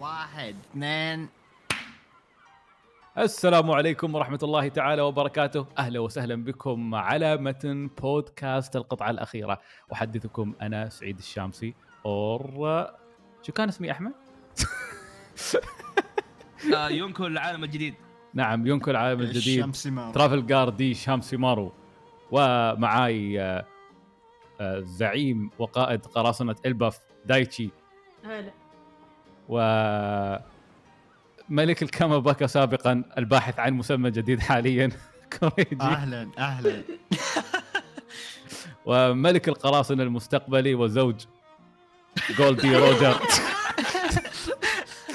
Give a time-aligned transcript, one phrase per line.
[0.00, 1.28] واحد اثنين.
[3.18, 5.66] السلام عليكم ورحمة الله تعالى وبركاته.
[5.78, 9.60] أهلا وسهلا بكم على متن بودكاست القطعة الأخيرة.
[9.92, 11.74] أحدثكم أنا سعيد الشامسي
[12.06, 12.86] or
[13.42, 14.12] شو كان اسمي أحمد؟
[16.74, 17.94] آه، يونكو العالم الجديد.
[18.34, 19.72] نعم يونكو العالم الجديد.
[20.14, 21.72] ترافلجار دي شامسي مارو.
[22.30, 23.66] ومعاي آه،
[24.60, 27.70] آه، زعيم وقائد قراصنة إلباف دايتشي.
[28.24, 28.59] هلا.
[29.50, 29.58] و
[31.48, 34.88] ملك الكاماباكا سابقا الباحث عن مسمى جديد حاليا.
[35.40, 35.76] كوريجي.
[35.80, 36.82] أهلا أهلا.
[38.86, 41.14] وملك القراصنة المستقبلي وزوج
[42.38, 43.14] جول دي روجر.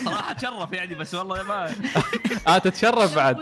[0.06, 1.74] صراحة تشرف يعني بس والله ما
[2.48, 3.38] آه تتشرف بعد.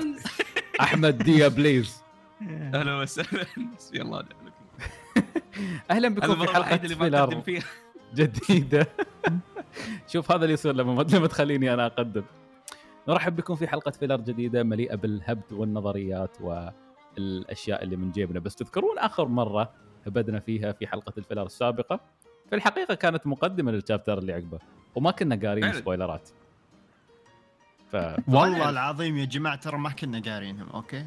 [0.82, 2.02] أحمد ديا please.
[2.42, 3.45] أهلا وسهلا.
[3.94, 4.26] يلا
[5.92, 7.64] أهلا هذا بكم في حلقة اللي ما فيها.
[8.16, 8.88] جديدة.
[10.12, 12.24] شوف هذا اللي يصير لما لما تخليني أنا أقدم.
[13.08, 18.40] نرحب بكم في حلقة filler جديدة مليئة بالهبد والنظريات والأشياء اللي من جيبنا.
[18.40, 19.74] بس تذكرون آخر مرة
[20.08, 22.00] هبدنا فيها في حلقة ال filler السابقة؟
[22.50, 24.60] في الحقيقة كانت مقدمة لل chapter اللي عقبه
[24.96, 25.74] وما كنا قارين.
[25.74, 26.30] سبويلرات.
[27.92, 27.96] ف
[28.28, 31.06] والله العظيم يا جماعة ترى ما كنا قارينهم okay؟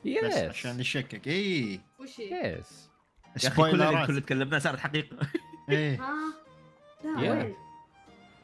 [0.00, 1.28] بس يس عشان نشكك.
[1.28, 2.88] اي وش هي؟ يس
[3.44, 4.06] يا أخي كل اللي سبويلرات.
[4.06, 5.16] كل اللي تكلمناه صارت حقيقة.
[5.68, 6.00] إيه.
[6.00, 7.20] ها.
[7.20, 7.54] وين؟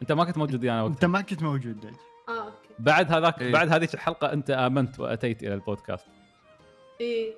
[0.02, 0.94] انت ما كنت موجود أنا وقتها.
[0.94, 1.94] انت ما كنت موجود دج.
[2.28, 2.54] آه أوكي.
[2.78, 3.52] بعد هذاك إيه.
[3.52, 6.06] بعد هذيك الحلقة انت آمنت وأتيت إلى البودكاست.
[7.00, 7.34] إيه.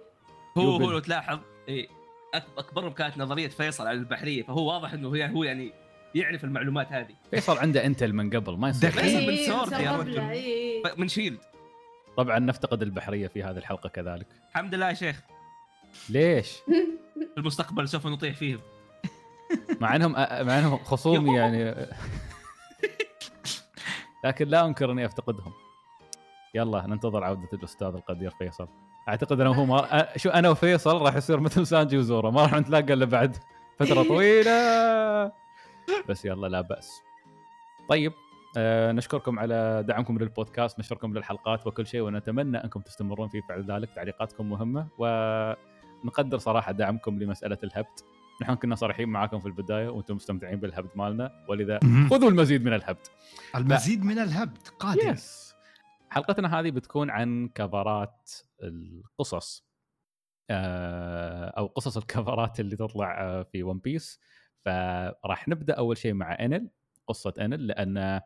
[0.59, 0.77] هو.
[0.77, 1.89] هو لو تلاحظ إيه
[2.37, 5.73] أك- اكبرهم كانت نظرية فيصل على البحرية فهو واضح إنه هو هو يعني
[6.15, 7.15] يعرف المعلومات هذه.
[7.31, 8.91] فيصل عنده انتل من قبل ما يصير.
[8.91, 9.23] دخيل.
[9.23, 10.19] من إيه، سورد يا مسرب رجل.
[10.21, 10.83] إيه، إيه.
[10.97, 11.39] من شيلد
[12.17, 14.27] طبعا نفتقد البحرية في هذه الحلقة كذلك.
[14.51, 15.21] الحمد لله يا شيخ.
[16.09, 16.53] ليش؟
[17.17, 18.61] في المستقبل سوف نطيح فيهم.
[19.81, 21.87] مع إنهم مع إنهم خصومي يعني.
[24.27, 25.53] لكن لا أنكر إني أفتقدهم.
[26.55, 28.69] يلا ننتظر عودة الأستاذ القدير فيصل.
[29.09, 30.09] أعتقد أنا وهو ما...
[30.17, 32.31] شو أنا وفيصل راح يصير مثل سانجي وزورا.
[32.31, 33.37] ما راح نتلاقى إلا بعد
[33.79, 35.33] فترة طويلة.
[36.09, 37.03] بس يلا لا بأس.
[37.89, 38.13] طيب
[38.59, 43.91] آه نشكركم على دعمكم للبودكاست نشكركم للحلقات وكل شيء ونتمنى أنكم تستمرون في فعل ذلك.
[43.95, 48.05] تعليقاتكم مهمة ونقدر صراحة دعمكم لمسألة الهبت.
[48.43, 51.79] نحن كنا صريحين معاكم في البداية وأنتم مستمتعين بالهبد مالنا ولذا
[52.11, 53.07] خذوا المزيد من الهبد.
[53.55, 55.55] المزيد من الهبد قادم يس
[56.11, 58.31] حلقتنا هذه بتكون عن كفرات
[58.63, 59.67] القصص.
[60.51, 64.21] آه، أو قصص الكفرات اللي تطلع آه، في ون بيس
[64.65, 66.71] فراح نبدأ أول شيء مع انل
[67.07, 68.21] قصة انل لأن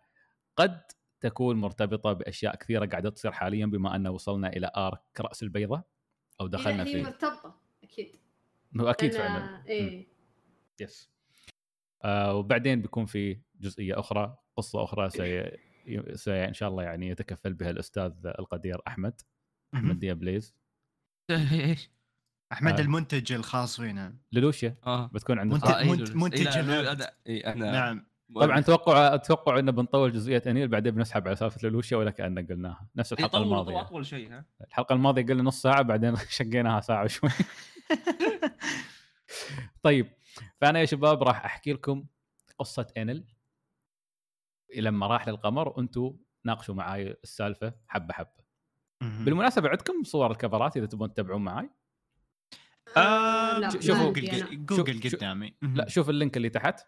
[0.57, 0.83] قد
[1.21, 5.83] تكون مرتبطة بأشياء كثيرة قاعدة تصير حاليا بما ان وصلنا إلى arc رأس البيضة
[6.41, 8.20] أو دخلنا إيه، هي في مرتبطة أكيد.
[8.81, 9.67] هو أكيد فعلا.
[9.67, 10.07] إيه.
[10.81, 11.11] yes
[12.05, 15.51] آه وبعدين بيكون في جزئية أخرى قصة أخرى سي...
[16.15, 19.21] سي إن شاء الله يعني يتكفل بها الأستاذ القدير أحمد
[19.75, 20.55] أحمد ديا please
[21.31, 21.91] إيش؟
[22.53, 22.81] أحمد آه.
[22.85, 24.15] المنتج الخاص فينا.
[24.33, 25.07] لولوشيا آه.
[25.07, 25.59] بتكون عندنا.
[25.59, 27.03] منتج- آه، إيه، منت- منتج إيه، لا، الهبد.
[27.03, 28.07] أنا إيه، أنا نعم.
[28.35, 32.89] طبعا توقع أتوقع إنه بنطول جزئية انيل بعدين بنسحب على سالفة لولوشيا ولا كاننا قلناها.
[32.97, 33.81] نفس الحلقة الماضية.
[33.81, 37.31] اطول شيء ها؟ الحلقة الماضية قلنا نص ساعة بعدين شقيناها ساعة وشوي.
[39.83, 40.13] طيب
[40.61, 42.07] فأنا يا شباب راح أحكي لكم
[42.59, 43.25] قصة إنل.
[44.77, 48.45] لما راح للقمر وأنتم ناقشوا معاي السالفة حبة حبة.
[49.01, 51.71] بالمناسبة عندكم صور الكفرات إذا تبون تتابعون معاي؟
[52.97, 54.13] آه لا، شوفوا،
[54.53, 55.55] جوجل قدامي.
[55.63, 56.87] لا شوف ال link اللي تحت.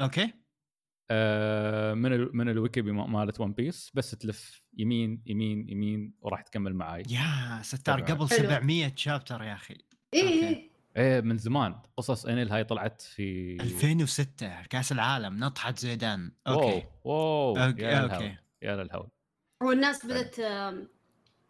[0.00, 0.32] okay.
[1.10, 6.74] آه، من ال من الويكي مالت ون بيس بس تلف يمين يمين يمين وراح تكمل
[6.74, 7.02] معاي.
[7.10, 8.00] يا ستار.
[8.00, 8.26] قبل حلو.
[8.26, 9.78] 700 chapter يا أخي.
[10.14, 10.48] إيه okay.
[10.48, 10.68] إيه.
[10.96, 16.32] إيه من زمان قصص انيل هاي طلعت في 2006 كأس العالم نطحه زيدان.
[16.46, 16.86] okay.
[17.04, 18.36] wow okay يا للهول okay.
[18.62, 19.08] يا للهول
[19.62, 20.88] هو الناس بدت آم،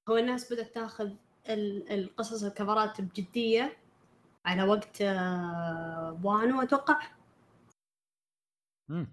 [0.08, 1.10] هو الناس بدت تأخذ
[1.48, 3.76] ال- القصص الكفرات بجدية
[4.44, 7.00] على وقت آه، وانو أتوقع.
[8.90, 9.08] مم.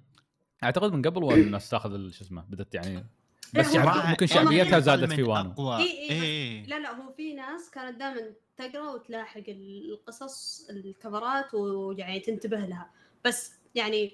[0.63, 3.05] أعتقد من قبل وان الناس تاخذ شو اسمه بدت يعني
[3.53, 6.65] بس راح- ممكن هم شعبيتها زادت في وانو أقوى؟ إيه، إيه، بس- إيه.
[6.65, 12.89] لا لا هو في ناس كانت دائما تقرأ وتلاحق القصص الكفرات ويعني تنتبه لها.
[13.25, 14.11] بس يعني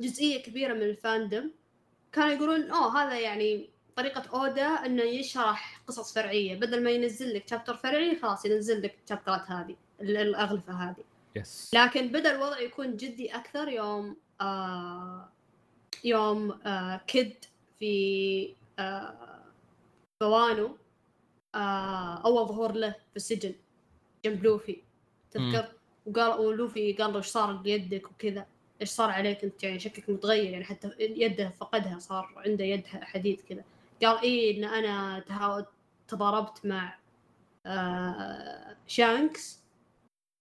[0.00, 1.50] جزئية كبيرة من ال fandom
[2.12, 6.56] كانوا يقولون أوه هذا يعني طريقة أودا إنه يشرح قصص فرعية.
[6.60, 11.04] بدل ما ينزل لك chapter فرعي خلاص ينزل لك الشابترات هذه ال- الأغلفة هذه.
[11.36, 15.28] yes لكن بدأ الوضع يكون جدي أكثر يوم آه
[16.04, 17.34] يوم آه كيد
[17.82, 19.42] في آه
[20.20, 20.76] بوانو
[21.54, 23.54] آه أول ظهور له في السجن
[24.24, 24.82] جنب لوفي.
[25.30, 25.72] تذكر؟
[26.06, 28.46] وقال ولوفي قال له إيش صار ليدك وكذا؟
[28.80, 33.40] إيش صار عليك؟ أنت يعني شكلك متغير يعني حتى يده فقدها صار عنده يد حديد
[33.40, 33.64] كذا.
[34.02, 35.24] قال إيه إن أنا
[36.08, 36.98] تضاربت مع
[37.66, 39.62] آه شانكس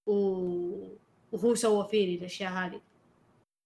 [0.07, 0.13] و...
[1.31, 2.81] وهو سوى فيني الأشياء هذه.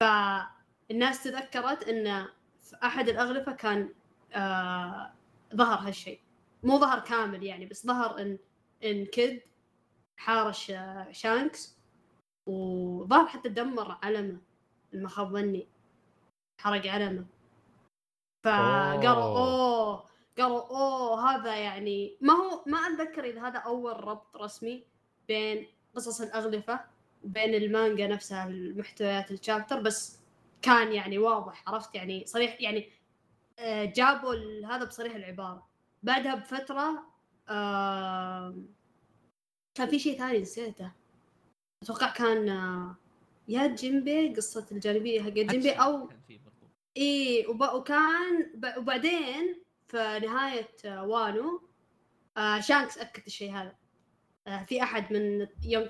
[0.04, 2.28] فالناس تذكرت إن
[2.74, 3.90] أحد الاغلفه كان
[4.34, 5.12] آه
[5.56, 6.20] ظهر هالشيء
[6.64, 8.38] مو ظهر كامل يعني بس ظهر إن
[8.84, 9.42] إن كيد
[10.18, 11.78] حارش آه، شانكس
[12.46, 14.38] وظهر حتى دمر علمه
[14.94, 15.68] ما خاب ظني
[16.62, 17.26] حرق علمه
[18.46, 19.38] فقالوا أوه.
[19.38, 20.06] أوه
[20.38, 24.84] قالوا أوه هذا يعني ما هو ما أتذكر إذا هذا أول ربط رسمي
[25.28, 26.80] بين قصص الاغلفه
[27.24, 30.20] وبين المانجا نفسها المحتويات الشابتر بس
[30.62, 32.90] كان يعني واضح عرفت؟ يعني صريح يعني
[33.60, 34.36] آه، جابوا
[34.66, 35.68] هذا بصريح العبارة.
[36.04, 37.04] بعدها بفترة
[37.50, 38.68] آم،
[39.78, 40.92] كان في شيء ثاني نسيته.
[41.84, 42.96] أتوقع كان آه،
[43.48, 46.10] يا جيمبي قصة الجانبية حق جيمبي أو.
[46.98, 47.62] إي وب...
[47.62, 48.74] وكان ب...
[48.78, 51.62] وبعدين في نهاية آه، وانو
[52.38, 53.76] آه شانكس أكد الشيء هذا.
[54.48, 55.90] آه في أحد من يوم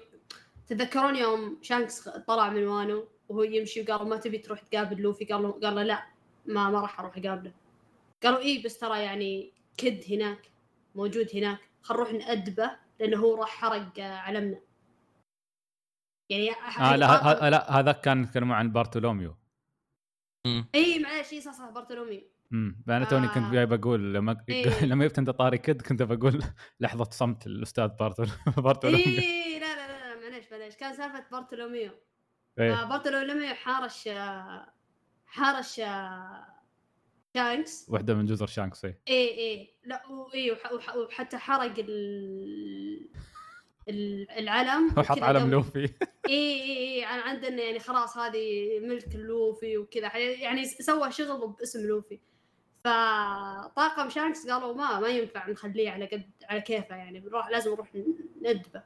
[0.67, 5.43] تتذكرون يوم شانكس طلع من وانو؟ وهو يمشي وقال ما تبي تروح تقابل لوفي؟ قال
[5.43, 6.05] له قال له لا
[6.45, 7.51] ما ما راح أروح أقابله.
[8.23, 10.51] قالوا إيه بس ترى يعني كد هناك
[10.95, 14.59] موجود هناك خل نروح نأدبه لأنه هو راح حرق علمنا.
[16.29, 19.35] يعني آه لا ه- ه- لا هذاك كان يتكلمون عن بارتولوميو.
[20.75, 22.21] اي معلش اي صح صح بارتولوميو.
[22.53, 23.51] امم أنا توني كنت آه.
[23.51, 24.65] جاي بقول لما إيه.
[24.85, 26.43] لما جبت انت طاري كد كنت بقول
[26.79, 29.05] لحظة صمت الأستاذ بارتول بارتولوميو.
[29.05, 30.75] اي لا لا لا, لا معليش معليش.
[30.75, 31.91] كان سالفة بارتولوميو.
[32.59, 32.73] إيه.
[32.81, 34.73] آه بارتولوميو حارش آه،
[35.25, 36.45] حارش آه،
[37.37, 37.85] شانكس.
[37.89, 38.85] واحدة من جزر شانكس.
[38.85, 40.01] اي اي لا
[40.33, 43.09] اي وح- وح- وحتى حرق ال
[43.89, 45.83] ال- العلم وحط علم لوفي.
[46.29, 50.17] اي اي اي عن عندنا يعني خلاص هذه ملك لوفي وكذا.
[50.17, 52.19] يعني سوى شغل باسم لوفي.
[52.83, 57.95] فطاقم شانكس قالوا ما ما ينفع نخليه على قد على كيفه يعني بنروح لازم نروح
[58.41, 58.83] ندبه.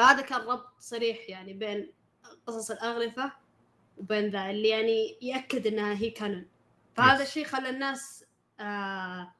[0.00, 1.92] فهذا كان ربط صريح يعني بين
[2.46, 3.32] قصص الاغلفه
[3.98, 6.46] وبين ذا اللي يعني يأكد إنها هي canon.
[6.94, 7.22] فهذا.
[7.22, 8.24] الشيء خلى الناس
[8.60, 9.34] آه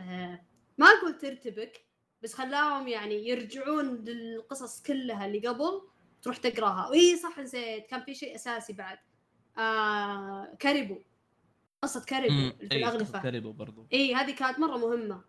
[0.00, 0.40] آه
[0.78, 1.84] ما أقول ترتبك
[2.22, 5.82] بس خلاهم يعني يرجعون للقصص كلها اللي قبل
[6.22, 6.88] تروح تقراها.
[6.88, 8.98] واي صح نسيت كان في شيء أساسي بعد.
[9.58, 10.98] آه كاريبو.
[11.82, 13.86] قصة كاريبو في إيه، الاغلفه كاريبو برضو.
[13.92, 15.20] اي هذه كانت مرة مهمة.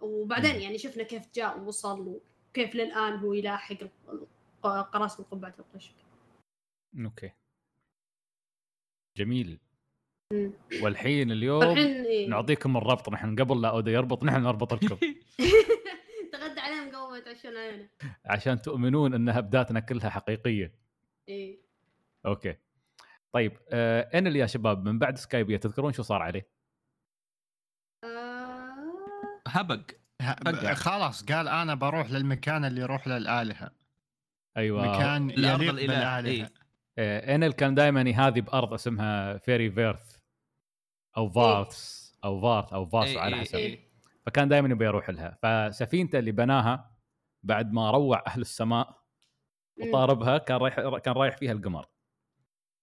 [0.00, 0.60] وبعدين مم.
[0.60, 2.20] يعني شفنا كيف جاء ووصل
[2.50, 3.76] وكيف للآن هو يلاحق
[4.62, 5.92] قراصنة قبعة القش
[6.98, 7.30] okay.
[9.16, 9.60] جميل.
[10.82, 12.28] والحين اليوم إيه.
[12.28, 14.96] نعطيكم الربط نحن قبل لا اودا يربط نحن نربط لكم
[16.32, 17.88] تغدى عليهم قبل ما يتعشون علينا.
[18.24, 20.74] عشان تؤمنون إن هبداتنا كلها حقيقية.
[21.28, 21.60] اي
[22.26, 22.56] okay.
[23.32, 26.48] طيب آه انل يا شباب من بعد سكايبيا تذكرون شو صار عليه؟
[28.04, 29.42] آه...
[29.48, 29.90] هبق.
[30.74, 33.70] خلاص قال أنا بروح للمكان اللي يروح للالهه
[34.56, 34.92] أيوه.
[34.92, 35.72] مكان يليق.
[35.72, 36.26] بالآلهة.
[36.26, 36.61] إيه.
[36.98, 40.18] آه انل كان دائما يهاذي بأرض اسمها فيري فيرث
[41.16, 43.80] أو فارث أو فارث أو فارث إيه، على إيه، حسب إيه.
[44.26, 46.90] فكان دائما يبي يروح لها فسفينته اللي بناها
[47.42, 49.02] بعد ما روع أهل السماء.
[49.80, 51.86] وطاربها كان رايح كان رايح فيها القمر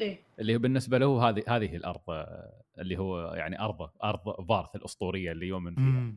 [0.01, 0.23] إيه.
[0.39, 5.31] اللي هو بالنسبة له هذه هذه الأرض آه، اللي هو يعني ارضه أرض فارث الأسطورية
[5.31, 6.13] اللي يؤمن فيها.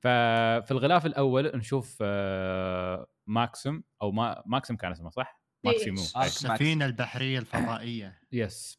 [0.00, 6.02] ففي الغلاف الأول نشوف آه، ماكسيم أو ما ماكسيم كان اسمه صح؟ ماكسيمو.
[6.16, 8.20] السفينة البحرية الفضائية.
[8.32, 8.78] yes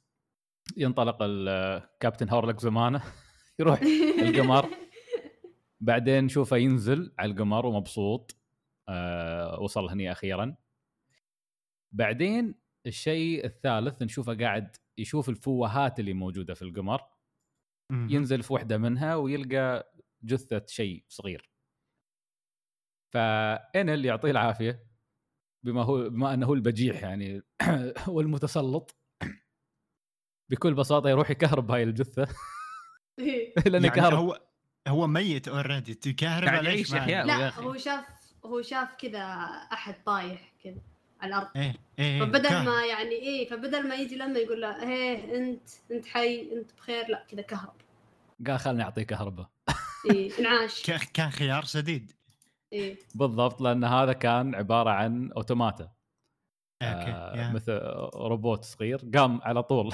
[0.77, 3.03] ينطلق الكابتن هورلك زمانه.
[3.59, 3.81] يروح
[4.21, 4.69] القمر.
[5.79, 8.37] بعدين نشوفه ينزل على القمر ومبسوط.
[8.89, 10.55] آه وصل هني أخيرا.
[11.91, 17.01] بعدين الشيء الثالث نشوفه قاعد يشوف الفوهات اللي موجودة في القمر.
[17.91, 21.49] ينزل في واحدة منها ويلقى جثة شيء صغير.
[23.13, 24.92] فإنل يعطيه العافية.
[25.63, 27.41] بما هو بما أنه هو البجيح يعني
[28.07, 28.95] والمتسلط.
[30.51, 32.27] بكل بساطة يروح يكهرب هاي الجثة.
[33.19, 33.53] إيه.
[33.65, 34.17] لأنه يعني كهرب.
[34.17, 34.41] هو
[34.87, 37.09] هو ميت already تكهرب قاعد ليش يعيش.
[37.09, 37.59] يا لا.
[37.59, 38.05] هو شاف
[38.45, 39.23] هو شاف كذا
[39.73, 40.81] أحد طايح كذا
[41.21, 41.47] على الأرض.
[41.55, 42.65] إيه إيه فبدل كهرب.
[42.65, 47.07] ما يعني إيه فبدل ما يجي لما يقول له إيه أنت أنت حي أنت بخير.
[47.09, 47.73] لا كذا كهرب.
[48.47, 49.49] قال خلني أعطيه كهرباء.
[50.11, 50.91] إيه انعاش.
[51.13, 52.11] كان خيار سديد
[52.73, 55.83] إيه بالضبط لأن هذا كان عبارة عن automata.
[56.81, 57.51] Okay آه يا.
[57.51, 57.79] مثل
[58.15, 59.91] روبوت صغير قام على طول.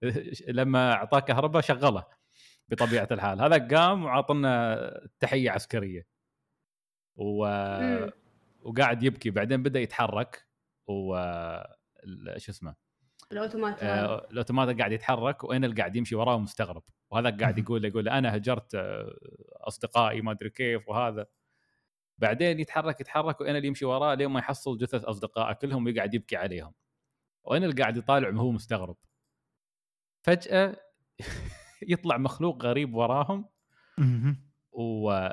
[0.48, 2.04] لما أعطاه كهرباء شغله
[2.68, 3.40] بطبيعة الحال.
[3.40, 6.06] هذا قام وعطنا تحية عسكرية.
[7.16, 7.46] و...
[8.62, 9.30] وقاعد يبكي.
[9.30, 10.46] بعدين بدأ يتحرك.
[10.86, 11.16] و
[12.04, 12.74] ال- شو اسمه؟
[13.32, 14.04] الاوتومات هذا.
[14.06, 16.82] آه، الأوتوماتا قاعد يتحرك وانل قاعد يمشي وراه مستغرب.
[17.10, 17.58] وهذا قاعد.
[17.62, 19.16] يقول يقول أنا هجرت آه،
[19.56, 21.26] أصدقائي ما أدري كيف وهذا.
[22.20, 26.72] بعدين يتحرك يتحرك وانل يمشي وراه لين ما يحصل جثث اصدقائه كلهم ويقعد يبكي عليهم
[27.44, 28.96] وانل قاعد يطالع وهو مستغرب
[30.22, 30.76] فجأة
[31.92, 33.48] يطلع مخلوق غريب وراهم.
[34.72, 35.28] و...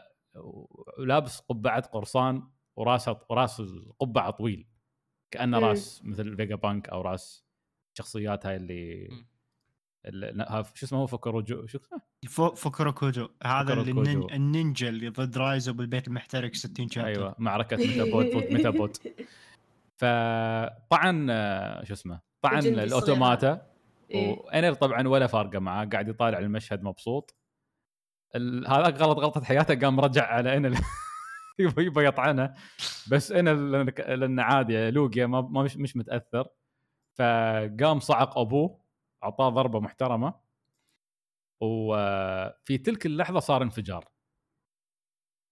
[0.97, 4.67] ولابس قبعة قرصان وراسه وراس القبعه طويل
[5.31, 5.65] كأنه مم.
[5.65, 7.45] راس مثل فيجا بانك أو راس
[7.93, 9.05] شخصيات هاي اللي.
[9.05, 9.25] اللي...
[10.73, 12.01] شو اسمه هو فكروجو شو اسمه؟
[12.55, 17.07] فوكوروكوجو هذا اللي النينجا اللي ضد رايزو بالبيت المحترق 60 chapter.
[17.07, 19.01] أيوه معركة ميتابوت ضد ميتابوت.
[19.97, 21.27] فطعن
[21.83, 23.67] شو اسمه طعن الأوتوماتا.
[24.11, 24.39] إيه.
[24.39, 27.35] وأنيل طبعا ولا فارقة معاه قاعد يطالع المشهد مبسوط.
[28.35, 28.67] ال...
[28.67, 30.77] هذاك غلط غلطة حياته قام رجع على انل
[31.59, 32.53] يبغى يبغى يطعنه.
[33.11, 36.47] بس انل لأن- لأنه عادي لوقيا ما ما مش, مش متأثر.
[37.17, 38.86] فقام صعق أبوه.
[39.23, 40.33] أعطاه ضربة محترمة
[41.61, 44.05] وفي تلك اللحظة صار انفجار.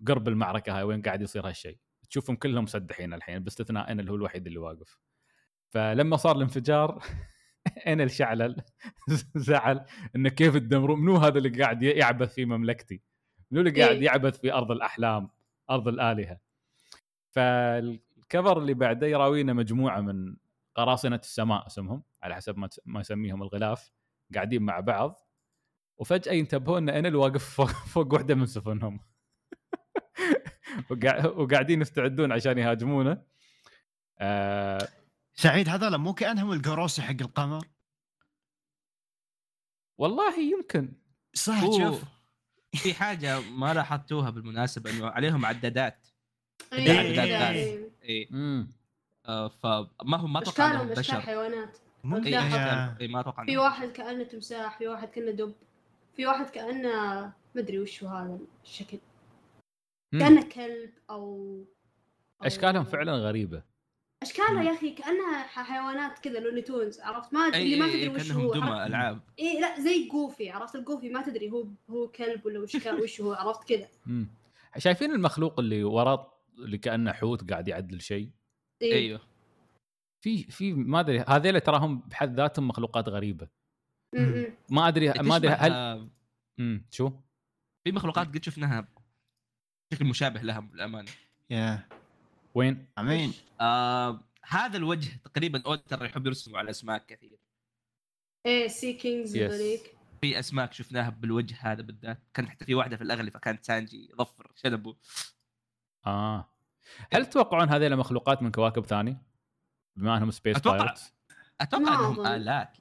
[0.08, 1.78] قرب المعركة هاي وين قاعد يصير هالشيء؟
[2.10, 5.00] تشوفهم كلهم مسدحين الحين باستثناء إنل هو الوحيد اللي واقف.
[5.70, 7.04] فلما صار الانفجار
[7.88, 8.56] إنل شعلل
[9.36, 13.02] زعل إنه كيف تدمرون منو هذا اللي قاعد يعبث في مملكتي؟
[13.52, 14.06] منو اللي قاعد إيه.
[14.06, 15.30] يعبث في أرض الأحلام
[15.70, 16.40] أرض الآلهة؟
[17.32, 20.36] فالكفر اللي بعده يراوينا مجموعة من
[20.76, 23.92] قراصنة السماء اسمهم على حسب ما ما يسميهم الغلاف
[24.36, 25.22] قاعدين مع بعض.
[25.98, 29.00] وفجأة ينتبهون إن انل واقف فوق, فوق واحدة من سفنهم.
[30.90, 33.24] وقاع- وقاعدين يستعدون عشان يهاجمونه.
[34.20, 34.88] آه
[35.34, 37.66] سعيد هذول مو كأنهم القروسي حق القمر؟
[39.98, 40.94] والله يمكن.
[41.34, 42.04] صح شوف.
[42.76, 46.08] في حاجة ما لاحظتوها بالمناسبة إنه عليهم عدادات.
[46.74, 47.16] إيه، إيه.
[47.16, 47.50] كذا،
[48.04, 48.28] إيه.
[49.28, 51.22] آه فما هم ما أتوقع اشكالهم انهم اشكال بشر.
[51.22, 55.54] حيوانات؟ ممكن اي ما أتوقع في واحد كأنه تمساح في واحد كأنه دب
[56.16, 58.98] في واحد كأنه مدري وش هو هذا الشكل.
[60.12, 61.64] كأنه كلب أو
[62.44, 63.64] أو- أشكالهم فعلا غريبة.
[64.24, 67.92] أشكالها يا أخي كأنها ح- حيوانات كذا Looney Tunes عرفت؟ ما أدري اللي ما اي
[67.92, 69.20] تدري اي وش كأنهم هو دمى؟ ألعاب.
[69.40, 73.22] اي لا زي جوفي عرفت؟ الجوفي ما تدري هو هو كلب ولا وش كان وش
[73.22, 73.88] هو عرفت كذا.
[74.78, 78.30] شايفين المخلوق اللي وراه اللي كأنه حوت قاعد يعدل شيء؟
[78.82, 78.94] إيه.
[78.94, 79.22] أيوه.
[80.24, 83.48] في في ما أدري هذيلا تراهم بحد ذاتهم مخلوقات غريبة.
[84.70, 85.72] ما أدري ما أدري هل
[86.60, 87.12] امم شو؟
[87.84, 88.88] في مخلوقات قد شفناها
[89.92, 91.12] بشكل مشابه لها للأمانة.
[91.50, 91.90] يا
[92.56, 93.34] وين؟ أمين.
[93.62, 97.40] آه هذا الوجه تقريبا أودا يحب يرسموا على اسماك كثير.
[98.46, 99.38] إيه Sea Kings
[100.22, 102.20] في اسماك شفناها بالوجه هذا بالذات.
[102.34, 104.96] كان حتى في واحدة في الاغلفه كانت سانجي يضفر شنبه
[106.06, 106.55] آه.
[107.14, 109.18] هل تتوقعون هذيلا مخلوقات من كواكب ثاني
[109.96, 110.78] بما انهم space أتوقع.
[110.78, 111.14] Pirates
[111.62, 112.28] أتوقع إنهم.
[112.28, 112.78] آلات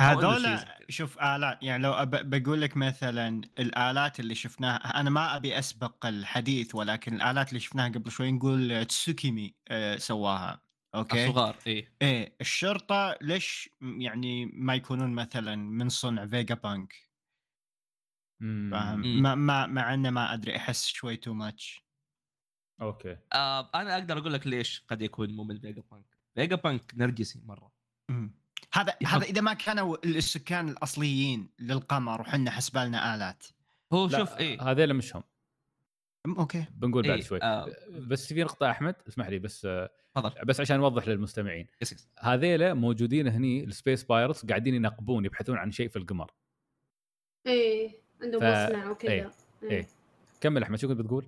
[0.00, 0.58] هذول.
[0.88, 1.94] شوف آلات يعني لو.
[2.06, 7.88] بقول لك مثلا الآلات اللي شفناها أنا ما أبي أسبق الحديث ولكن الآلات اللي شفناها
[7.88, 10.62] قبل شوي نقول تسوكيمي آه، سواها
[10.94, 17.08] okay الصغار إي إيه الشرطة ليش يعني ما يكونون مثلا من صنع فيجا بانك.
[18.40, 21.87] فاهم ما مع إنه ما أدري أحس شوي too much
[22.80, 23.16] okay.
[23.32, 26.04] آه أنا أقدر أقول لك ليش قد يكون مو من فيجا بانك
[26.34, 27.72] فيجا بانك نرجسي مرة.
[28.72, 33.44] هذا يحط- هذا إذا ما كانوا السكان الأصليين للقمر وحنا حسبالنا آلات.
[33.92, 35.22] هو شوف اي هذيلا مش هم.
[36.38, 36.64] Okay.
[36.70, 37.42] بنقول بعد إيه، شوي.
[37.42, 37.66] آه.
[37.90, 40.44] بس في نقطة أحمد اسمح لي بس آه، تفضل.
[40.44, 41.66] بس عشان نوضح للمستمعين.
[41.82, 46.30] Yes yes هذيلا موجودين هني ال space pirates قاعدين ينقبون يبحثون عن شيء في القمر.
[47.46, 47.90] إيه
[48.22, 49.12] عندهم ف- مصنع وكذا.
[49.12, 49.30] إيه.
[49.62, 49.88] إيه.
[50.40, 51.26] كمل أحمد شو كنت بتقول؟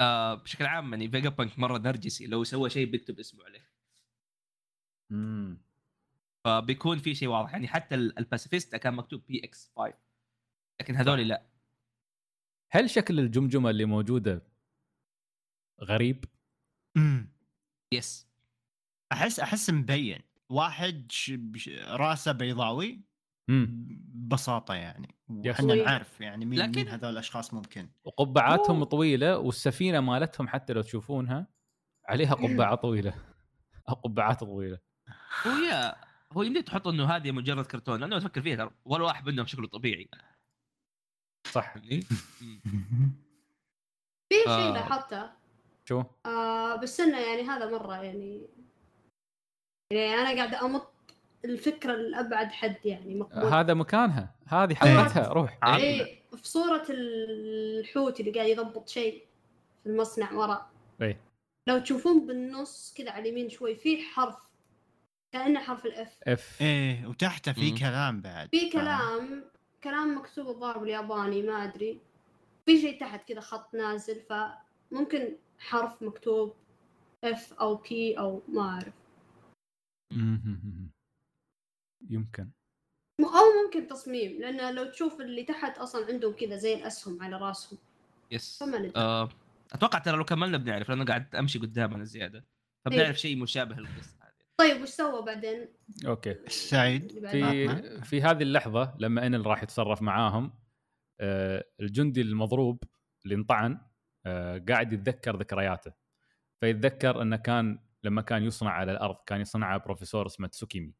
[0.00, 3.70] آه بشكل عام يعني فيجا بانك مرة نرجسي لو سوى شيء بيكتب اسمه عليه
[5.10, 5.62] امم
[6.44, 7.52] فبيكون في شيء واضح.
[7.52, 9.94] يعني حتى ال- الباسيفيستا كان مكتوب PX 5
[10.80, 11.46] لكن هذول لا.
[12.70, 14.42] هل شكل الجمجمة اللي موجودة
[15.82, 16.24] غريب؟
[16.96, 17.32] امم
[17.92, 18.28] yes
[19.12, 20.22] احس أحس مبين.
[20.48, 21.30] واحد ش...
[21.30, 21.68] بش...
[21.68, 23.00] رأسه بيضاوي.
[23.50, 25.14] ببساطة يعني
[25.58, 25.84] طويل.
[25.84, 28.84] نعرف يعني مين لكن- مين هذول الأشخاص ممكن وقبعاتهم أوه.
[28.84, 31.46] طويلة والسفينة مالتهم حتى لو تشوفونها
[32.08, 33.14] عليها قبعة طويلة
[33.88, 34.78] أو قبعات طويلة
[35.46, 35.94] هو يا
[36.32, 39.66] هو يمديك تحط إنه هذه مجرد كرتون لأنه تفكر فيها ترى ولا واحد منهم شكله
[39.68, 40.08] طبيعي
[41.52, 41.74] صح.
[44.32, 44.72] في شيء.
[44.72, 45.30] لاحظته
[45.84, 48.46] شو؟ آه بس إنه يعني هذا مرة يعني
[49.92, 50.92] يعني أنا قاعدة أمط
[51.44, 53.44] الفكرة لأبعد حد يعني مقبول.
[53.52, 54.34] هذا مكانها.
[54.46, 55.58] هذه حلقتها روح.
[55.62, 59.24] عاد- إيه في صورة الحوت اللي قاعد يضبط شيء
[59.82, 60.70] في المصنع ورا.
[61.02, 61.20] إيه.
[61.68, 64.36] لو تشوفون بالنص كذا على اليمين شوي في حرف.
[65.32, 66.18] كأنه حرف الإف.
[66.26, 66.58] إف.
[66.62, 67.70] إيه وتحته في.
[67.70, 68.48] كلام بعد.
[68.48, 69.44] في كلام
[69.84, 72.00] كلام مكتوب الظاهر بالياباني ما أدري.
[72.66, 76.54] في شيء تحت كذا خط نازل فممكن حرف مكتوب
[77.24, 78.94] F أو P أو ما أعرف.
[82.08, 82.50] يمكن.
[83.20, 87.78] أو ممكن تصميم لأن لو تشوف اللي تحت أصلا عندهم كذا زي الأسهم على راسهم.
[88.30, 88.58] Yes.
[88.58, 88.92] فما ندري.
[88.96, 89.28] آه،
[89.72, 92.44] أتوقع ترى لو كملنا بنعرف لأنه قاعد أمشي قدام أنا زيادة.
[92.84, 93.12] فبنعرف إيه.
[93.12, 94.30] شيء مشابه للقصة هذه.
[94.56, 95.68] طيب وش سوى بعدين؟
[96.06, 96.36] Okay.
[96.48, 100.52] سعيد؟ في في هذه اللحظة لما انل راح يتصرف معاهم
[101.20, 102.84] آه، الجندي المضروب
[103.24, 103.80] اللي انطعن
[104.26, 105.92] آه، قاعد يتذكر ذكرياته.
[106.60, 110.94] فيتذكر إنه كان لما كان يصنع على الأرض كان يصنعها بروفيسور اسمه تسوكيمي.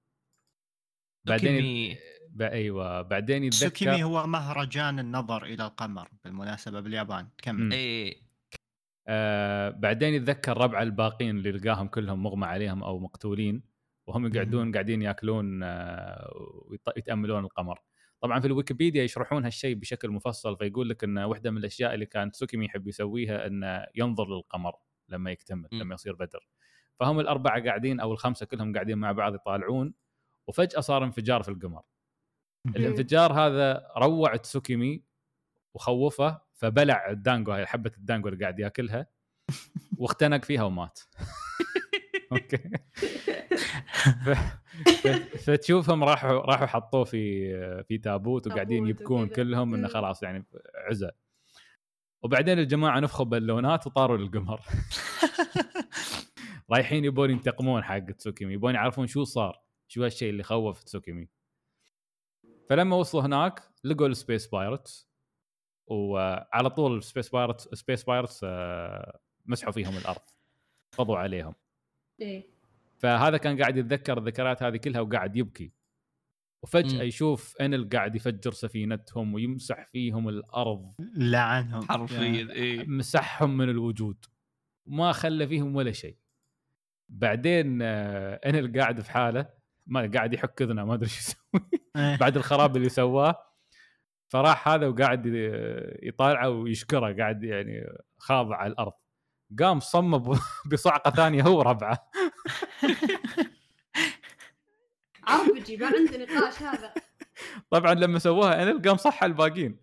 [1.24, 1.98] بعدين سوكيمي.
[2.30, 2.42] ب...
[2.42, 7.28] أيوه بعدين يتذكر هو مهرجان النظر إلى القمر بالمناسبة باليابان.
[7.42, 8.30] كمل إيه
[9.08, 13.62] آه بعدين يتذكر ربع الباقين اللي لقاهم كلهم مغمى عليهم أو مقتولين
[14.06, 16.30] وهم يقعدون قاعدين يأكلون آه
[16.96, 17.78] ويتاملون القمر
[18.20, 22.30] طبعا في الويكيبيديا يشرحون هالشيء بشكل مفصل فيقول لك إن واحدة من الأشياء اللي كان
[22.32, 24.72] سوكيمي يحب يسويها إنه ينظر للقمر
[25.08, 25.68] لما يكتمل.
[25.72, 26.48] لما يصير بدر
[27.00, 29.94] فهم الأربعة قاعدين أو الخمسة كلهم قاعدين مع بعض يطالعون
[30.48, 31.82] وفجأة صار انفجار في القمر
[32.66, 35.04] الانفجار هذا روع تسوكيمي
[35.76, 39.06] وخوفه فبلع الدانجو هاي حبة الدانجو اللي قاعد ياكلها
[40.00, 41.00] واختنق فيها ومات
[42.32, 42.70] okay.
[45.38, 49.28] فتشوفهم راحوا راحوا حطوه في في تابوت وقاعدين يبكون.
[49.28, 49.88] كلهم إنه.
[49.88, 51.12] خلاص يعني عزة
[52.24, 54.60] وبعدين الجماعة نفخوا بالونات وطاروا للقمر
[56.72, 61.28] رايحين يبون ينتقمون حق تسوكيمي يبون يعرفون شو صار شو هالشيء اللي خوف تسوكيمي.
[62.68, 65.10] فلما وصلوا هناك لقوا ال space pirates
[65.86, 68.44] وعلى طول ال space pirates space pirates
[69.46, 70.20] مسحوا فيهم الأرض
[70.98, 71.54] قضوا عليهم.
[72.20, 72.46] إيه.
[72.98, 75.72] فهذا كان قاعد يتذكر الذكريات هذه كلها وقاعد يبكي.
[76.62, 77.02] وفجأة مم.
[77.02, 80.94] يشوف انل قاعد يفجر سفينتهم ويمسح فيهم الأرض.
[81.16, 81.82] لعنهم.
[81.82, 82.86] حرفيا إيه.
[82.86, 84.24] مسحهم من الوجود.
[84.86, 86.16] ما خلى فيهم ولا شيء.
[87.08, 89.59] بعدين آه، انل قاعد في حالة
[89.90, 92.16] ما قاعد يحك اذنه ما أدري شو يسوي إيه.
[92.16, 93.46] بعد الخراب اللي سواه
[94.28, 95.22] فراح هذا وقاعد
[96.02, 97.86] يطالعه ويشكره قاعد يعني
[98.18, 98.92] خاضع على الأرض
[99.60, 100.38] قام صمب
[100.72, 102.10] بصعقة ثانية هو وربعه
[105.28, 106.94] عربجي ما عنده نقاش هذا
[107.70, 109.80] طبعا لما سووها انل قام صح على الباقيين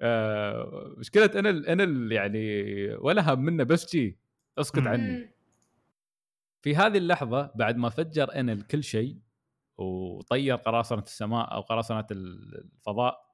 [0.00, 4.18] آه مشكلة انل انل يعني ولا هم منه بس جي
[4.58, 4.86] اسكت.
[4.86, 5.37] عني.
[6.62, 9.20] في هذه اللحظة بعد ما فجر انل كل شيء
[9.78, 13.28] وطير قراصنة السماء أو قراصنة الفضاء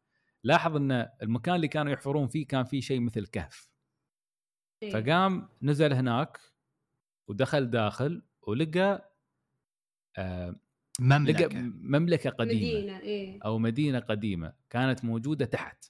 [0.44, 3.70] لاحظ إن المكان اللي كانوا يحفرون فيه كان فيه شيء مثل كهف.
[4.82, 4.90] إيه.
[4.90, 6.40] فقام نزل هناك
[7.28, 9.14] ودخل داخل ولقى
[10.18, 13.38] آه لقى مملكة مملكه قديمة مدينة إيه.
[13.44, 15.84] أو مدينة قديمة كانت موجودة تحت.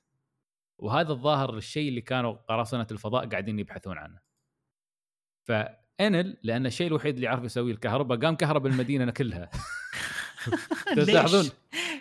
[0.78, 4.20] وهذا الظاهر الشيء اللي كانوا قراصنة الفضاء قاعدين يبحثون عنه.
[5.98, 9.50] فانل لأن الشيء الوحيد اللي يعرف يسويه الكهرباء قام كهرب المدينة كلها
[10.94, 11.50] تلاحظون؟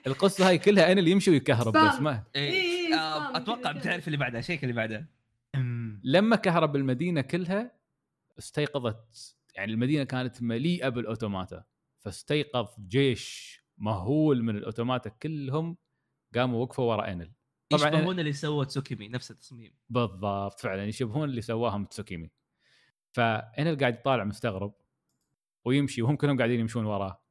[0.08, 2.00] القصة هاي كلها انل يمشي ويكهرب بس.
[2.00, 3.72] ما إيه إيه، آه، فاهم أتوقع.
[3.72, 5.06] بتعرف اللي بعدها check اللي بعدها
[5.56, 6.02] أمم.
[6.04, 7.72] لما كهرب المدينة كلها
[8.40, 11.64] استيقظت يعني المدينة كانت مليئة بال automata
[12.00, 15.78] فاستيقظ جيش مهول من ال automata كلهم
[16.36, 17.32] قاموا وقفوا ورا انل
[17.70, 22.30] طبعا يشبهون اللي سووا تسوكيمي نفس التصميم بالضبط فعلا يشبهون اللي سواهم تسوكيمي
[23.14, 24.74] فانل قاعد يطالع مستغرب
[25.66, 27.22] ويمشي وهم كلهم قاعدين يمشون وراه.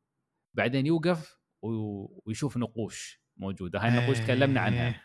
[0.54, 3.78] بعدين يوقف ويشوف نقوش موجودة.
[3.80, 5.02] هاي النقوش تكلمنا عنها إيه.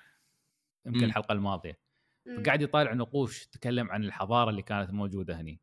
[0.85, 1.03] يمكن.
[1.03, 1.79] الحلقة الماضية.
[2.37, 5.59] فقاعد يطالع نقوش تتكلم عن الحضارة اللي كانت موجودة هني.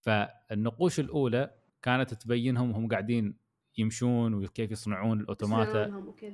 [0.00, 3.38] فالنقوش الأولى كانت تبينهم وهم قاعدين
[3.78, 5.84] يمشون وكيف يصنعون الأوتوماتا.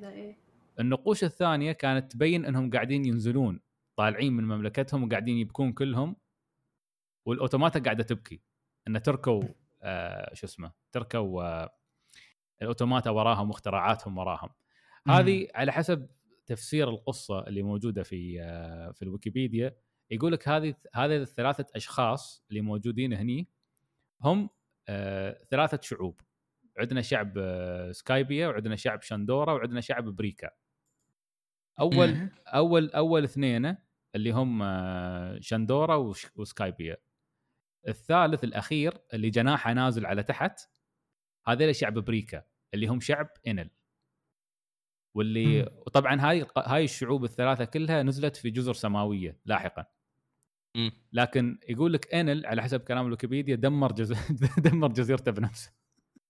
[0.09, 0.37] إيه.
[0.80, 3.61] النقوش الثانية كانت تبين إنهم قاعدين ينزلون
[3.96, 6.16] طالعين من مملكتهم وقاعدين يبكون كلهم.
[7.24, 8.40] وال automata قاعدة تبكي.
[8.88, 9.42] إن تركوا
[9.83, 11.74] آه شو اسمه تركوا آه
[12.62, 14.48] ال automata وراهم واختراعاتهم وراهم.
[15.09, 16.09] هذه على حسب
[16.46, 19.76] تفسير القصة اللي موجودة في آه في الويكيبيديا.
[20.11, 23.48] يقول لك هذه هذه الثلاثة أشخاص اللي موجودين هني
[24.20, 24.50] هم
[24.88, 26.20] آه ثلاثة شعوب.
[26.78, 30.50] عندنا شعب آه سكايبيا وعندنا شعب شاندورا وعندنا شعب بريكا.
[31.80, 32.28] أول.
[32.46, 33.76] أول أول اثنين
[34.14, 36.96] اللي هم آه، شاندورا وش- وسكايبيا.
[37.88, 40.60] الثالث الأخير اللي جناحه نازل على تحت
[41.46, 43.70] هذول شعب بريكا اللي هم شعب إنل.
[45.16, 45.68] واللي مم.
[45.86, 49.86] وطبعا هاي هاي الشعوب الثلاثة كلها نزلت في جزر سماوية لاحقا.
[50.76, 50.92] مم.
[51.12, 54.12] لكن يقول لك إنل على حسب كلام الويكيبيديا دمر جز...
[54.70, 55.72] دمر جزيرته بنفسه.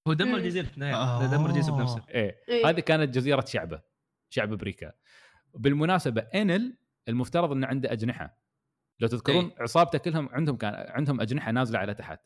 [0.08, 0.38] هو دمر.
[0.38, 2.04] جزيرة في النهايه دمر جزيره بنفسه.
[2.08, 2.40] إيه.
[2.48, 2.68] إيه.
[2.68, 3.82] هذه كانت جزيرة شعبه
[4.30, 4.92] شعب بريكا
[5.54, 6.76] بالمناسبة إنل
[7.08, 8.39] المفترض إنه عنده أجنحة.
[9.00, 9.62] لو تذكرون إيه.
[9.62, 12.20] عصابته كلهم عندهم كان عندهم أجنحة نازلة على تحت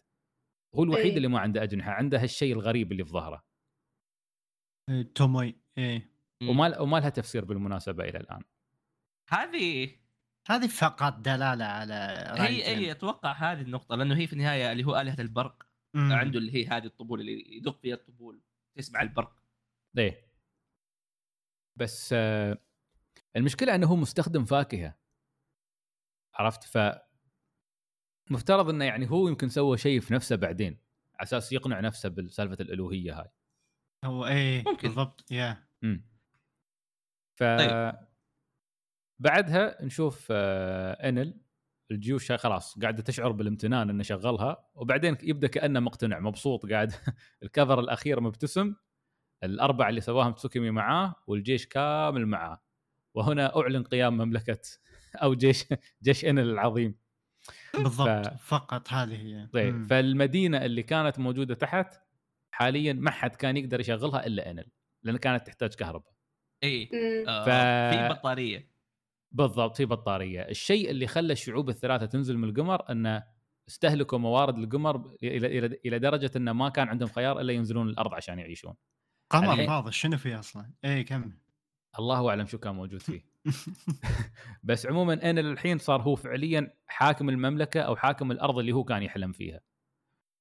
[0.74, 1.16] هو الوحيد إيه.
[1.16, 3.44] اللي ما عنده أجنحة عنده هالشيء الغريب اللي في ظهره
[4.90, 6.10] إيه، توموي إيه.
[6.42, 8.42] وما وما لها تفسير بالمناسبة إلى الآن
[9.28, 9.90] هذه
[10.48, 11.94] هذه فقط دلالة على
[12.36, 12.76] هي.
[12.76, 16.12] هي أتوقع هذه النقطة لأنه هي في النهاية اللي هو آلهة البرق مم.
[16.12, 18.40] عنده اللي هي هذه الطبول اللي يدق فيها الطبول
[18.76, 19.42] تسمع البرق
[19.98, 20.24] إيه
[21.76, 22.58] بس آه،
[23.36, 25.03] المشكلة إنه هو مستخدم فاكهة
[26.34, 26.78] عرفت؟ ف
[28.30, 30.78] مفترض إنه يعني هو يمكن سوى شيء في نفسه بعدين
[31.14, 33.30] على أساس يقنع نفسه بسالفه الألوهية هاي.
[34.04, 34.88] هو إيه ممكن.
[34.88, 36.06] بالضبط يا امم
[37.34, 37.94] ف طيب.
[39.18, 41.40] بعدها نشوف آه، انل
[41.90, 46.92] الجيوش خلاص قاعدة تشعر بالامتنان إنه شغلها وبعدين يبدأ كأنه مقتنع مبسوط قاعد
[47.42, 48.74] ال cover الأخير مبتسم
[49.44, 52.62] الأربعة اللي سواهم تسوكيمي معاه والجيش كامل معاه.
[53.14, 54.60] وهنا أعلن قيام مملكة
[55.16, 55.64] أو جيش
[56.02, 56.94] جيش انل العظيم.
[57.74, 59.48] بالضبط ف- فقط هذه هي.
[59.52, 59.84] طيب مم.
[59.84, 61.94] فالمدينة اللي كانت موجودة تحت
[62.50, 64.66] حاليا ما حد كان يقدر يشغلها إلا انل
[65.02, 66.12] لأن كانت تحتاج كهرباء.
[66.64, 66.90] إي.
[67.28, 68.70] آه ف- في بطارية.
[69.32, 70.40] بالضبط في بطارية.
[70.40, 73.24] الشيء اللي خلى الشعوب الثلاثة تنزل من القمر انه
[73.68, 78.14] استهلكوا موارد القمر إلى إلى إلى درجة انه ما كان عندهم خيار إلا ينزلون الأرض
[78.14, 78.74] عشان يعيشون.
[79.30, 81.38] قمر فاضي شنو فيه أصلا؟ إيه كمل.
[81.98, 83.20] الله أعلم شو كان موجود فيه.
[84.64, 89.02] بس عموما أنا الحين صار هو فعليا حاكم المملكة أو حاكم الأرض اللي هو كان
[89.02, 89.60] يحلم فيها.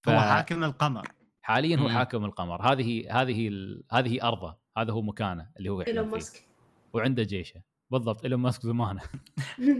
[0.03, 1.07] ف- هو حاكم القمر.
[1.41, 1.89] حاليا هو.
[1.89, 2.61] حاكم القمر.
[2.61, 4.57] هذه هذه ال- هذه أرضه.
[4.77, 6.15] هذا هو مكانه اللي هو إيلون يحلم فيه.
[6.15, 6.47] ماسك.
[6.93, 7.61] وعنده جيشه.
[7.89, 9.01] بالضبط إيلون ماسك زمانه.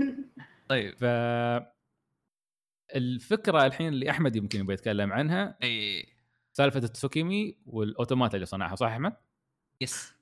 [0.70, 0.96] طيب.
[0.98, 1.04] ف
[2.96, 6.06] الفكرة الحين اللي أحمد يمكن يبغى يتكلم عنها إي.
[6.54, 9.16] سالفة التسوكيمي وال automata اللي صنعها صح أحمد؟
[9.82, 10.14] yes.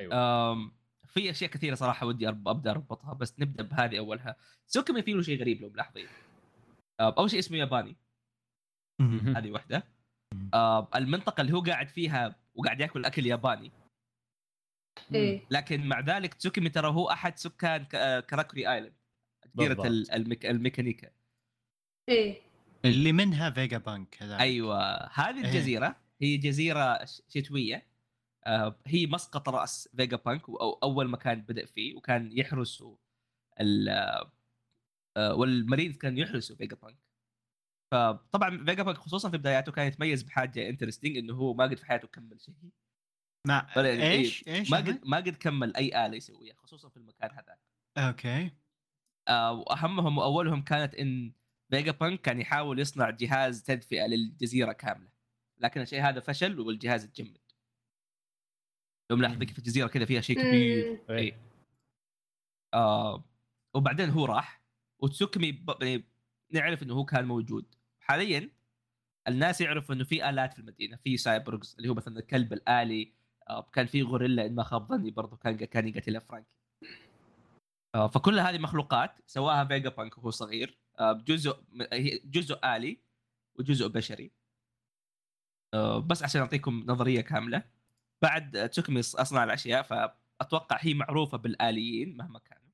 [0.00, 0.14] أيوه.
[0.52, 0.72] أم
[1.08, 4.36] في أشياء كثيرة صراحة ودي أبدأ أربطها بس نبدأ بهذه أولها.
[4.66, 6.06] تسوكيمي في له شيء غريب لو ملاحظين.
[7.00, 7.96] أم، أول شيء اسمه ياباني.
[9.36, 9.82] هذه واحدة
[10.54, 13.70] أم، المنطقة اللي هو قاعد فيها وقاعد ياكل اكل ياباني
[15.14, 15.46] إيه.
[15.50, 18.92] لكن مع ذلك تسوكيمي ترى هو أحد سكان ك- آه، كاراكوري Island.
[19.56, 19.86] جزيره.
[19.86, 20.46] ال- الميك...
[20.46, 21.10] الميكانيكا.
[22.08, 22.40] إيه.
[22.84, 24.96] اللي منها فيجا بانك هذا أيوه.
[25.06, 25.44] هذه إيه.
[25.44, 27.76] الجزيرة هي جزيرة ش- شتوية.
[27.76, 27.82] آه،
[28.86, 32.98] هي مسقط رأس فيجا بانك أو أول مكان بدأ فيه وكان يحرسه
[33.60, 33.88] ال
[35.16, 36.98] آه، وال marine كان يحرسه فيجا بانك
[37.92, 41.86] فطبعا فيجا بانك خصوصا في بداياته كان يتميز بحاجة interesting إنه هو ما قد في
[41.86, 42.54] حياته كمل شيء.
[43.46, 46.96] ما يعني إيش إيه، إيش؟ ما؟ قد ما قد كمل أي آلة يسويها خصوصا في
[46.96, 47.58] المكان هذاك.
[47.98, 48.50] أوكي.
[49.28, 51.32] آه، وأهمهم وأولهم كانت إن
[51.70, 55.10] فيجا بانك كان يحاول يصنع جهاز تدفئة للجزيرة كاملة.
[55.58, 57.38] لكن الشيء هذا فشل والجهاز اتجمد.
[59.10, 61.00] لو ملاحظ كيف الجزيرة كذا فيها شيء كبير.
[61.08, 61.16] مم.
[61.16, 61.40] إيه.
[62.74, 63.24] آه
[63.74, 64.62] وبعدين هو راح
[64.98, 65.74] وتسوكمي ب...
[65.82, 66.04] يعني
[66.50, 67.74] نعرف إنه هو كان موجود.
[68.00, 68.50] حاليا
[69.28, 73.12] الناس يعرفوا إنه في آلات في المدينة في cyborgs اللي هو مثلا الكلب الآلي
[73.50, 76.56] آه كان في غوريلا إن ما خاب ظني برضه كان كان يقتلها فرانكي
[77.94, 81.56] آه فكل هذه مخلوقات سواها فيجا بانك وهو صغير آه جزء
[81.92, 82.98] هي جزء آلي
[83.58, 84.30] وجزء بشري.
[85.74, 87.77] آه بس عشان أعطيكم نظرية كاملة.
[88.22, 92.68] بعد تسوكمي أصنع الأشياء فأتوقع هي معروفة بالآليين مهما كانوا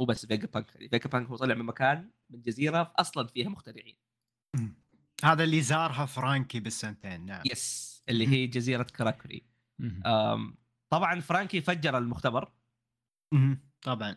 [0.00, 3.96] مو بس فيجا بانك فيجا بانك هو طلع من مكان من جزيرة أصلا فيها مخترعين.
[5.24, 7.42] هذا اللي زارها فرانكي بالسنتين نعم.
[7.52, 8.86] yes اللي هي جزيرة.
[10.06, 10.56] أم،
[10.92, 12.52] طبعا فرانكي فجر المختبر.
[13.82, 14.16] طبعا.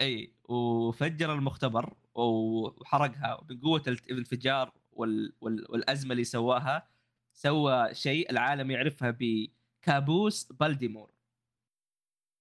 [0.00, 5.32] إي وفجر المختبر وحرقها من قوة الانفجار وال...
[5.40, 5.66] وال...
[5.70, 6.88] والأزمة اللي سواها
[7.32, 9.10] سوى شيء العالم يعرفها
[9.82, 11.10] بكابوس بلديمور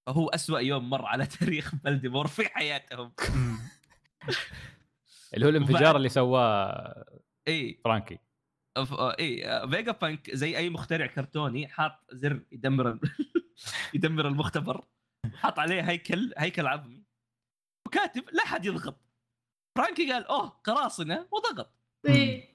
[0.08, 3.14] فهو أسوأ يوم مر على تاريخ بلديمور في حياتهم.
[5.34, 7.06] اللي هو الانفجار وبعد- اللي سواه
[7.48, 7.80] إي.
[7.84, 8.20] فرانكي.
[8.78, 13.00] ف- إي فيجا بانك زي أي مخترع كرتوني حاط زر يدمر
[13.96, 14.86] يدمر المختبر
[15.36, 17.04] حاط عليه هيكل هيكل عظمي.
[17.88, 19.02] وكاتب لا حد يضغط.
[19.78, 21.28] فرانكي قال أوه قراصنة.
[21.32, 21.74] وضغط.
[22.10, 22.54] أي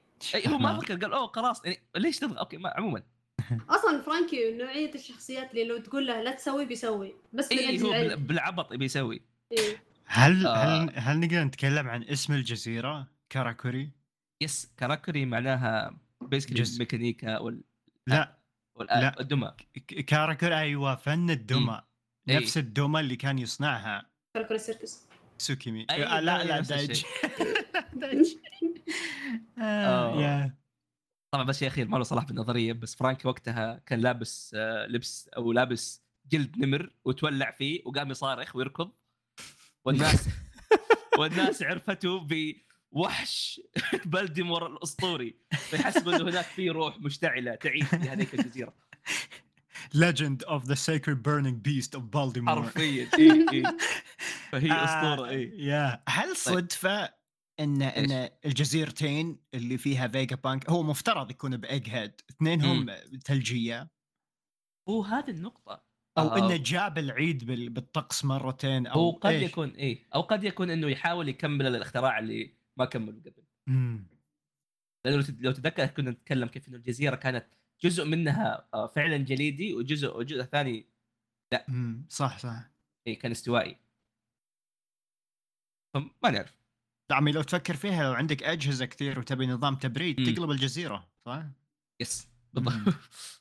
[0.49, 0.81] هو ما.
[0.81, 1.73] فكر قال أوه قراصنة.
[1.73, 3.03] يعني ليش تضغط؟ أوكي ما عموما.
[3.71, 8.73] أصلا فرانكي نوعية الشخصيات اللي لو تقول له لا تسوي بيسوي بس اي هو بالعبط
[8.73, 9.21] بيسوي
[9.53, 9.83] إيه.
[10.07, 10.55] هل آه.
[10.85, 13.91] هل هل نقدر نتكلم عن اسم الجزيرة كاراكوري؟
[14.43, 16.63] yes كاراكوري معناها basically.
[16.75, 17.63] الميكانيكا وال
[18.07, 18.39] لا
[18.81, 19.15] لا.
[19.19, 21.81] والدمى ك- كاراكوري أيوه فن الدمى
[22.29, 22.37] إيه.
[22.37, 25.07] نفس الدمى اللي كان يصنعها كراكون السيركس
[25.39, 27.03] تسوكيمي أيوة، آه، لا لا دايج.
[27.93, 28.35] دايج
[29.59, 29.63] آه.
[29.63, 30.53] آه،
[31.35, 35.31] طبعا بس شيء اخير ما له صلاح بالنظرية بس فرانكي وقتها كان لابس آه، لبس
[35.37, 38.91] أو لابس جلد نمر وتولع فيه وقام يصارخ ويركض.
[39.85, 40.29] والناس
[41.19, 42.29] والناس عرفته
[42.93, 43.61] بوحش
[44.05, 48.75] بلديمور الأسطوري فيحسبوا إنه هناك في روح مشتعلة تعيش في هذيك الجزيرة.
[49.95, 52.49] Legend of the Sacred Burning Beast of Baldimore.
[52.49, 53.63] حرفيا اي اي
[54.53, 57.24] فهي آه، أسطورة اي يا هل صدفة
[57.61, 62.87] إن إن الجزيرتين اللي فيها فيجا بانك هو مفترض يكون بإيج هيد اثنينهم
[63.25, 63.91] ثلجيه
[64.89, 65.85] هو هذه النقطة.
[66.19, 70.21] أو آه، إنه جاب العيد بال- بالطقس مرتين أو هو قد إيش؟ يكون إيه أو
[70.21, 73.45] قد يكون إنه يحاول يكمل الاختراع اللي ما كمله قبل.
[73.69, 74.07] مم.
[75.05, 77.47] لأنه لو تت- لو تتذكر كنا نتكلم كيف إنه الجزيرة كانت
[77.83, 80.87] جزء منها آه، فعلا جليدي وجزء وجزء ثاني
[81.69, 82.07] مم.
[82.11, 82.71] صح صح.
[83.07, 83.77] إيه كان استوائي.
[85.95, 86.64] فما نعرف.
[87.11, 90.35] عمي لو تفكر فيها لو عندك أجهزة كثير وتبي نظام تبريد مم.
[90.35, 91.43] تقلب الجزيرة صح؟
[92.01, 92.29] yes.
[92.53, 92.95] بالضبط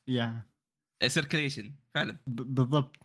[0.07, 0.45] يا
[1.07, 2.95] circulation فعلا بالضبط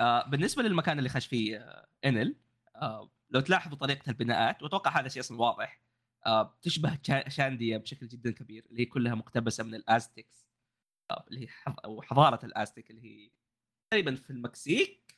[0.00, 2.36] آه بالنسبة للمكان اللي خش فيه آه انل
[2.76, 5.80] آه لو تلاحظوا طريقة البناءات وأتوقع هذا شيء أصلا واضح
[6.26, 10.48] آه تشبه شا- شانديا بشكل جدا كبير اللي هي كلها مقتبسة من ال Aztecs
[11.10, 12.00] آه اللي هي حض...
[12.02, 13.30] حضارة الأزتك اللي هي
[13.90, 15.16] تقريبا في المكسيك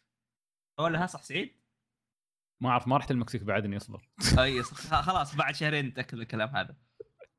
[0.80, 1.65] ولا صح سعيد؟
[2.60, 4.08] ما أعرف ما رحت المكسيك بعدني أصبر.
[4.42, 6.76] أي خلاص بعد شهرين نتاكد من الكلام هذا.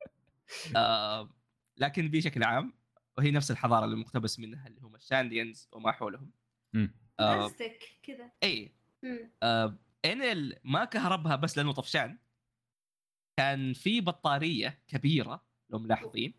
[0.76, 1.30] آه
[1.76, 2.72] لكن بشكل عام
[3.18, 6.30] وهي نفس الحضارة اللي مقتبس منها اللي هم ال Shandians وما حولهم.
[6.72, 6.94] مم.
[7.20, 7.50] آه
[8.02, 8.30] كذا.
[8.42, 8.74] إي.
[9.42, 12.18] آه انل ما كهربها بس لأنه طفشان
[13.38, 16.34] كان في بطارية كبيرة لو ملاحظين.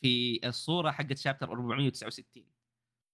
[0.00, 2.44] في الصورة حقت شابتر 469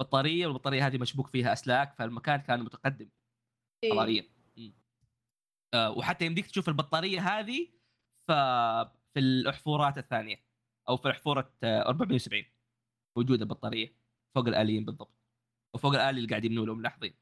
[0.00, 3.08] بطارية والبطارية هذه مشبوك فيها أسلاك فالمكان كان متقدم.
[3.92, 4.30] إيه.
[4.56, 4.74] مم.
[5.74, 7.68] آه وحتى يمديك تشوف البطارية هذه
[8.28, 8.32] ف
[9.14, 10.44] في الأحفورات الثانية
[10.88, 12.44] أو في احفوره آه 470
[13.16, 13.96] موجودة بطاريه
[14.34, 15.14] فوق الآليين بالضبط
[15.74, 17.14] وفوق الآلي اللي قاعد يبنوا له ملاحظين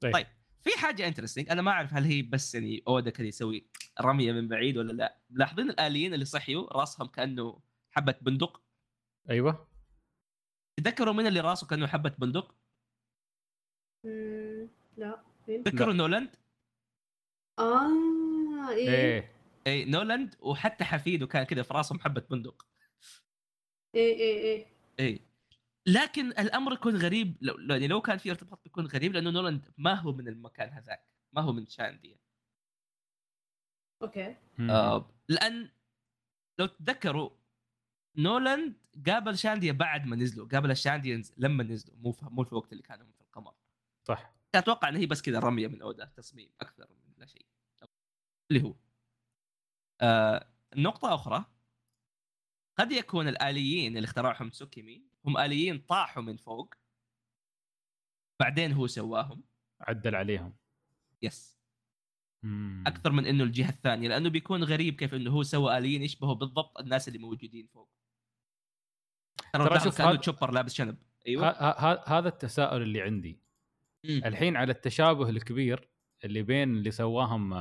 [0.00, 0.12] طيب.
[0.12, 0.26] طيب
[0.60, 3.66] في حاجة انترستنج أنا ما أعرف هل هي بس يعني اودا كذا يسوي
[4.00, 8.62] رمية من بعيد ولا لا ملاحظين الآليين اللي صحيوا راسهم كأنه حبة بندق
[9.30, 9.68] أيوه
[10.76, 12.54] تذكروا من اللي راسه كأنه حبة بندق.
[14.96, 16.36] لا؟ تذكروا نولاند
[17.58, 18.90] آه إيه.
[18.90, 19.32] إيه.
[19.66, 22.66] اي نولاند وحتى حفيده كان كذا في راسهم حبه بندق.
[23.94, 24.66] إيه إيه إيه.
[25.00, 25.20] اي
[25.86, 29.94] لكن الأمر يكون غريب لو يعني لو كان في ارتباط بيكون غريب لأنه نولاند ما
[29.94, 32.16] هو من المكان هذاك ما هو من شانديا
[34.02, 34.36] أوكي.
[34.60, 35.70] آه لأن
[36.58, 37.30] لو تتذكروا
[38.16, 38.74] نولاند
[39.06, 42.72] قابل شانديا بعد ما نزلوا قابل ال Shandians لما نزلوا مو في مو في الوقت
[42.72, 43.54] اللي كانوا في القمر.
[44.04, 44.35] صح.
[44.54, 47.46] أتوقع ان هي بس كذا رمية من أودا تصميم أكثر من لا شيء.
[48.50, 48.74] اللي هو.
[50.00, 51.44] آه نقطة أخرى.
[52.78, 56.74] قد يكون الآليين اللي اخترعهم تسوكيمي هم آليين طاحوا من فوق.
[58.40, 59.44] بعدين هو سواهم.
[59.80, 60.56] عدل عليهم.
[61.22, 61.56] يس
[62.42, 62.84] مم.
[62.86, 66.78] أكثر من إنه الجهة الثانية لأنه بيكون غريب كيف إنه هو سوى آليين يشبهوا بالضبط
[66.80, 67.90] الناس اللي موجودين فوق.
[69.52, 70.98] ترى شوف كأنه هذا- تشوبر لابس شنب.
[71.26, 71.48] أيوه.
[71.48, 73.40] ه- ه- هذا التساؤل اللي عندي.
[74.08, 74.22] مم.
[74.24, 75.88] الحين على التشابه الكبير
[76.24, 77.54] اللي بين اللي سواهم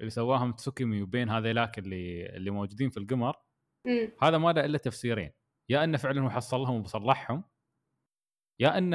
[0.00, 3.36] اللي سواهم تسوكيمي وبين هذيلاك اللي اللي موجودين في القمر
[3.86, 4.12] مم.
[4.22, 5.30] هذا ما له إلا تفسيرين
[5.68, 7.44] يا أنه فعلا هو حصل لهم وبصلحهم
[8.60, 8.90] يا ان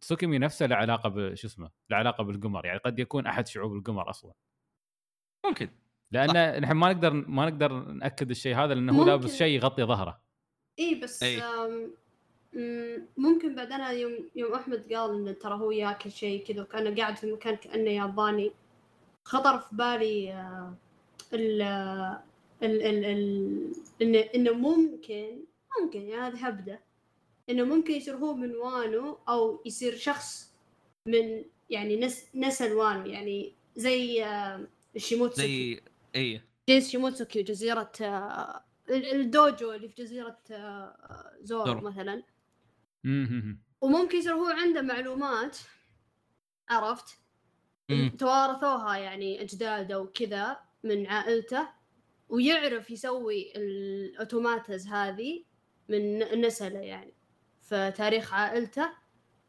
[0.00, 4.10] تسوكيمي نفسه له علاقة بشو اسمه له علاقة بالقمر يعني قد يكون أحد شعوب القمر
[4.10, 4.32] أصلا
[5.46, 5.68] ممكن
[6.10, 9.04] لأن نحن ما نقدر ما نقدر نأكد الشيء هذا لأنه هو.
[9.04, 10.22] لابس شيء يغطي ظهره
[10.78, 11.42] إيه بس إيه.
[13.16, 17.16] ممكن بعد أنا يوم يوم أحمد قال انه ترى هو ياكل شيء كذا وكأنه قاعد
[17.16, 18.52] في مكان كأنه ياباني
[19.24, 20.74] خطر في بالي آه،
[21.32, 21.62] ال
[22.62, 25.38] ال ال ال إنه إنه ممكن
[25.80, 26.80] ممكن يعني هذه هبدة
[27.50, 30.52] إنه ممكن يصير هو من وانو أو يصير شخص
[31.08, 34.60] من يعني نس نسل وانو يعني زي آه،
[34.96, 35.80] الشيموتسوكي زي
[36.14, 41.80] إيه جيس شيموتسوكي وجزيرة آه، ال- ال dojo اللي في جزيرة آه، زورو.
[41.80, 42.22] مثلا.
[43.80, 45.58] وممكن يصير هو عنده معلومات
[46.68, 47.18] عرفت.
[48.18, 51.68] توارثوها يعني أجداده وكذا من عائلته
[52.28, 55.44] ويعرف يسوي الأوتوماتز هذه
[55.88, 57.14] من نسله يعني
[57.62, 58.88] في تاريخ عائلته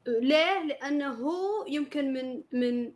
[0.07, 2.93] ليه؟ لأنه هو يمكن من من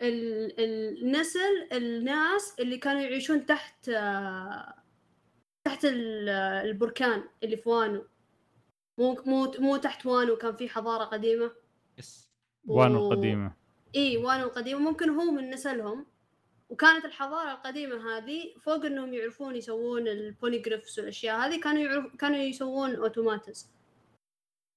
[0.00, 3.90] ال- النسل الناس اللي كانوا يعيشون تحت
[5.64, 6.28] تحت ال-
[6.68, 8.06] البركان اللي في وانو
[8.98, 11.52] مو مو مو تحت وانو كان في حضارة قديمة؟
[11.98, 12.30] يس.
[12.66, 13.52] وانو القديمة.
[13.96, 14.80] إي وانو القديمة.
[14.80, 16.06] ممكن هو من نسلهم.
[16.68, 22.38] وكانت الحضارة القديمة هذه فوق إنهم يعرفون يسوون ال Poneglyphs والأشياء هذه كانوا يعرف كانوا
[22.38, 23.70] يسوون automatas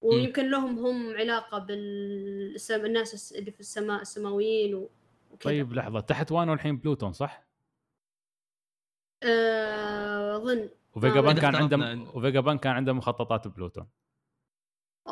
[0.02, 4.90] ويمكن لهم هم علاقة بالناس اللي في السماء السماويين و...
[5.32, 5.52] وكذا.
[5.52, 6.00] طيب لحظة.
[6.00, 7.48] تحت وانو الحين بلوتون صح؟
[9.24, 10.70] آه، أظن.
[10.96, 11.56] وفيجا بانك كان.
[11.56, 13.88] عنده وفيجا بانك كان عنده مخططات بلوتون.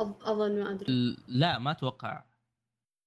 [0.02, 1.18] أظن ما أدري.
[1.28, 2.24] لا ما أتوقع.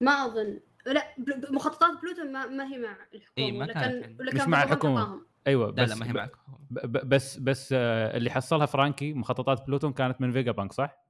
[0.01, 0.61] ما أظن.
[0.87, 1.05] لا
[1.51, 4.63] مخططات بلوتون ما, ما هي مع الحكومة إيه، ما كانت مش مع.
[4.63, 5.27] أعطاهم.
[5.47, 6.31] أيوه لا بس لا ما هي
[6.71, 11.05] ب- ب- بس بس آه، اللي حصلها فرانكي مخططات بلوتون كانت من فيجا بانك صح؟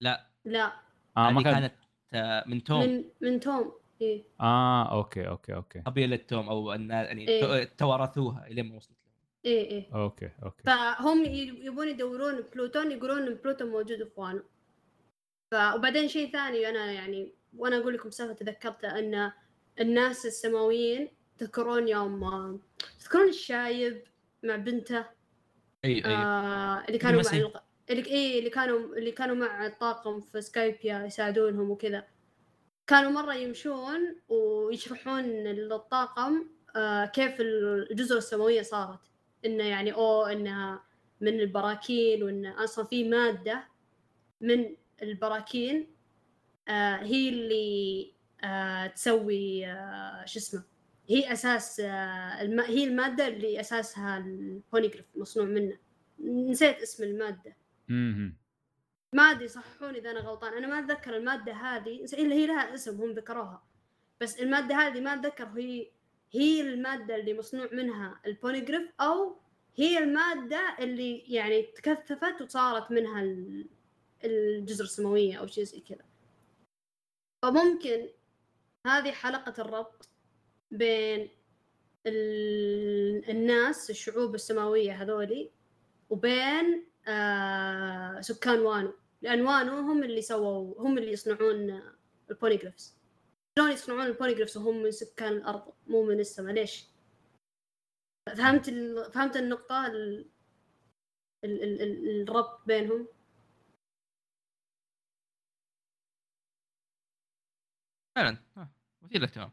[0.00, 0.30] لا.
[0.44, 0.72] لا.
[1.16, 1.72] آه ما كانت
[2.12, 2.80] آه، من توم.
[2.80, 4.24] من من توم إيه.
[4.40, 5.80] آه أوكي أوكي أوكي.
[5.80, 7.64] قبيلة توم أو النا- يعني إيه.
[7.64, 9.12] تو- توارثوها إلين ما وصلت لهم.
[9.44, 9.94] إيه إيه.
[9.94, 10.62] أوكي أوكي.
[10.62, 11.24] فهم
[11.64, 14.42] يبون يدورون بلوتون يقولون ان بلوتون موجود في وانو.
[15.52, 19.32] ف وبعدين شيء ثاني أنا يعني وأنا أقول لكم سالفه تذكرتها أن
[19.80, 22.60] الناس السماويين تذكرون يوم
[23.00, 24.02] تذكرون الشايب
[24.42, 25.04] مع بنته
[25.84, 27.38] أي أي آه اللي كانوا مع.
[27.38, 27.62] الق...
[27.90, 32.04] اللي إيه اللي كانوا اللي كانوا مع الطاقم في سكايبيا يساعدونهم وكذا
[32.86, 39.00] كانوا مرة يمشون ويشرحون للطاقم آه كيف الجزر السماوية صارت
[39.44, 40.84] إنه يعني أو إنها
[41.20, 43.68] من البراكين وإن أصلا في مادة
[44.40, 45.86] من البراكين
[46.68, 48.12] آه هي اللي
[48.44, 50.64] آه تسوي آه شو اسمه
[51.08, 51.80] هي أساس.
[51.80, 55.78] هي المادة اللي أساسها البونيجريف مصنوع منه.
[56.20, 57.56] نسيت اسم المادة.
[57.90, 58.36] امم
[59.14, 60.52] ما أدري صححوني إذا أنا غلطان.
[60.52, 63.62] أنا ما أتذكر المادة هذه إلا هي لها اسم هم ذكروها.
[64.20, 65.90] بس المادة هذه ما أتذكر هي
[66.32, 69.36] هي المادة اللي مصنوع منها البونيجريف أو
[69.76, 73.22] هي المادة اللي يعني تكثفت وصارت منها
[74.24, 76.04] الجزر السماوية أو شيء زي كذا
[77.44, 78.08] فممكن
[78.86, 80.08] هذه حلقة الربط
[80.70, 81.28] بين
[82.06, 85.50] ال- الناس الشعوب السماوية هذولي
[86.10, 91.82] وبين آه سكان وانو لأن وانو هم اللي سووا هم اللي يصنعون
[92.30, 92.96] ال Poneglyphs
[93.58, 96.86] شلون يصنعون ال Poneglyphs وهم من سكان الأرض مو من السماء ليش؟
[98.36, 98.70] فهمت.
[99.12, 100.30] فهمت النقطة ال...
[101.44, 101.62] ال...
[101.62, 101.82] ال...
[101.82, 102.22] ال...
[102.22, 103.08] الربط بينهم
[108.16, 108.68] فعلا آه،
[109.02, 109.50] مثير للاهتمام.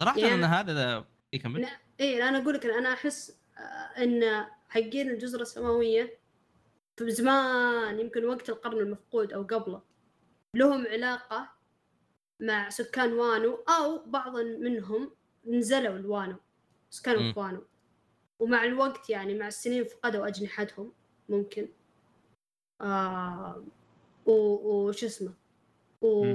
[0.00, 1.68] صراحة يعني- إن هذا يكمل لا.
[2.00, 3.60] إيه أنا أقول لك أنا أحس آه،
[4.04, 6.18] إن حقين الجزر السماوية
[6.96, 9.82] في زمان يمكن وقت القرن المفقود أو قبله
[10.54, 11.50] لهم علاقة
[12.40, 15.10] مع سكان وانو أو بعض منهم
[15.46, 16.36] نزلوا الوانو
[16.90, 17.32] سكنوا مم.
[17.32, 17.64] في وانو
[18.38, 20.92] ومع الوقت يعني مع السنين فقدوا أجنحتهم
[21.28, 21.68] ممكن
[22.80, 23.64] آه
[24.26, 25.34] و- وش اسمه
[26.00, 26.26] و...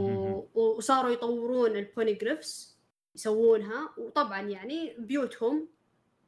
[0.54, 2.78] وصاروا يطورون ال Poneglyphs
[3.16, 5.68] يسوونها وطبعا يعني بيوتهم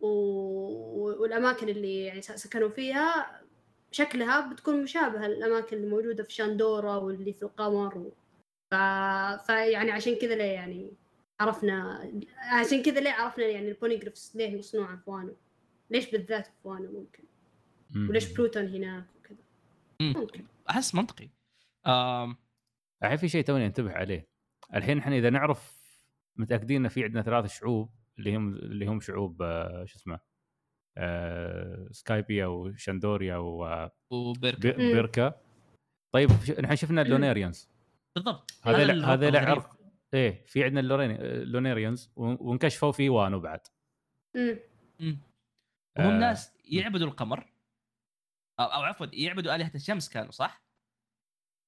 [0.01, 0.07] و...
[1.21, 3.41] والأماكن اللي يعني سكنوا فيها
[3.91, 8.11] شكلها بتكون مشابهة للأماكن اللي موجوده في شاندورا واللي في القمر و...
[8.71, 8.75] ف...
[9.45, 10.91] فيعني عشان كذا ليه يعني
[11.39, 15.35] عرفنا عشان كذا ليه عرفنا يعني ال Poneglyphs ليه مصنوعه في وانو
[15.89, 17.23] ليش بالذات في وانو ممكن؟
[17.91, 18.09] مم.
[18.09, 19.37] وليش بلوتون هناك وكذا؟
[20.01, 20.13] مم.
[20.17, 20.45] ممكن.
[20.69, 21.29] أحس منطقي.
[21.87, 22.37] آم،
[23.03, 24.27] الحين في شيء توني انتبه عليه
[24.73, 25.83] الحين إحنا إذا نعرف
[26.35, 30.19] متأكدين ان في عندنا ثلاث شعوب اللي هم اللي هم شعوب آه، شو اسمه
[30.97, 33.35] آه، سكايبيا وشاندوريا
[34.11, 34.71] وبيرك مم.
[34.89, 35.41] وبيركا
[36.13, 37.69] طيب نحن شفنا ال Lunarians
[38.15, 39.39] بالضبط هذا هذا.
[39.49, 39.77] عرق
[40.13, 43.59] إيه في عندنا ال Lunarians و- وانكشفوا في وانو بعد
[44.35, 44.59] مم.
[44.99, 45.17] مم.
[45.97, 46.19] وهم آه.
[46.19, 47.53] ناس يعبدوا القمر
[48.59, 50.63] أو, أو عفوا يعبدوا آلهة الشمس كانوا صح؟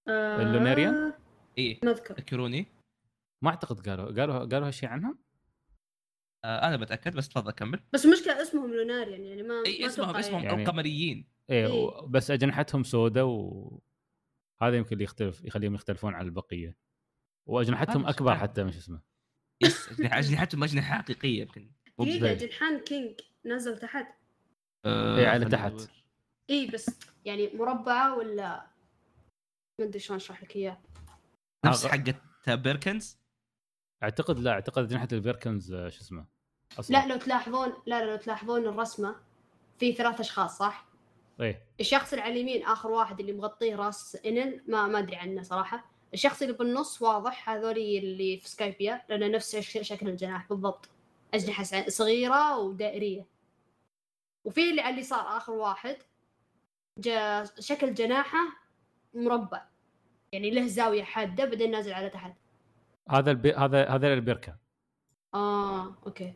[0.07, 0.41] آه...
[0.41, 1.13] ال Lunarian؟
[1.57, 2.65] إيه ما اذكر ذكروني
[3.43, 5.19] ما أعتقد قالوا قالوا قالوا هالشيء عنهم.
[6.45, 7.79] آه أنا بتأكد بس تفضل كمل.
[7.93, 12.01] بس المشكلة اسمهم Lunarian يعني ما اي ما اسمهم اسمهم يعني- القمريين إيه إيه.
[12.01, 13.81] بس أجنحتهم سوداء و
[14.61, 16.77] هذا يمكن اللي يختلف يخليهم يختلفون عن البقية.
[17.49, 19.01] وأجنحتهم أكبر حتى مش اسمه.
[19.63, 21.71] yes أجنحتهم أجنحة حقيقية يمكن.
[21.99, 22.33] دقيقه.
[22.33, 23.19] جنحان كينج.
[23.45, 24.07] نزل تحت.
[24.85, 25.73] آه، إيه، على تحت.
[26.49, 28.67] اي بس يعني مربعة ولا؟
[29.79, 30.81] ما أدري شلون أشرح لك إياه.
[31.65, 33.17] نفس أغ- حقة Birkans؟
[34.03, 36.25] أعتقد لا أعتقد اجنحه ال Birkans آه، شو اسمه
[36.89, 39.15] لا لو تلاحظون لا لا لو تلاحظون الرسمة
[39.77, 40.85] في ثلاث أشخاص صح؟
[41.41, 41.61] إيه.
[41.79, 45.85] الشخص اللي على اليمين آخر واحد اللي مغطيه راس إنل ما ما أدري عنه صراحة.
[46.13, 50.89] الشخص اللي بالنص واضح هذولي اللي في سكايبيا لأنه نفس شكل الجناح بالضبط.
[51.33, 53.25] أجنحة صغيرة ودائرية.
[54.45, 55.97] وفي اللي على اليسار آخر واحد
[56.99, 58.39] جا شكل جناحه
[59.13, 59.65] مربع.
[60.35, 62.33] يعني له زاوية حادة بعدين نازل على تحت.
[63.09, 63.53] هذا البي...
[63.53, 64.57] هذا هذا البيركا.
[65.33, 66.33] آه أوكي.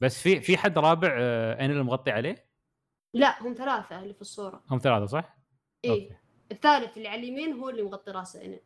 [0.00, 2.46] بس في في حد رابع آه، انيل مغطي عليه؟
[3.14, 4.62] لا هم ثلاثة اللي في الصورة.
[4.70, 5.36] هم ثلاثة صح؟
[5.84, 5.90] إيه.
[5.90, 6.16] أوكي.
[6.52, 8.58] الثالث اللي على اليمين هو اللي مغطي راسه هنا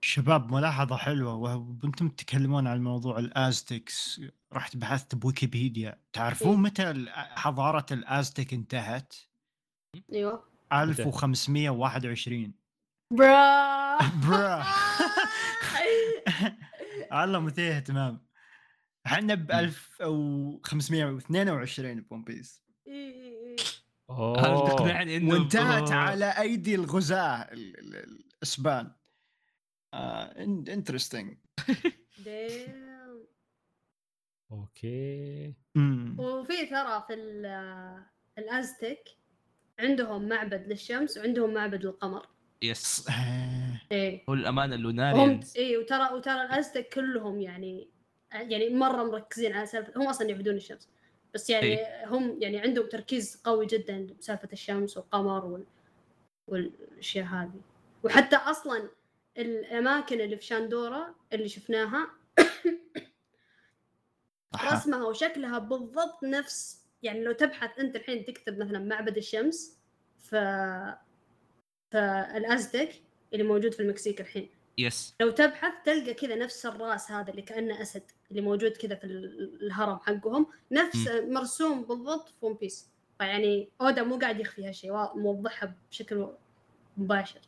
[0.00, 1.34] شباب ملاحظة حلوة.
[1.34, 4.20] وأنتم تتكلمون عن موضوع الازتكس
[4.52, 5.98] رحت بحثت بويكيبيديا.
[6.12, 6.58] تعرفون إيه.
[6.58, 9.14] متى حضارة الازتك انتهت؟
[10.12, 10.44] أيوه.
[10.72, 12.52] 1521
[13.10, 13.83] bro!
[14.28, 14.64] bro
[17.24, 18.26] الله مثير اهتمام.
[19.06, 22.64] إحنا ب 1522 بون بيس.
[22.88, 23.56] هل
[24.10, 24.68] أوه.
[24.68, 28.92] تقنعني إنه وانتهت آه، على أيدي الغزاة ال- ال- الأسبان.
[30.68, 31.38] interesting
[32.24, 32.84] damn.
[34.52, 35.54] أوكي.
[36.18, 38.04] وفي ترى في ال-
[38.38, 39.04] الأزتك
[39.78, 42.26] عندهم معبد للشمس وعندهم معبد للقمر.
[42.64, 43.08] yes.
[43.92, 44.24] إيه.
[44.28, 47.88] هو للأمانة هم ال Lunarians اي وترى وترى الأزتك كلهم يعني
[48.32, 50.88] يعني مرة مركزين على سالفه هم أصلا يعبدون الشمس.
[51.34, 55.64] بس يعني هم يعني عندهم تركيز قوي جدا بسالفة الشمس والقمر وال...
[56.46, 57.60] والأشياء هذه.
[58.02, 58.88] وحتى أصلا
[59.38, 62.10] الأماكن اللي في شاندورا اللي شفناها
[64.62, 69.78] رسمها وشكلها بالضبط نفس يعني لو تبحث أنت الحين تكتب مثلا معبد الشمس
[70.18, 70.34] ف
[71.94, 74.48] فالازتك اللي موجود في المكسيك الحين
[74.78, 79.04] yes لو تبحث تلقى كذا نفس الرأس هذا اللي كأنه أسد اللي موجود كذا في
[79.04, 84.92] ال- الهرم حقهم نفس مرسوم بالضبط في ون بيس فيعني اودا مو قاعد يخفي هالشيء
[85.16, 86.28] موضحها بشكل
[86.96, 87.40] مباشر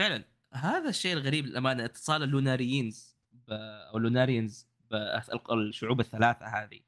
[0.00, 3.52] فعلا هذا الشيء الغريب للأمانة اتصال ال Lunarians ب...
[3.52, 6.80] أو ال Lunarians بالشعوب الثلاثة هذه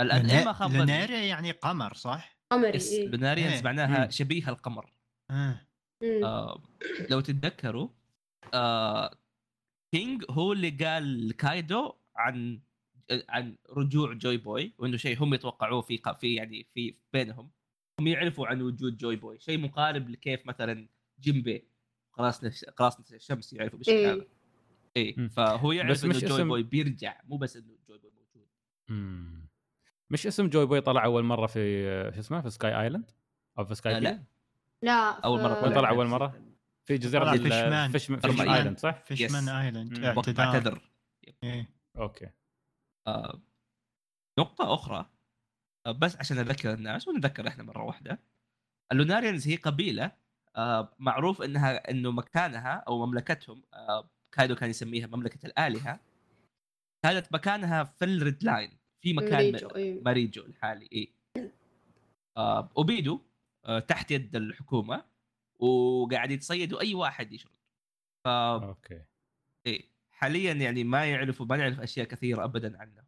[0.00, 3.08] الان إن ما خاب ظني، لنيريا يعني قمر صح؟ قمري إيه.
[3.08, 3.62] Lunarians إيه.
[3.62, 4.10] معناها مم.
[4.10, 4.92] شبيه القمر
[5.30, 5.69] آه.
[6.02, 6.62] آه
[7.10, 7.88] لو تتذكروا
[8.54, 9.18] آه
[9.94, 12.60] كينج هو اللي قال لكايدو عن
[13.28, 17.50] عن رجوع جوي بوي وإنه شيء هم يتوقعوه في في يعني في بينهم.
[18.00, 20.88] هم يعرفوا عن وجود جوي بوي شيء مقارب لكيف مثلا
[21.20, 21.64] جيمبي
[22.12, 24.12] خلاص نفس خلاص نفس الشمس يعرفوا بالشيء إيه.
[24.12, 24.24] هذا.
[24.96, 25.28] اي.
[25.28, 28.48] فهو يعرف بس إنه جوي اسم- بوي بيرجع مو بس إنه جوي بوي موجود.
[28.88, 29.48] مم.
[30.10, 31.84] مش اسم جوي بوي طلع أول مرة في
[32.14, 33.10] شو اسمه في سكاي ايلاند
[33.58, 34.24] أو في سكاي آه، لا.
[34.82, 36.42] لا لا أول مرة ف- وين طلع أول مرة؟
[36.88, 37.90] في جزيرة ال- فيشمان.
[37.92, 38.48] فيش فيشمان.
[38.50, 39.48] ايلاند صح؟ فيشمان.
[39.48, 40.90] ايلاند اعتذار بعتذر
[41.44, 41.68] إيه.
[41.96, 42.28] أوكي
[43.06, 43.40] آه
[44.38, 45.10] نقطة أخرى
[45.86, 48.18] آه بس عشان أذكر الناس ونذكر إحنا مرة واحدة
[48.92, 50.12] ال Lunarians هي قبيلة
[50.56, 56.00] آه معروف إنها إنه مكانها أو مملكتهم آه كايدو كان يسميها مملكة الآلهة
[57.04, 60.02] كانت مكانها في الريد لاين في مكان ماريجو، م- إيه.
[60.02, 61.12] ماريجو الحالي إيه
[62.36, 63.20] آه أبيدوا
[63.88, 65.04] تحت يد الحكومة
[65.58, 67.52] وقاعد يتصيدوا أي واحد يشرد.
[68.24, 69.02] ف أوكي.
[69.66, 73.04] إيه حاليا يعني ما يعرفوا ما نعرف أشياء كثيرة أبدا عنهم.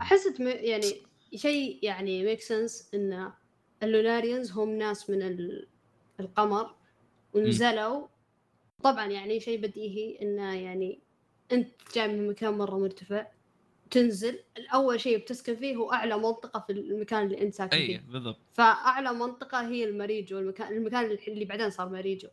[0.00, 0.86] أحس يعني
[1.34, 3.32] شيء يعني make sense إن
[3.82, 5.68] ال Lunarians هم ناس من ال-
[6.20, 6.74] القمر
[7.34, 8.08] ونزلوا
[8.82, 11.00] طبعا يعني شيء بديهي إنه يعني
[11.52, 13.26] أنت جاي من مكان مرة مرتفع.
[13.90, 18.00] تنزل الأول شيء بتسكن فيه هو أعلى منطقة في المكان اللي أنت ساكن اي فيه.
[18.12, 18.38] بالضبط.
[18.52, 22.28] فأعلى منطقة هي المريجو المكان المكان اللي بعدين صار مريجو.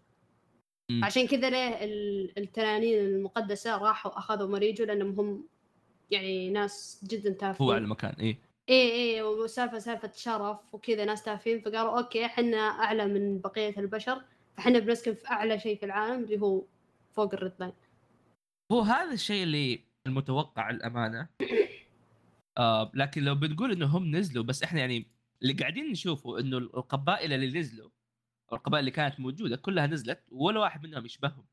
[0.92, 1.04] مم.
[1.06, 5.48] عشان كذا ليه ال- التنانين المقدسة راحوا أخذوا مريجو؟ لأنهم هم
[6.12, 7.68] يعني ناس جدا تافهين.
[7.70, 8.38] هو على المكان اي
[8.70, 11.62] إيه إيه وسالفة سالفة شرف وكذا ناس تافهين.
[11.62, 14.22] فقالوا أوكي إحنا أعلى من بقية البشر.
[14.58, 16.64] فإحنا بنسكن في أعلى شيء في العالم اللي هو
[17.14, 17.74] فوق الريد لاين
[18.72, 21.28] هو هذا الشيء اللي المتوقع الأمانة.
[22.58, 25.06] آه لكن لو بنقول إنه هم نزلوا بس إحنا يعني
[25.42, 27.90] اللي قاعدين نشوفه إنه القبائل اللي نزلوا
[28.54, 31.46] القبائل اللي كانت موجودة كلها نزلت ولا واحد منهم يشبههم.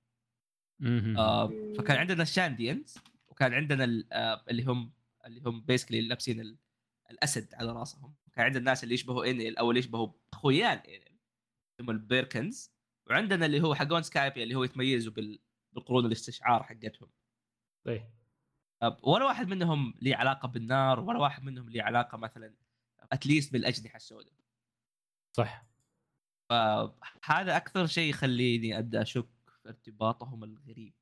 [1.18, 1.46] آه
[1.78, 4.92] فكان عندنا ال Shandians وكان عندنا آه اللي هم
[5.26, 6.58] اللي هم basically لابسين ال-
[7.10, 8.14] الأسد على رأسهم.
[8.32, 11.18] كان عندنا الناس اللي يشبهوا إنيل أو اللي يشبهوا اخويان إنيل
[11.80, 12.72] هم ال Birkans
[13.10, 15.38] وعندنا اللي هو حقون سكايبي اللي هو يتميزوا بال-
[15.72, 17.08] بالقرون الاستشعار حقتهم.
[17.86, 18.21] إيه.
[19.02, 22.54] ولا واحد منهم ليه علاقة بالنار ولا واحد منهم ليه علاقة مثلا
[23.12, 24.32] at least بالأجنحة السوداء.
[25.36, 25.64] صح.
[26.50, 29.28] فهذا أكثر شيء يخليني أبدأ أشك
[29.62, 30.94] في ارتباطهم الغريب.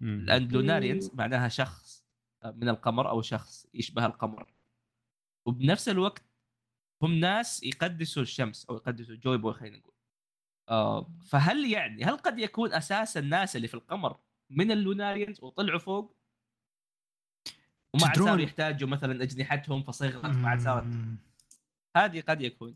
[0.00, 0.24] مم.
[0.26, 1.16] لأن Lunarians مم.
[1.16, 2.06] معناها شخص
[2.44, 4.52] من القمر أو شخص يشبه القمر.
[5.46, 6.22] وبنفس الوقت
[7.02, 9.94] هم ناس يقدسوا الشمس أو يقدسوا جوي بوي خلينا نقول.
[11.26, 14.20] فهل يعني هل قد يكون أساس الناس اللي في القمر
[14.50, 16.21] من ال Lunarians وطلعوا فوق؟
[17.94, 20.86] وما عاد صاروا يحتاجوا مثلا أجنحتهم فصغرت ما عاد صارت.
[21.96, 22.74] هذه قد يكون.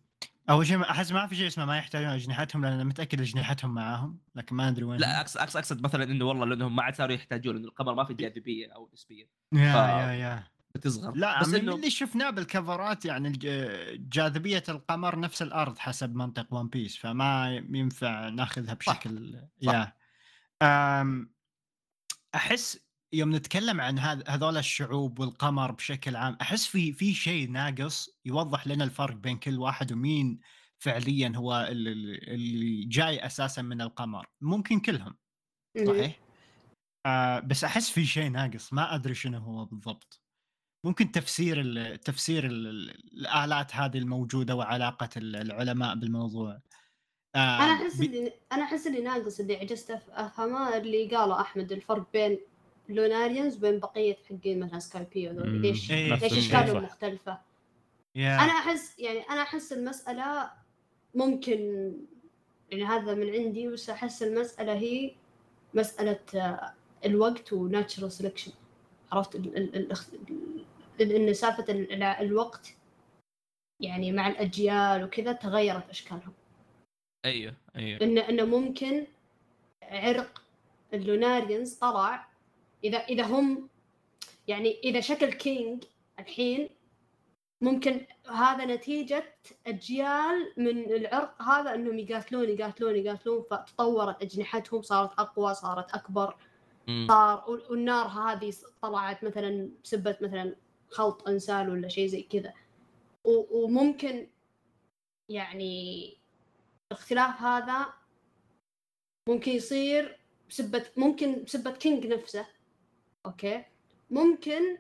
[0.50, 4.18] أول شيء أحس ما في شيء اسمه ما يحتاجون أجنحتهم لأن أنا متأكد أجنحتهم معاهم
[4.34, 7.14] لكن ما أدري وين لا اقصد اقصد أقصد مثلا إنه والله لانهم ما عاد صاروا
[7.14, 9.28] يحتاجون إنه القمر ما في جاذبية أو نسبية.
[9.52, 10.12] يا ف- يا.
[10.12, 10.42] يا
[10.74, 11.12] بتصغر.
[11.16, 13.30] لا بس من إنه اللي شفناه بالكفرات يعني
[13.94, 19.72] جاذبية القمر نفس الأرض حسب منطق ون بيس فما ينفع ناخذها بشكل صح.
[19.72, 19.92] يا.
[20.62, 21.30] أم،
[22.34, 28.11] أحس يوم نتكلم عن هذ- هذول الشعوب والقمر بشكل عام أحس في في شيء ناقص
[28.24, 30.40] يوضح لنا الفرق بين كل واحد ومين
[30.78, 35.16] فعليا هو ال- ال- اللي جاي أساسا من القمر؟ ممكن كلهم
[35.86, 36.20] صحيح؟
[37.07, 40.20] آه بس أحس في شيء ناقص ما أدري شنو هو بالضبط.
[40.84, 42.66] ممكن تفسير ال تفسير ال
[43.12, 46.61] الآلات هذه الموجودة وعلاقة ال- العلماء بالموضوع.
[47.34, 52.12] آه أنا أحس اللي أنا أحس اللي ناقص اللي عجزت أفهمه اللي قاله أحمد الفرق
[52.12, 52.38] بين
[52.89, 54.78] لوناريانز وبين بقية حقين مثلا
[55.47, 55.62] مم.
[55.62, 56.14] ليش إيه.
[56.14, 56.82] ليش اشكالهم.
[56.84, 57.39] مختلفة؟
[58.14, 60.51] يا أنا أحس يعني أنا أحس المسألة
[61.14, 61.93] ممكن
[62.70, 65.11] يعني هذا من عندي بس أحس المسألة هي
[65.74, 66.74] مسألة آه،
[67.05, 68.51] الوقت وناتشرال سelection
[69.12, 69.93] عرفت؟ ال ال
[71.01, 72.76] ال سالفة ال- ال- الوقت
[73.80, 76.32] يعني مع الأجيال وكذا تغيرت أشكالهم.
[77.24, 78.01] أيوه أيوه.
[78.03, 79.07] انه إنه ممكن
[79.82, 80.43] عرق
[80.94, 82.28] ال Lunarians طلع
[82.87, 83.68] إذا إذا هم
[84.49, 85.84] يعني إذا شكل كينج
[86.18, 86.68] الحين
[87.61, 89.34] ممكن هذا نتيجة
[89.66, 96.37] أجيال من العرق هذا أنهم يقاتلون يقاتلون يقاتلون فتطورت أجنحتهم صارت أقوى صارت أكبر.
[96.89, 97.07] مم.
[97.09, 100.57] صار وال- والنار هذه طلعت مثلا بسبة مثلا
[100.91, 102.55] خلط إنسان ولا شيء زي كذا.
[103.24, 104.26] وممكن
[105.28, 106.16] يعني
[106.93, 107.87] الاختلاف هذا
[109.28, 110.20] ممكن يصير
[110.51, 112.47] بسبة ممكن بسبة كينج نفسه.
[113.26, 113.64] okay؟
[114.10, 114.78] ممكن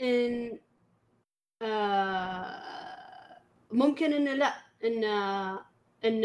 [0.00, 0.58] إن
[1.62, 3.38] آه
[3.72, 4.46] ممكن إن لا
[4.84, 5.04] إن
[6.04, 6.24] إن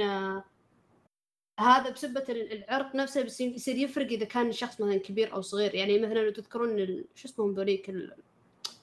[1.60, 5.76] هذا بسبة ال- العرق نفسه بس يصير يفرق إذا كان الشخص مثلا كبير أو صغير.
[5.76, 8.16] يعني مثلا لو تذكرون شو اسمهم ذوليك؟ ال-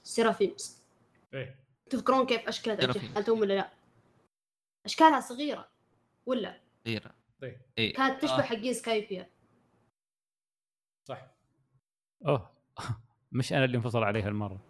[0.05, 0.79] ال Seraphims
[1.35, 1.57] إيه.
[1.91, 3.05] تذكرون كيف أشكال Seraphims.
[3.05, 3.71] أجنحتهم ولا لا؟
[4.87, 5.69] أشكالها صغيرة
[6.27, 7.61] ولا؟ غيره إيه.
[7.79, 7.95] إيه.
[7.95, 8.43] كانت تشبه آه.
[8.43, 9.31] حقين سكايبيا
[11.09, 11.36] صح.
[12.27, 12.51] أوه.
[13.33, 14.61] مش أنا اللي انفصل عليها المرة.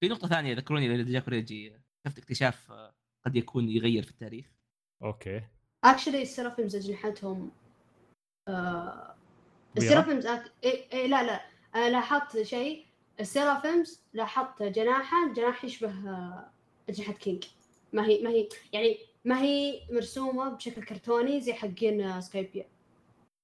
[0.00, 1.72] في نقطة ثانية ذكروني اذا جاك ريجي
[2.06, 2.94] شفت اكتشاف آه،
[3.26, 4.46] قد يكون يغير في التاريخ.
[5.02, 5.42] okay.
[5.84, 7.50] actually ال Seraphims اجنحتهم
[8.48, 9.14] آه
[9.74, 10.52] كبيرة؟ ال Seraphims أك...
[10.64, 11.40] إيه إيه لا لا
[11.74, 12.86] أنا لاحظت شيء.
[13.20, 16.50] ال Seraphims لاحظت جناحها جناح يشبه آه،
[16.88, 17.44] اجنحه كينج
[17.92, 22.66] ما هي ما هي يعني ما هي مرسومة بشكل كرتوني زي حقين آه، سكايبيا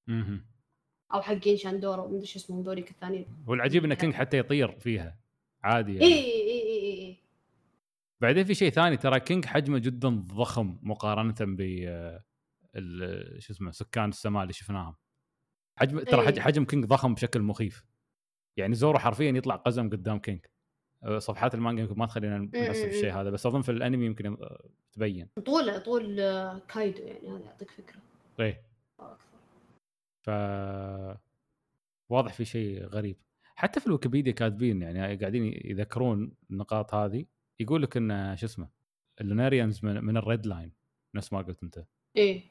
[0.09, 0.45] مهم.
[1.15, 3.27] أو حقين شاندورا ومدري شو اسمهم ذوليك الثانيين.
[3.47, 5.17] والعجيب إن كينج حتى يطير فيها
[5.63, 6.05] عادي يعني.
[6.05, 7.17] اي اي اي اي اي
[8.21, 14.09] بعدين في شيء ثاني ترى كينج حجمه جدا ضخم مقارنة ب آه، شو اسمه سكان
[14.09, 14.95] السماء اللي شفناهم.
[15.77, 16.41] حجم ترى إيه.
[16.41, 17.85] حجم كينج ضخم بشكل مخيف.
[18.57, 20.47] يعني زورو حرفيا يطلع قزم قدام كينج.
[21.03, 24.69] آه، صفحات المانجا يمكن ما تخلينا نحس بالشيء هذا بس أظن في الأنمي يمكن آه،
[24.93, 25.29] تبين.
[25.45, 26.17] طول طول
[26.69, 28.01] كايدو يعني هذا يعطيك فكرة.
[28.41, 28.63] إيه.
[30.25, 30.31] ف
[32.09, 33.17] واضح في شيء غريب.
[33.57, 37.27] حتى في الويكيبيديا كاتبين يعني قاعدين يذكرون النقاط هذه
[37.61, 38.69] يقول لك إن شو اسمه
[39.21, 40.73] ال Lunarians من, من ال Red Line
[41.15, 41.85] نفس ما قلت أنت.
[42.17, 42.43] إيه.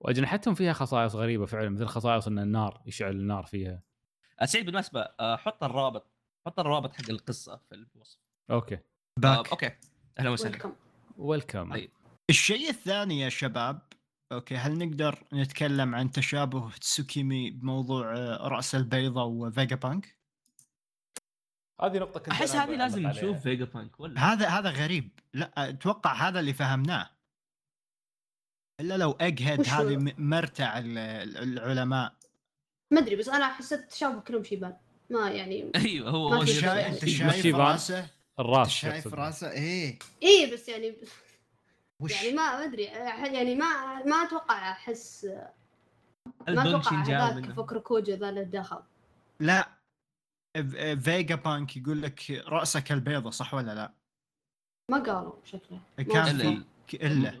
[0.00, 3.82] وأجنحتهم فيها خصائص غريبة فعلا مثل خصائص إن النار يشعل النار فيها.
[4.44, 6.06] سعيد بالمناسبة آه، حط الرابط
[6.46, 8.18] حط الرابط حق القصة في الوصف.
[8.50, 8.74] okay.
[8.74, 8.80] آه،
[9.16, 9.50] back.
[9.50, 9.70] okay.
[10.18, 10.52] أهلا وسهلا.
[10.52, 10.72] ويلكم
[11.16, 11.90] ويلكم طيب.
[12.30, 13.80] الشيء الثاني يا شباب
[14.32, 20.16] okay هل نقدر نتكلم عن تشابه تسوكيمي بموضوع آه، رأس البيضة وفيجا بانك؟
[21.82, 23.06] هذه نقطة كنت أحس هذه لازم.
[23.06, 27.10] نشوف فيجا بانك ولا هذا هذا غريب لا أتوقع هذا اللي فهمناه
[28.80, 32.14] إلا لو اج هيد وش هو؟ هذه مرتع ال- ال- العلماء
[32.92, 34.76] ما أدري بس أنا حسيت تشابه كلهم شيبان
[35.10, 36.48] ما يعني يعني هو أنت
[37.04, 37.56] شايف.
[37.56, 38.08] رأسه
[38.38, 39.14] الراس شايف.
[39.14, 40.94] رأسه إيه إيه بس يعني
[42.00, 45.24] وش؟ يعني ما ما ادري يعني ما ما أتوقع أحس
[46.48, 48.82] ما أتوقع جاء هذاك منه؟ فوكروكوجو ذا اللي دخل.
[49.40, 49.68] لا.
[51.00, 53.92] فيجا بانك يقول لك راسه كالبيضة صح ولا لا؟
[54.90, 57.40] ما قالوا شكله كان في إلا.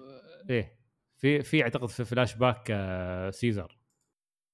[0.50, 0.80] إيه.
[1.16, 3.78] في في أعتقد في فلاش باك آه، سيزر.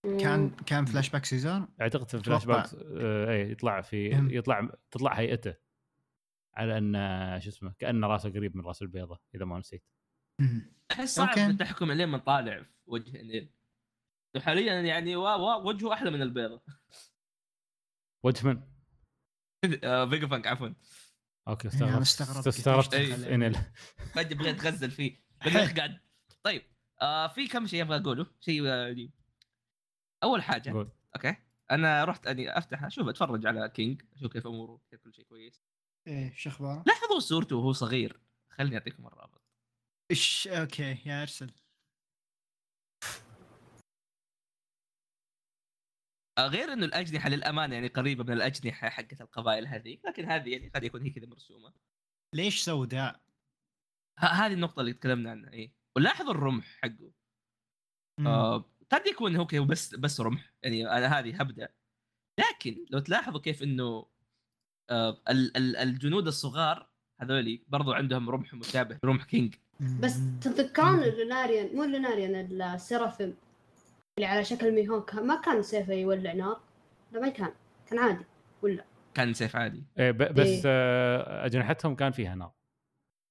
[0.04, 2.44] كان كان فلاش باك سيزون أعتقد في فلاش.
[2.44, 4.30] باك آه، إيه يطلع في مم.
[4.30, 5.54] يطلع تطلع هيئته.
[6.54, 9.84] على أن آه، شو اسمه كأن رأسه قريب من رأس البيضة إذا ما نسيت.
[10.93, 11.47] احس صعب أوكي.
[11.47, 13.49] أن تحكم لين ما نطالع في وجه نيل
[14.39, 16.62] حاليا يعني وا- وجهه أحلى من البيضة.
[18.24, 18.62] وجه من؟
[19.84, 20.68] آه، فيجا بانك عفوا.
[21.49, 22.01] أوكي إيه، استغربت.
[22.03, 23.55] استغربت استغربت انل
[24.14, 25.20] فجاه بغيت أتغزل فيه.
[25.45, 25.74] بالله.
[25.74, 26.01] قاعد.
[26.43, 26.62] طيب
[27.03, 29.11] آه في كم شيء أبغى أقوله؟ شيء آه، دي.
[30.22, 30.91] أول حاجة قول.
[31.16, 31.37] أوكي.
[31.70, 35.62] أنا رحت أني أفتح أشوف أتفرج على كينج أشوف كيف أموره كيف كل شيء كويس.
[36.07, 38.20] إيه شو أخباره؟ لاحظوا صورته وهو صغير.
[38.51, 39.36] خليني أعطيكم الرابط.
[40.11, 41.52] إيش أوكي يا أرسل.
[46.38, 50.68] آه، غير إنه الأجنحة للأمانة يعني قريبة من الأجنحة حقت القبائل هذيك لكن هذه يعني
[50.68, 51.72] قد يكون هي كذا مرسومة.
[52.34, 53.20] ليش سوداء؟
[54.18, 55.72] هذه النقطة اللي تكلمنا عنها إيه.
[55.96, 57.12] ولاحظوا الرمح حقه.
[58.26, 61.74] آه قد يكون هو بس بس رمح يعني أنا هذه هبدا
[62.40, 64.07] لكن لو تلاحظوا كيف إنه
[64.90, 66.90] آه ال- ال- الجنود الصغار
[67.20, 69.54] هذولي برضو عندهم رمح مشابه رمح كينج.
[69.81, 70.18] بس.
[70.41, 73.36] تتذكرون ال Lunarian مو الليناريان ال Seraphim
[74.18, 76.61] اللي على شكل ميهوك ما كان سيفه يولع نار
[77.12, 77.53] لا ما كان
[77.87, 78.24] كان عادي
[78.62, 80.62] ولا كان سيف عادي إيه ب- بس إيه.
[80.66, 82.53] آه، أجنحتهم كان فيها نار.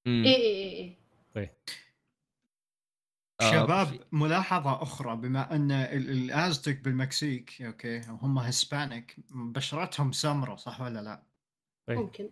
[0.06, 0.96] اي اي اي
[1.36, 1.50] اي
[3.40, 10.80] آه، شباب ملاحظة أخرى بما أن ال- الأزتك بالمكسيك أوكي وهم هسبانيك بشرتهم سمرة صح
[10.80, 11.22] ولا لا؟
[11.88, 11.96] إيه.
[11.96, 12.30] ممكن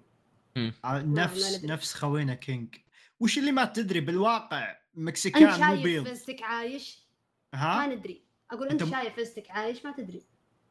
[0.85, 1.65] آه، نفس.
[1.65, 2.75] نفس خوينا كينج
[3.21, 7.05] وش اللي ما تدري بالواقع انت مكسيكان مو شايف بيض؟ فيستك عايش.
[7.53, 8.25] ما ها ندري.
[8.51, 10.23] أقول أنت م- شايف فيستك عايش ما تدري.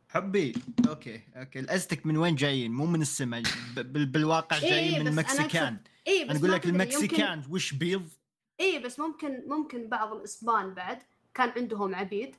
[0.10, 0.54] حبي
[0.90, 1.60] أوكي أوكي.
[1.60, 3.44] الازتك من وين جايين؟ مو من السماء
[3.78, 5.78] بالواقع إيه، جايين إيه، من المكسيكان
[6.08, 8.10] اي بس أنا أقول ما لك تدري، يمكن- المكسيكان وش بيض؟
[8.60, 11.00] اي بس ممكن ممكن بعض الإسبان بعد
[11.34, 12.36] كان عندهم عبيد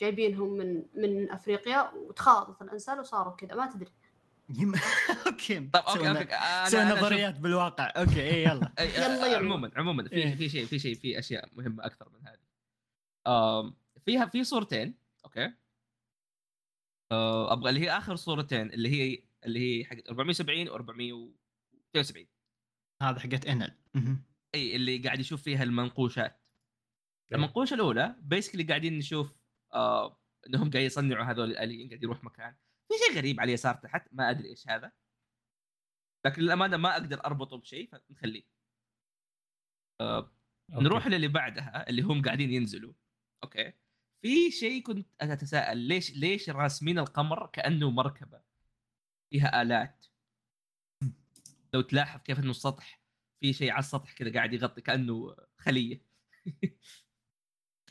[0.00, 3.90] جايبينهم من من أفريقيا وتخالطت الأنساب وصاروا كذا ما تدري.
[5.26, 5.54] okay.
[5.54, 7.92] طيب okay okay سوي نظريات بالواقع.
[7.96, 9.36] okay أي يلا يلا، يلا.
[9.36, 10.34] عموما عموما في إيه.
[10.34, 12.38] في شيء في شيء في أشياء مهمة أكثر من هذه.
[14.04, 14.94] فيها في صورتين
[15.24, 15.52] okay.
[17.12, 22.26] آه، أبغى اللي هي آخر صورتين اللي هي اللي هي حقت 470 و 472
[23.02, 23.74] هذا حقت إنل.
[24.54, 26.40] أي اللي قاعد يشوف فيها المنقوشات.
[27.32, 29.38] المنقوشة الأولى basically قاعدين نشوف
[29.74, 32.54] آه إنهم قاعد يصنعوا هذول الآليين قاعد يروح مكان.
[32.88, 34.92] في شيء غريب على اليسار تحت ما أدري إيش هذا.
[36.26, 38.44] لكن للأمانة ما أقدر أربطه بشيء فنخليه.
[40.00, 40.30] okay.
[40.70, 42.92] نروح للي بعدها اللي هم قاعدين ينزلوا.
[43.44, 43.72] أوكي.
[44.22, 48.42] في شيء كنت أتساءل ليش ليش راسمين القمر كأنه مركبة؟
[49.30, 50.06] فيها آلات.
[51.74, 53.02] لو تلاحظ كيف إنه السطح
[53.40, 56.02] في شيء على السطح كذا قاعد يغطي كأنه خلية.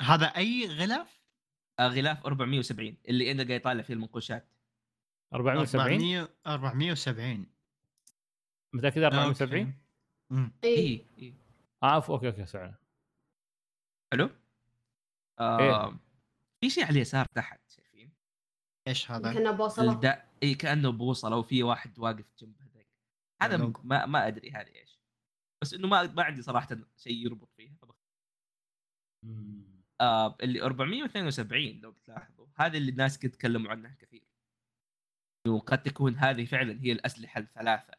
[0.01, 1.23] هذا أي غلاف؟
[1.79, 4.52] آه، غلاف 470 اللي أنا قاعد يطالع فيه المنقوشات.
[5.33, 7.45] 470 400 470
[8.73, 9.73] متأكد 470 okay.
[10.29, 10.51] مم.
[10.63, 11.33] اي اي
[11.83, 12.73] آه أوف، okay okay سعر
[14.13, 14.29] حلو
[15.39, 15.99] آه
[16.61, 18.11] في شيء على اليسار تحت شايفين؟
[18.87, 19.91] إيش هذا؟ كأنه بوصلة.
[19.91, 20.23] الدا...
[20.43, 22.87] اي كأنه بوصلة وفي واحد واقف جنب هذاك.
[23.41, 23.81] هذا اللوجو.
[23.83, 24.99] ما ما أدري هذا إيش.
[25.61, 27.75] بس إنه ما ما عندي صراحة شيء يربط فيها.
[27.81, 27.95] فبخ...
[30.01, 34.22] آه اللي 472 لو بتلاحظوا هذه اللي الناس كنت تكلموا عنها كثير.
[35.45, 37.93] انه قد تكون هذه فعلا هي الأسلحة الثلاثة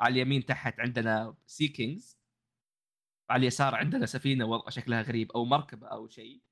[0.00, 2.18] على اليمين تحت عندنا Sea Kings
[3.30, 6.42] على اليسار عندنا سفينة وضع شكلها غريب أو مركبة أو شيء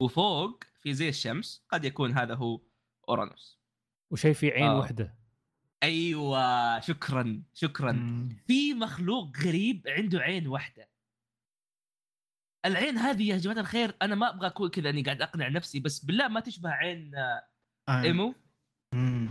[0.00, 2.60] وفوق في زي الشمس قد يكون هذا هو
[3.08, 3.60] أورانوس
[4.10, 4.78] وشيء في عين آه.
[4.78, 5.14] واحدة
[5.82, 8.28] أيوه شكرا شكرا مم.
[8.46, 10.88] في مخلوق غريب عنده عين واحدة
[12.64, 16.04] العين هذه يا جماعة الخير أنا ما أبغى أكون كذا أني قاعد أقنع نفسي بس
[16.04, 17.53] بالله ما تشبه عين آه.
[17.88, 18.34] إيمو؟
[18.94, 19.30] مم.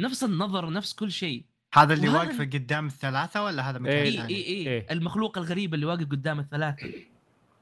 [0.00, 1.46] نفس النظر نفس كل شيء.
[1.74, 4.86] هذا اللي وهذا واقفة قدام الثلاثة ولا هذا مكان إيه، اي ثاني؟ اي اي إيه.
[4.90, 7.06] المخلوق الغريب اللي واقف قدام الثلاثة.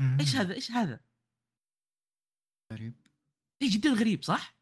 [0.00, 0.16] مم.
[0.20, 1.00] إيش هذا؟ إيش هذا؟
[2.72, 2.94] غريب.
[3.62, 4.56] اي جدا غريب صح.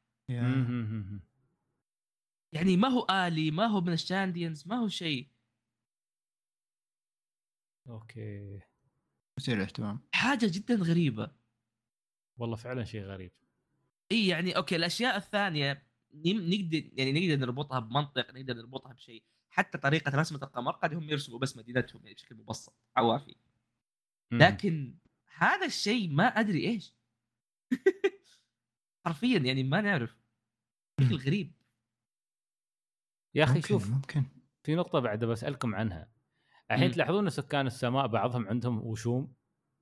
[2.52, 5.28] يعني ما هو آلي ما هو من ال Shandians ما هو شيء.
[7.88, 8.60] okay.
[9.38, 11.36] مثير اهتمام حاجة جدا غريبة.
[12.38, 13.32] والله فعلا شيء غريب.
[14.12, 20.20] إي يعني أوكي الأشياء الثانية نقدر يعني نقدر نربطها بمنطق نقدر نربطها بشيء حتى طريقة
[20.20, 23.36] رسمة القمر قد هم يرسموا بس مدينتهم يعني بشكل مبسط عوافي.
[24.32, 24.98] لكن
[25.36, 26.94] هذا الشيء ما أدري إيش.
[29.06, 30.16] حرفيا يعني ما نعرف.
[31.00, 31.52] بشكل غريب.
[33.34, 34.24] يا أخي ممكن- شوف ممكن.
[34.62, 36.12] في نقطة بعد بسالكم عنها.
[36.70, 36.90] الحين.
[36.90, 39.34] تلاحظون إن سكان السماء بعضهم عندهم وشوم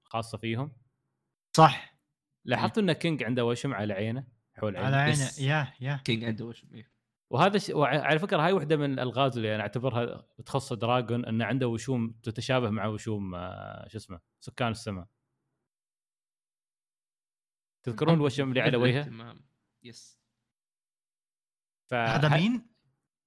[0.04, 0.72] خاصة فيهم؟
[1.56, 1.87] صح.
[2.48, 6.44] لاحظتوا إن كينج عنده وشم على عينه حول عينه على عينه yeah yeah كينج عنده
[6.44, 6.90] وشم إيه.
[7.30, 11.44] وهذا الشيء وع- على فكرة هاي واحدة من الألغاز اللي أنا أعتبرها تخص دراجون إنه
[11.44, 15.06] عنده وشوم تتشابه مع وشوم آه، شو اسمه سكان السماء
[17.82, 19.44] تذكرون الوشم اللي على وجهه اهتمام.
[19.82, 20.18] yes
[21.92, 22.66] هذا مين؟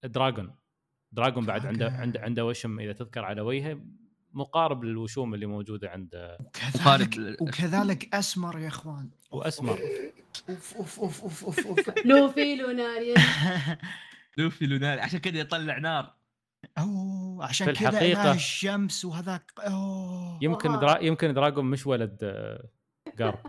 [0.04, 0.56] دراجون
[1.12, 1.92] دراجون بعد عنده.
[1.92, 3.82] عنده عنده وشم إذا تذكر على وجهه
[4.34, 9.10] مقارب للوشوم اللي موجودة عند وكذلك وكذلك أسمر يا إخوان.
[9.32, 9.80] وأسمر.
[10.50, 13.24] أوف أوف أوف أوف أوف لوفي Lunarian
[14.38, 16.14] لوفي Lunarian عشان كذا يطلع نار.
[16.78, 20.40] أوه عشان في كذا الحقيقة- الشمس وهذاك أوه.
[20.42, 20.80] يمكن.
[20.80, 20.98] درا...
[21.04, 22.64] يمكن دراجون مش ولد آه،
[23.20, 23.40] قارب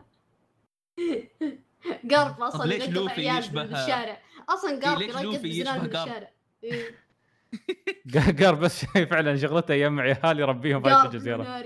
[2.10, 4.18] قارب طب أصلا ليش لوفي يشبه- بالشارع.
[4.48, 6.26] أصلا قارب ليش يرقد لوفي بزلال يشبه من قارب؟
[8.40, 11.62] قارب بس فعلا شغلته يجمع عيال يربيهم في الجزيرة.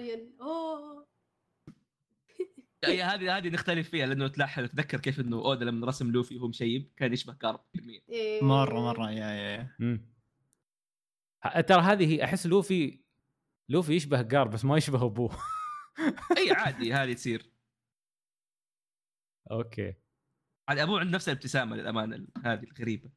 [2.85, 6.49] هي هذه هذه نختلف فيها لأنه تلاحظ تذكر كيف إنه أودا لما رسم لوفي وهو
[6.49, 7.61] مشيب كان يشبه قارب
[8.09, 8.45] إيه.
[8.45, 9.11] مرة مرة.
[9.11, 10.01] yeah yeah yeah.
[11.61, 13.01] ترى هذه هي أحس لوفي
[13.69, 15.39] لوفي يشبه قارب بس ما يشبه أبوه.
[16.39, 17.51] إي عادي هذه تصير.
[19.51, 19.95] okay.
[20.69, 23.11] عاد أبوه عنده نفس الابتسامة للأمانة هذه الغريبة.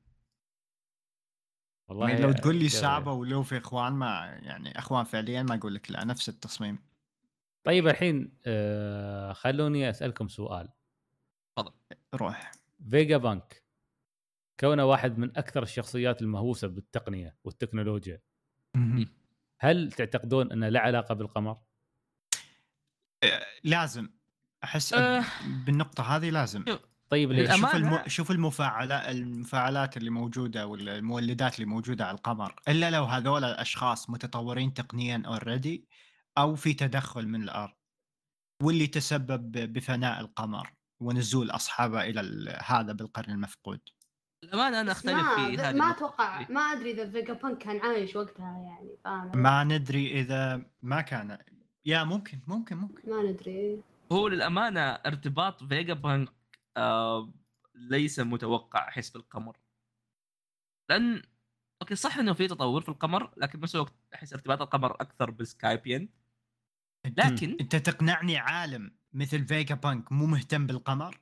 [1.89, 2.81] والله يعني لو تقول لي كذا.
[2.81, 6.79] سابا ولوفي إخوان ما يعني إخوان فعليا ما أقول لك لا نفس التصميم.
[7.63, 10.69] طيب الحين آه خلوني أسألكم سؤال.
[12.15, 12.51] روح.
[12.89, 13.63] فيجا بانك
[14.59, 18.21] كونه واحد من أكثر الشخصيات المهووسة بالتقنية والتكنولوجيا.
[19.59, 21.57] هل تعتقدون أنه له علاقة بالقمر؟
[23.63, 24.09] لازم.
[24.63, 25.23] أحس أه.
[25.65, 26.65] بالنقطة هذه لازم.
[27.09, 27.99] طيب ليش؟ شوف الأمانة- الم...
[28.07, 34.09] شوف المفاعلات المفاعلات اللي موجودة ولا المولدات اللي موجودة على القمر إلا لو هذول الأشخاص
[34.09, 35.87] متطورين تقنيا already
[36.37, 37.73] أو في تدخل من الأرض
[38.63, 43.79] واللي تسبب بفناء القمر ونزول أصحابه إلى ال- هذا بالقرن المفقود
[44.43, 45.91] الأمانة أنا أختلف ما في هذه ما.
[45.91, 46.47] أتوقع إيه.
[46.51, 51.37] ما أدري إذا فيجا بانك كان عايش وقتها يعني فاهم ما ندري إذا ما كان
[51.85, 53.81] yeah ممكن ممكن ممكن ما ندري
[54.11, 56.29] هو للأمانة ارتباط فيجا بانك
[57.75, 59.57] ليس متوقع احس بالقمر.
[60.89, 61.21] لأن
[61.81, 65.45] okay صح إنه في تطور في القمر لكن بنفس الوقت أحس ارتباط القمر أكثر بال
[65.45, 66.09] Skypiean.
[67.17, 71.19] لكن أنت تقنعني عالم مثل فيجا بانك مو مهتم بالقمر؟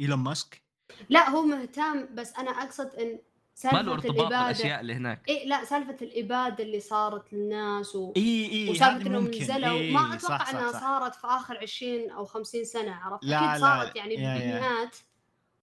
[0.00, 0.62] إيلون ماسك؟
[1.08, 3.18] لا هو مهتم بس أنا أقصد إن
[3.64, 4.42] ما له سالفة ارتباط الإبادة.
[4.42, 8.12] بالأشياء اللي هناك؟ إيه لا سالفة الإبادة اللي صارت للناس و...
[8.16, 9.70] إي إي وسالفة إنهم نزلوا.
[9.70, 10.80] إيه ما أتوقع صح صح إنها صح.
[10.80, 14.58] صارت في آخر 20 أو 50 سنة عرفت؟ لا، أكيد لا، صارت يعني يا- يا.
[14.58, 14.96] بمئات.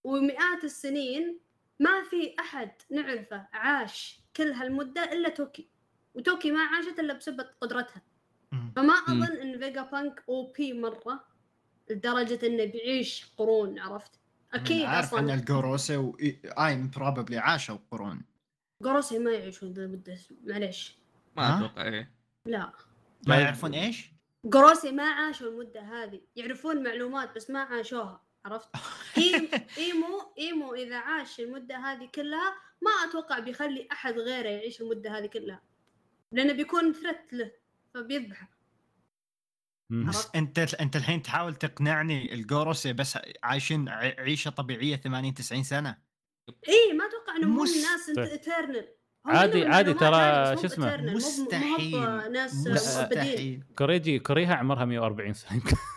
[0.04, 1.40] ومئات السنين
[1.80, 5.68] ما في أحد نعرفه عاش كل هالمدة إلا توكي.
[6.16, 8.02] وتوكي ما عاشت إلا بسبب قدرتها.
[8.76, 8.94] فما.
[8.94, 11.24] أظن إن فيجا بانك OP مرة
[11.90, 14.12] لدرجة إنه بيعيش قرون عرفت؟
[14.54, 18.22] أكيد عارف أن أصلا الجوروسي وإيمو probably عاشوا قرون
[18.84, 20.98] جوروسي ما يعيشون ذا المده معليش
[21.38, 22.12] ما؟ أتوقع إيه
[22.46, 22.60] لا
[23.28, 23.40] ما طيب.
[23.40, 24.12] يعرفون إيش؟
[24.52, 28.70] جوروسي ما عاشوا المدة هذه يعرفون معلومات بس ما عاشوها عرفت
[29.78, 35.26] إيمو إيمو إذا عاش المدة هذه كلها ما أتوقع بيخلي أحد غيره يعيش المدة هذه
[35.26, 35.62] كلها
[36.32, 37.52] لأنه بيكون threat له
[37.94, 38.59] فبيذبحه.
[39.90, 45.98] بس؟ أنت أنت الحين تحاول تقنعني الجوروسي بس عايشين عيشة طبيعية 80 90 سنة
[46.50, 48.88] اي ما أتوقع انهم هم مست- ناس eternal
[49.26, 53.64] عادي- عادي ترى شو اسمه؟ مستحيل ناس مستحيل.
[53.78, 55.76] كوريجي كوريها عمرها 140 سنة يمكن.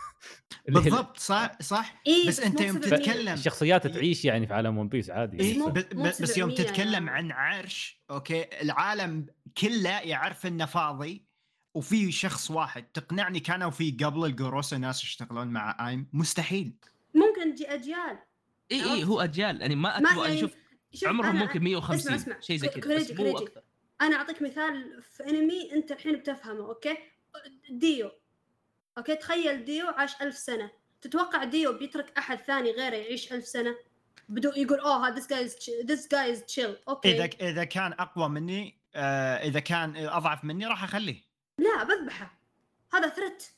[0.67, 4.87] بالضبط صح صح إيه بس أنت مو يوم تتكلم الشخصيات تعيش يعني في عالم ون
[4.87, 7.09] بيس عادي إيه مو- ب- مو ب- بس يوم 700 تتكلم يعني.
[7.09, 9.25] عن عرش أوكي العالم
[9.57, 11.25] كله يعرف انه فاضي
[11.73, 16.73] وفي شخص واحد تقنعني كانوا في قبل الجوروسا ناس يشتغلون مع ايم مستحيل.
[17.15, 18.19] ممكن تجي اجيال.
[18.71, 20.55] إي إي هو أجيال يعني ما أتوقع يعني شوف
[20.93, 22.39] شوف عمرهم ممكن 150 اسمع اسمع.
[22.39, 23.43] شيء زي كذا بس كوريجي مو كوريجي.
[23.43, 23.61] أكثر
[24.01, 26.97] أنا أعطيك مثال في أنمي أنت الحين بتفهمه أوكي؟
[27.69, 28.11] ديو.
[28.97, 30.71] أوكي؟ تخيل ديو عاش ألف سنة.
[31.01, 33.75] تتوقع ديو بيترك أحد ثاني غيره يعيش ألف سنة؟
[34.29, 36.89] بدون يقول أوه هذا this guy is ch- this guy is chill.
[36.89, 37.11] أوكي.
[37.11, 41.32] إذا إذا كان أقوى مني آه إذا كان أضعف مني راح أخليه.
[41.57, 42.39] لا بذبحه.
[42.93, 43.53] هذا ثرت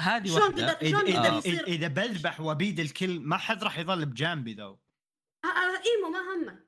[0.00, 0.72] هذه شلون واحدة.
[0.72, 1.36] قدر- اذا شلون اذا, آه.
[1.38, 4.64] يصير- إذا بذبح وابيد الكل ما حد راح يظل بجانبي ذو.
[5.44, 6.58] آه، آه، إيمو ما همه.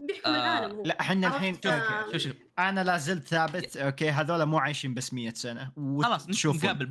[0.00, 0.82] بيحكم آه، العالم هو.
[0.84, 2.18] لا إحنا الحين عرفت؟ أوكي.
[2.18, 3.76] شوف شوف أنا لا زلت ثابت.
[3.76, 5.72] أوكي هذول مو عايشين بس 100 سنة.
[6.02, 6.82] خلاص يا- بعد.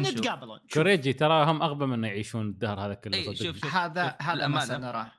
[0.00, 0.74] نتقابلون شوف.
[0.74, 3.34] كوريجي ترى هم أغبى من يعيشون الدهر هذا كله إيه،.
[3.34, 3.74] شوف شوف.
[3.74, 5.12] هذا شوف، هذا ما سنراه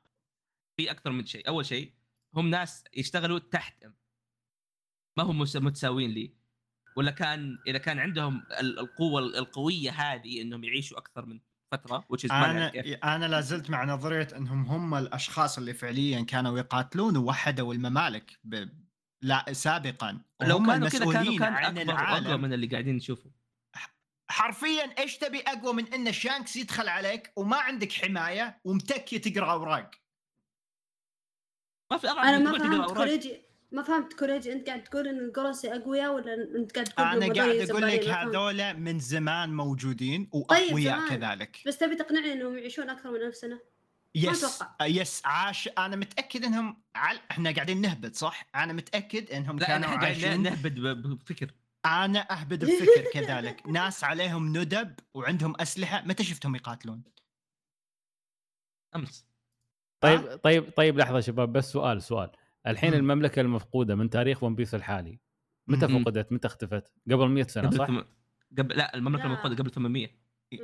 [0.78, 1.48] في أكثر من شيء.
[1.48, 1.94] أول شيء
[2.36, 3.86] هم ناس يشتغلوا تحت.
[5.18, 6.43] ما هم متساويين لي.
[6.96, 11.40] ولا كان إذا كان عندهم ال- القوة القوية هذه إنهم يعيشوا أكثر من
[11.74, 12.72] فترة which is ما أنا
[13.04, 18.70] أنا لا زلت مع نظرية إنهم هم الأشخاص اللي فعليا كانوا يقاتلون ووحدوا الممالك ب...
[19.24, 20.22] لا سابقا.
[20.42, 22.42] لو كانوا كذا كانوا كان عن وأقوى العالم.
[22.42, 23.32] من اللي قاعدين نشوفه.
[24.30, 29.92] حرفيا إيش تبي أقوى من إن شانكس يدخل عليك وما عندك حماية ومتكي تقرأ أوراق؟
[31.92, 33.53] ما في أنا من ما فهمت.
[33.74, 37.70] ما فهمت كوريجي انت قاعد تقول إن الجوروسي أقوياء ولا انت قاعد تقول أنا قاعد
[37.70, 38.08] أقول لك.
[38.08, 41.10] هذول من زمان موجودين طيب، وأقوياء زمان.
[41.10, 43.60] كذلك بس تبي تقنعني إنهم يعيشون أكثر من ألف سنه
[44.16, 44.64] yes.
[44.82, 47.20] يس عاش أنا متأكد إنهم عل...
[47.32, 51.52] إحنا قاعدين نهبط صح؟ أنا متأكد إنهم لا كانوا إحنا قاعد عايشين نهبد بفكر
[51.86, 57.04] أنا أهبد بفكر كذلك ناس عليهم ندب وعندهم أسلحة متى شفتهم يقاتلون؟
[58.96, 59.26] أمس
[60.00, 62.32] طيب طيب طيب لحظة شباب بس سؤال سؤال
[62.68, 62.96] الحين مم.
[62.98, 65.20] المملكة المفقودة من تاريخ ون بيس الحالي.
[65.68, 65.88] متى.
[65.88, 68.02] فقدت؟ متى اختفت؟ قبل 100 سنة قبل صح؟ ثم...
[68.58, 69.28] قبل لا المملكة لا.
[69.30, 70.08] المفقودة قبل 800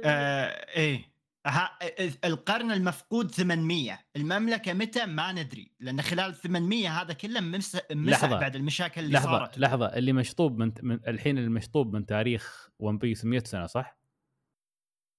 [0.05, 0.45] آه
[0.75, 1.11] إيه.
[1.45, 1.77] ها
[2.25, 8.39] القرن المفقود 800 المملكة متى؟ ما ندري لأن خلال 800 هذا كله مس- مسح لحظة.
[8.39, 9.57] بعد المشاكل اللي لحظة صارت.
[9.59, 9.85] لحظة.
[9.85, 13.99] اللي مشطوب من, من الحين المشطوب من تاريخ ون بيس 100 سنة صح؟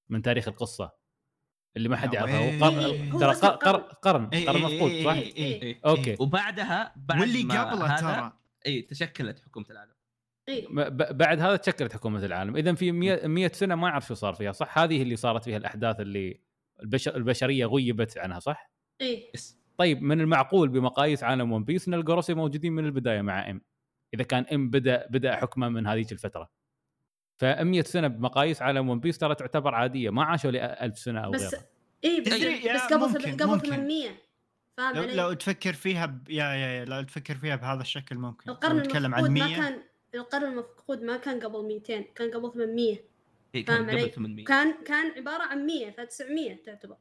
[0.08, 0.99] من تاريخ القصة.
[1.76, 2.40] اللي ما حد يا يعرفها.
[2.40, 2.58] ويلي.
[2.60, 4.28] قرن هو ترى قرن قرن.
[4.32, 5.62] إيه إيه مفقود إيه صح؟ إيه إيه.
[5.62, 5.80] إيه.
[5.86, 6.16] أوكي.
[6.20, 8.32] وبعدها بعد واللي ما قبله هذا ترى
[8.66, 9.92] اي تشكلت حكومة العالم.
[10.48, 10.68] إيه.
[11.12, 12.56] بعد هذا تشكلت حكومة العالم.
[12.56, 15.56] اذا في 100 100 سنة ما أعرف شو صار فيها صح؟ هذه اللي صارت فيها
[15.56, 16.40] الأحداث اللي
[16.82, 18.70] البشر البشرية غيبت عنها صح؟
[19.34, 19.60] yes.
[19.76, 23.60] طيب من المعقول بمقاييس عالم ون بيس إن الجروسي موجودين من البداية مع إم.
[24.14, 26.50] إذا كان إم بدا بدأ حكمه من هذيك الفترة.
[27.40, 30.10] ف 100 سنة بمقاييس عالم ون بيس ترى تعتبر عادية.
[30.10, 31.64] ما عاشوا ل 1000 سنة أو بس غيرها
[32.04, 32.32] إيه بس,
[32.64, 33.70] يا بس قبل ممكن- قبل ممكن.
[33.70, 34.08] 800
[34.76, 36.30] فاهم لو, علي؟ لو تفكر فيها ب...
[36.30, 38.50] يا يا يا لو تفكر فيها بهذا الشكل ممكن.
[38.50, 39.82] القرن نتكلم عن المفقود 100 ما كان
[40.14, 42.96] القرن المفقود ما كان قبل 200 كان قبل 800
[43.54, 46.96] إيه فاهم كان علي؟ قبل 800 كان كان عبارة عن 100 ف 900 تعتبر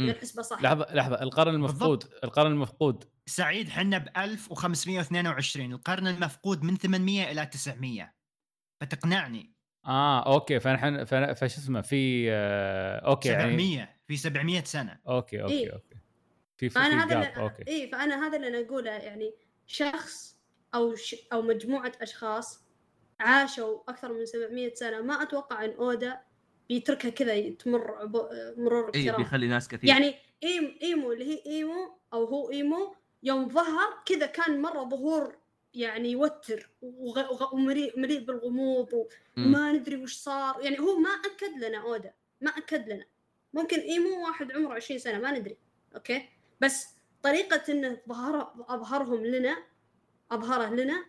[0.00, 0.62] الحسبه صح.
[0.62, 1.22] لحظة لحظة.
[1.22, 3.04] القرن المفقود القرن المفقود.
[3.26, 8.12] سعيد حنا ب 1522 القرن المفقود من 800 إلى 900
[8.80, 9.59] فتقنعني.
[9.86, 14.98] آه أوكي فنحن فن- فش اسمه في آه أوكي يعني 700 في 700 سنة.
[15.08, 15.72] أوكي أوكي إيه.
[15.72, 15.96] أوكي.
[16.56, 17.64] في في, فأنا هذا جاب اللي أوكي.
[17.68, 19.34] اي فأنا هذا اللي أنا أقوله يعني
[19.66, 20.36] شخص
[20.74, 21.16] أو ش...
[21.32, 22.64] أو مجموعة أشخاص
[23.20, 26.20] عاشوا أكثر من 700 سنة ما أتوقع إن أودا
[26.68, 29.90] بيتركها كذا تمر عب- مرور اي بيخلي ناس كثير.
[29.90, 35.38] يعني إيم إيمو اللي هي إيمو أو هو إيمو يوم ظهر كذا كان مرة ظهور
[35.74, 39.06] يعني يوتر وغ- وغ- ومليء مليء بالغموض.
[39.38, 40.60] وما ندري وش صار.
[40.60, 43.04] يعني هو ما أكد لنا أودا ما أكد لنا.
[43.54, 45.56] ممكن ايمو واحد عمره 20 سنة ما ندري.
[45.94, 46.28] أوكي؟
[46.60, 46.86] بس
[47.22, 49.56] طريقة إنه ظهر أظهرهم لنا
[50.30, 51.04] أظهره لنا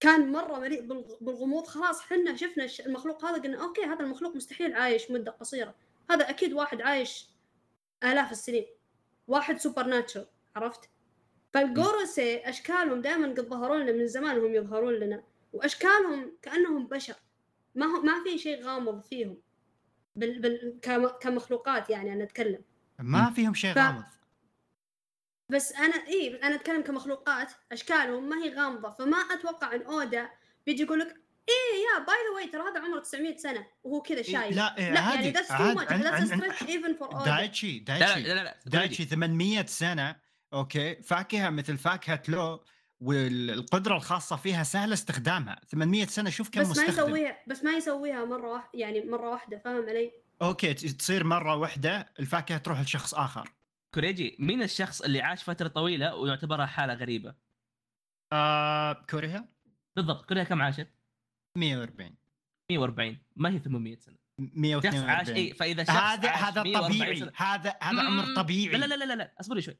[0.00, 4.74] كان مرة مليء بالغ- بالغموض خلاص حنا شفنا المخلوق هذا قلنا أوكي هذا المخلوق مستحيل
[4.74, 5.74] عايش مدة قصيرة.
[6.10, 7.26] هذا أكيد واحد عايش
[8.04, 8.66] آلاف السنين.
[9.28, 10.26] واحد supernatural
[10.56, 10.80] عرفت؟
[11.54, 15.22] فالجوروسي أشكالهم دائما قد ظهروا لنا من زمان وهم يظهرون لنا.
[15.52, 17.14] وأشكالهم كأنهم بشر.
[17.74, 19.38] ما هو ما في شيء غامض فيهم.
[20.16, 22.58] بال بال كم- كمخلوقات يعني أنا أتكلم.
[22.98, 24.04] ما فيهم شيء ف- غامض.
[25.48, 27.52] بس أنا إي أنا أتكلم كمخلوقات.
[27.72, 28.90] أشكالهم ما هي غامضة.
[28.90, 30.30] فما أتوقع أن أودا
[30.66, 31.08] بيجي يقول لك
[31.48, 33.66] إيه يا by the way ترى هذا عمره 900 سنة.
[33.84, 34.56] وهو كذا شايف.
[34.56, 37.24] لا إيه، لا يعني that's too much that's stretch even for أودا.
[37.36, 38.22] دايتشي دايتشي.
[38.22, 40.16] لا لا لا دايتشي 800 سنة.
[40.52, 40.94] أوكي.
[41.02, 42.64] فاكهة مثل فاكهة لو
[43.00, 45.60] والقدرة الخاصة فيها سهل استخدامها.
[45.68, 46.90] 800 سنة شوف كم بس ما مستخدم.
[47.08, 52.12] يسويها بس ما يسويها مرة واحدة يعني مرة واحدة فاهم علي؟ أوكي تصير مرة واحدة
[52.20, 53.48] الفاكهة تروح لشخص آخر.
[53.94, 57.34] كوريجي مين الشخص اللي عاش فترة طويلة ويعتبرها حالة غريبة؟
[58.32, 59.48] آه كوريا
[59.96, 60.88] بالضبط كوريا كم عاشت؟
[61.58, 62.14] 140
[62.70, 64.14] 140 ما هي 800 سنة.
[64.14, 67.20] شخص 142 عاش اي فإذا شخص هذا عاش هذا 140 طبيعي.
[67.20, 68.34] سنة- هذا هذا عمر.
[68.36, 68.78] طبيعي.
[68.78, 69.76] لا لا لا لا لا أصبري شوي.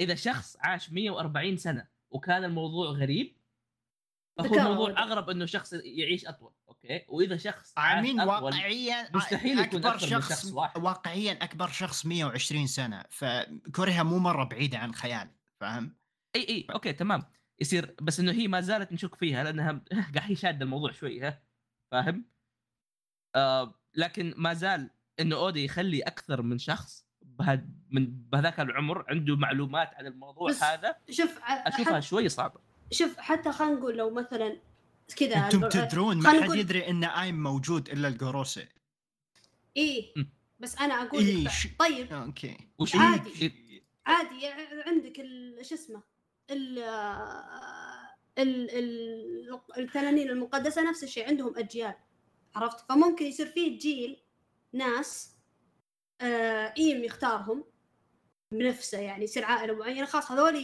[0.00, 3.36] إذا شخص عاش 140 سنة وكان الموضوع غريب
[4.38, 5.02] فهو الموضوع.
[5.02, 7.74] أغرب إنه شخص يعيش أطول أوكي وإذا شخص
[8.20, 10.82] أطول واقعيا مستحيل يكون أكبر شخص شخص واحد.
[10.82, 15.30] واقعيا أكبر شخص 120 سنة فكوريا مو مرة بعيدة عن الخيال
[15.60, 15.96] فاهم؟
[16.36, 17.22] إي إي أوكي تمام
[17.60, 19.84] يصير بس إنه هي ما زالت نشك فيها لأنها
[20.14, 21.42] قاعد هي شادة الموضوع شوي ها
[21.90, 22.24] فاهم؟
[23.34, 24.90] آه لكن ما زال
[25.20, 27.03] إنه أودي يخلي أكثر من شخص
[27.38, 32.60] بهد من بهذاك العمر عنده معلومات عن الموضوع بس هذا شوف أشوفها حت- شوي صعبة.
[32.90, 34.56] شوف حتى خلينا نقول لو مثلا
[35.16, 38.68] كذا أنتم تدرون ما حد يدري إن آيم موجود إلا الجوروسي
[39.76, 40.14] إيه.
[40.60, 42.12] بس أنا أقول إيه، ش- طيب.
[42.12, 42.56] أوكي.
[42.78, 43.30] وش عادي.
[43.42, 44.46] إيه، عادي
[44.86, 46.02] عندك ال- شو اسمه
[46.50, 46.78] ال
[48.38, 51.94] ال ال التنانين المقدسة نفس الشيء عندهم أجيال
[52.54, 54.16] عرفت؟ فممكن يصير فيه جيل
[54.72, 55.33] ناس
[56.20, 57.64] آه إيم يختارهم
[58.52, 60.06] بنفسه يعني يصير عائلة معينة.
[60.06, 60.56] خلاص هذول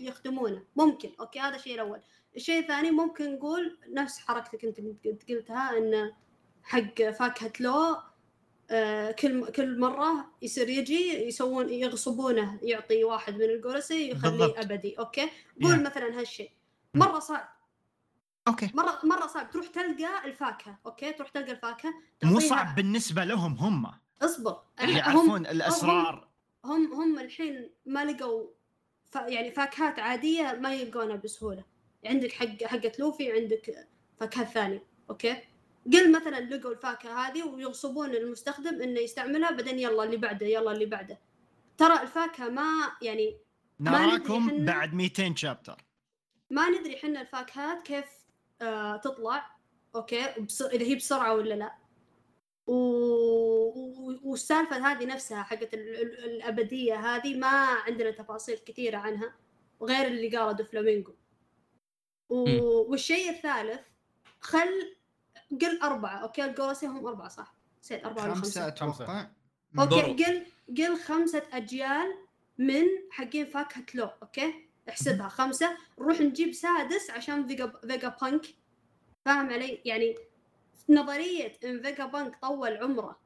[0.00, 0.64] يخدمونه.
[0.76, 2.00] ممكن أوكي هذا الشيء الأول.
[2.36, 4.80] الشيء الثاني ممكن نقول نفس حركتك أنت
[5.30, 6.12] قلتها إن
[6.62, 7.96] حق فاكهه لو
[8.70, 14.60] آه، كل كل مرة يصير يجي يسوون يغصبونه يعطي واحد من الجورسي يخليه.
[14.60, 15.30] أبدي أوكي؟
[15.62, 15.86] قول Yeah.
[15.86, 16.50] مثلا هالشيء.
[16.94, 17.48] مرة صعب.
[18.48, 18.70] okay.
[18.74, 19.50] مرة مرة صعب.
[19.50, 21.94] تروح تلقى الفاكهة okay؟ تروح تلقى الفاكهة
[22.24, 23.86] مو صعب بالنسبة لهم هم.
[24.22, 24.62] اصبر.
[24.80, 26.28] هم يعرفون الأسرار.
[26.64, 28.46] هم هم الحين ما لقوا
[29.10, 29.14] ف...
[29.16, 31.64] يعني فاكهات عادية ما يلقونها بسهولة.
[32.04, 33.88] عندك حق حقه لوفي عندك
[34.20, 34.86] فاكهه ثانية.
[35.10, 35.36] okay؟
[35.92, 40.86] قل مثلا لقوا الفاكهة هذه ويغصبون المستخدم إنه يستعملها بعدين يلا اللي بعده يلا اللي
[40.86, 41.18] بعده.
[41.78, 43.38] ترى الفاكهة ما يعني
[43.78, 45.76] ما نراكم حنا- بعد 200 chapter
[46.50, 48.04] ما ندري حنا الفاكهات كيف
[48.62, 49.56] آه تطلع.
[49.94, 50.62] okay؟ بس...
[50.62, 51.74] إذا هي بسرعة ولا لا.
[52.66, 52.74] و...
[52.74, 54.20] و...
[54.24, 56.02] والسالفة هذه نفسها حقت ال...
[56.02, 56.24] ال...
[56.24, 59.34] الأبدية هذه ما عندنا تفاصيل كثيرة عنها
[59.82, 61.12] غير اللي قاله دوفلامينجو
[62.28, 62.44] و...
[62.90, 63.80] والشيء الثالث
[64.40, 64.94] خل
[65.60, 69.26] قل أربعة okay؟ الجوروسي هم أربعة صح؟ نسيت أربعة ولا أتوقع.
[69.78, 70.20] okay ضرب.
[70.20, 70.46] قل
[70.78, 72.14] قل خمسة أجيال
[72.58, 74.54] من حقين فاكهة لو okay؟
[74.88, 75.76] احسبها خمسة.
[75.98, 78.46] نروح نجيب سادس عشان فيجا فيجا بانك.
[79.24, 80.16] فاهم علي؟ يعني
[80.88, 83.20] نظرية إن فيجا بانك طول عمره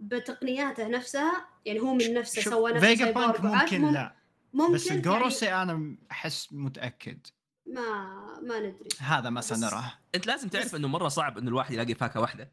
[0.00, 4.16] بتقنياته نفسها يعني هو من نفسه سوى نفسه فيجا بانك ممكن مم- لا
[4.52, 7.26] ممكن بس يعني الجوروسي أنا أحس متأكد.
[7.66, 8.88] ما ما ندري.
[9.00, 9.92] هذا ما بس- سنراه.
[10.14, 12.52] أنت لازم تعرف إنه مرة صعب إنه الواحد يلاقي فاكهة واحدة.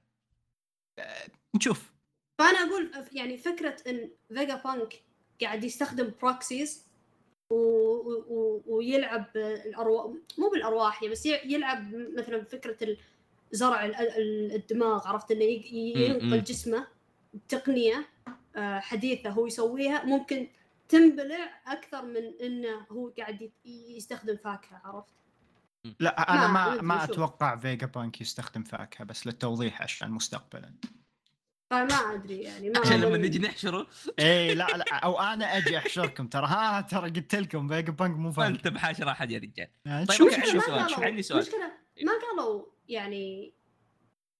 [1.56, 1.94] نشوف.
[2.40, 4.94] فأنا أقول يعني فكرة إن فيجا بانك
[5.42, 6.86] قاعد يستخدم proxies
[7.52, 7.56] و...
[7.56, 8.64] و...
[8.68, 10.06] ويلعب الأرواح
[10.38, 12.98] مو بالأرواح يعني بس يلعب مثلا فكرة ال-
[13.52, 16.00] زرع ال- ال- الدماغ عرفت انه.
[16.02, 16.88] ينقل جسمه
[17.34, 18.08] بتقنية
[18.56, 20.48] آه، حديثة هو يسويها ممكن
[20.90, 25.14] تنبلع أكثر من إنه هو قاعد يستخدم فاكهة عرفت؟
[26.00, 27.04] لا أنا ما ما ما.
[27.04, 30.74] أتوقع فيجا بانك يستخدم فاكهة بس للتوضيح عشان مستقبلا
[31.72, 33.88] فما أدري يعني ما عشان لما نجي نحشره
[34.20, 38.32] إيه لا لا أو أنا أجي أحشركم ترى ها ترى قلت لكم فيجا بانك مو
[38.32, 41.40] فاكهه انت بحاشر احد يا رجال آه، طيب، شوف شوف عندي ما سؤال، عندي سؤال.
[41.42, 41.72] مشكلة
[42.06, 43.54] ما قالوا يعني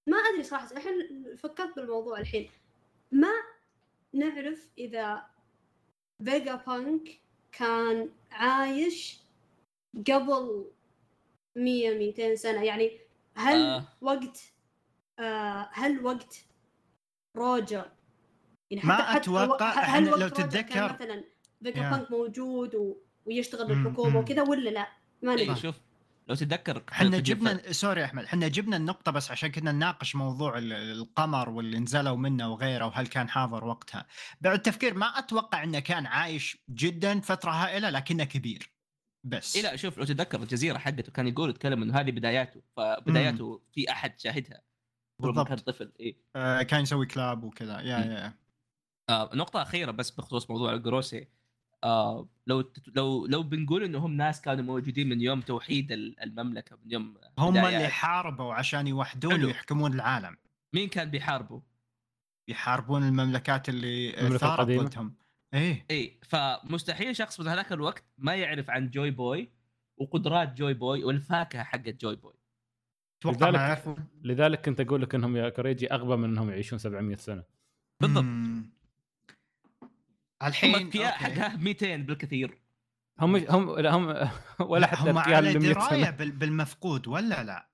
[0.10, 2.50] ما أدري صراحة الحين فكرت بالموضوع الحين
[3.12, 3.32] ما
[4.14, 5.26] نعرف إذا
[6.26, 7.20] فيجا بانك
[7.52, 9.20] كان عايش
[10.08, 10.72] قبل
[11.56, 13.00] 100 200 سنة يعني
[13.36, 13.86] هل آه.
[14.02, 14.54] وقت
[15.20, 16.46] آه هل وقت
[17.38, 17.92] روجر
[18.72, 21.24] يعني ما أتوقع، هل إحنا وقت لو تتذكر- مثلا
[21.64, 21.90] فيجا.
[21.90, 22.96] بانك موجود و...
[23.26, 24.16] ويشتغل مم.
[24.16, 24.88] وكذا ولا لا؟
[25.22, 25.76] ما إيه، ندري شوف
[26.30, 30.74] لو تتذكر إحنا جبنا sorry أحمد إحنا جبنا النقطة بس عشان كنا نناقش موضوع ال-
[30.74, 34.06] القمر واللي نزلوا منه وغيره وهل كان حاضر وقتها.
[34.42, 38.74] بعد التفكير ما أتوقع إنه كان عايش جدا فترة هائلة لكنه كبير.
[39.24, 43.62] بس إي لا شوف لو تتذكر الجزيرة حقته كان يقول يتكلم إنه هذه بداياته فبداياته
[43.74, 44.62] في أحد شاهدها
[45.22, 45.48] بالضبط.
[45.48, 48.12] كان طفل إي آه كان يسوي كلاب وكذا يا مم.
[48.12, 48.34] يا
[49.10, 51.28] آه نقطة أخيرة بس بخصوص موضوع الجروسي
[51.84, 56.92] آه لو لو لو بنقول إنهم ناس كانوا موجودين من يوم توحيد ال- المملكة من
[56.92, 57.58] يوم هم.
[57.58, 59.46] اللي حاربوا عشان يوحدون.
[59.46, 60.38] ويحكمون العالم.
[60.74, 61.60] مين كان بيحاربوا؟
[62.48, 64.68] يحاربون المملكات اللي ثارت.
[64.68, 65.16] ضدهم.
[65.54, 69.50] إيه اي فمستحيل شخص من هذاك الوقت ما يعرف عن جوي بوي
[69.98, 72.34] وقدرات جوي بوي والفاكهة حقت جوي بوي
[73.26, 77.44] لذلك- لذلك كنت أقول لك إنهم يا كوريجي أغبى من إنهم يعيشون 700 سنة
[78.02, 78.26] بالضبط.
[80.44, 81.08] الحين okay.
[81.08, 82.58] حقها 200 بالكثير
[83.20, 84.08] هم هم لا هم
[84.72, 87.70] ولا لا، حتى هم على ل 100 دراية بالمفقود ولا لا؟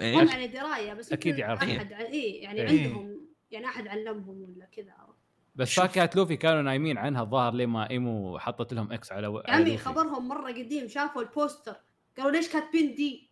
[0.00, 1.70] إيه؟ هم على دراية بس يمكن يعرفون.
[1.70, 2.86] أحد اي يعني إيه.
[2.86, 4.92] عندهم يعني أحد علمهم ولا كذا
[5.54, 5.74] بس.
[5.74, 9.78] فاكهه لوفي كانوا نايمين عنها الظاهر ليه ما إيمو حطت لهم X على عمي.
[9.78, 11.76] خبرهم مرة قديم شافوا البوستر
[12.16, 13.25] قالوا ليش كاتبين دي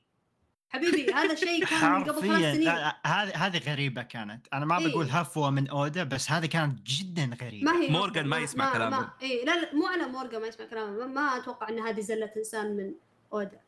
[0.69, 2.69] حبيبي هذا شيء كان من قبل ثلاث سنين.
[3.07, 4.47] هذه هذه غريبة كانت.
[4.53, 4.89] أنا ما إيه.
[4.89, 7.73] بقول هفوة من أودا بس هذه كانت جدا غريبة.
[7.73, 9.01] ما هي مورغانز ما يسمع كلامهم.
[9.03, 10.91] ما اي لا لا مو على مورغانز ما يسمع كلامه.
[10.91, 12.93] ما, ما أتوقع إن هذه زلة إنسان من
[13.32, 13.61] أودا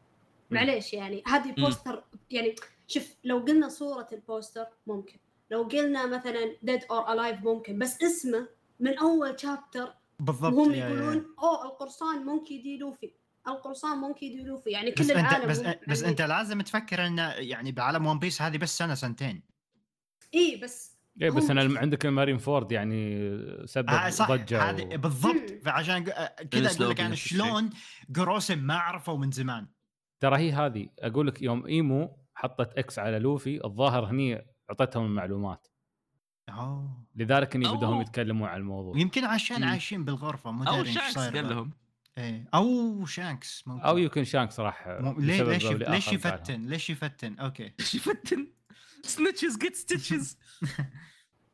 [0.51, 2.55] معليش يعني هذه poster يعني
[2.89, 5.17] شوف لو قلنا صورة ال poster ممكن.
[5.51, 8.49] لو قلنا مثلا dead or alive ممكن بس اسمه
[8.81, 10.89] من أول chapter بالضبط وهم يا- يا.
[10.89, 13.13] يقولون أوه القرصان مونكي دي لوفي.
[13.49, 16.61] القرصان مونكي دي لوفي يعني كل بس انت العالم بس, هم بس عندي- أنت لازم
[16.61, 19.43] تفكر انه يعني بعالم ون بيس هذه بس سنة سنتين
[20.35, 23.29] إي بس إيه بس أنا عندك المارين فورد يعني
[23.67, 24.99] سبب آه صح ضجة هذه و...
[24.99, 25.51] بالضبط.
[25.65, 27.15] فعشان آه، كذا أقول لك أنا.
[27.15, 27.71] شلون
[28.11, 29.67] جروسم ما عرفوا من زمان
[30.21, 35.67] ترى هي هذه أقول لك يوم إيمو حطت X على لوفي الظاهر هني أعطتهم المعلومات
[36.49, 38.01] أوه لذلك اني بدهم أوه.
[38.03, 39.65] يتكلمون عن الموضوع ويمكن عشان.
[39.65, 41.49] عايشين بالغرفة مو أو دارين إيش صاير قال.
[41.49, 41.71] لهم
[42.19, 42.49] إيه.
[42.55, 43.85] أو شانكس ممكن.
[43.87, 44.89] أو يمكن شانكس راح
[45.19, 46.13] ليه ليش ليش.
[46.13, 47.73] يفتن؟ ليش يفتن؟ أوكي.
[47.81, 48.47] إيش يفتن؟
[49.03, 50.39] سنتشز جيت ستيتشز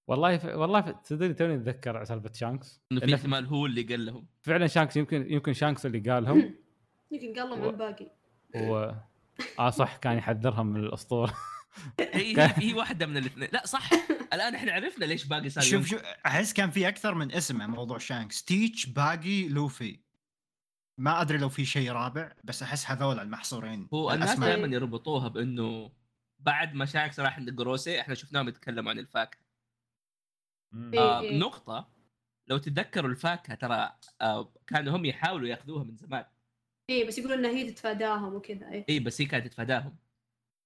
[0.06, 0.44] والله ف...
[0.44, 0.88] والله ف...
[0.88, 2.80] تدري توني أتذكر سالفة شانكس.
[2.92, 4.26] إنه في احتمال هو اللي قال لهم.
[4.40, 6.38] فعلا شانكس يمكن يمكن شانكس اللي قالهم
[7.12, 8.10] يمكن قال لهم و- عن باقي.
[8.56, 8.92] و
[9.58, 11.34] آه صح كان يحذرها من الأسطورة.
[12.00, 13.48] هي هي, هي واحدة من الاثنين.
[13.52, 13.90] لا صح.
[14.34, 15.86] الآن إحنا عرفنا ليش باقي صار شوف.
[15.86, 18.44] شوف أحس كان في أكثر من اسم موضوع شانكس.
[18.44, 20.00] تيتش باقي لوفي.
[20.98, 24.38] ما أدري لو في شيء رابع بس أحس هذول المحصورين هو الناس.
[24.38, 25.92] دائما يربطوها بإنه
[26.38, 29.40] بعد ما شانكس راح عند الجوروسي إحنا شفناهم يتكلموا عن الفاكهة
[30.72, 30.90] مم.
[30.94, 31.00] إيه.
[31.00, 31.38] آه إيه.
[31.38, 31.88] نقطه
[32.46, 36.24] لو تتذكروا الفاكهة ترى آه كانوا هم يحاولوا يأخذوها من زمان
[36.90, 39.96] إيه بس يقولون إنها هي تتفاداهم وكذا إيه اي بس هي كانت تتفاداهم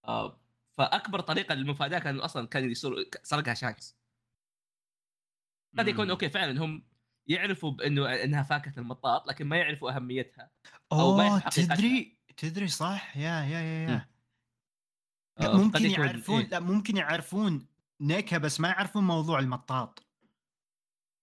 [0.05, 0.41] آه
[0.72, 3.97] فأكبر طريقة للمفاداة كان أصلا كان يصير سرقها شانكس
[5.79, 6.11] قد يكون.
[6.11, 6.87] okay فعلا هم
[7.29, 10.51] يعرفوا بانه إنها فاكهة المطاط لكن ما يعرفوا أهميتها
[10.93, 11.39] أو ما.
[11.39, 13.93] تدري تدري صح يا يا يا, مم.
[13.93, 14.09] يا.
[15.41, 16.49] لا آه، ممكن يعرفون إيه.
[16.49, 17.66] لا ممكن يعرفون
[18.01, 20.07] نكهة بس ما يعرفون موضوع المطاط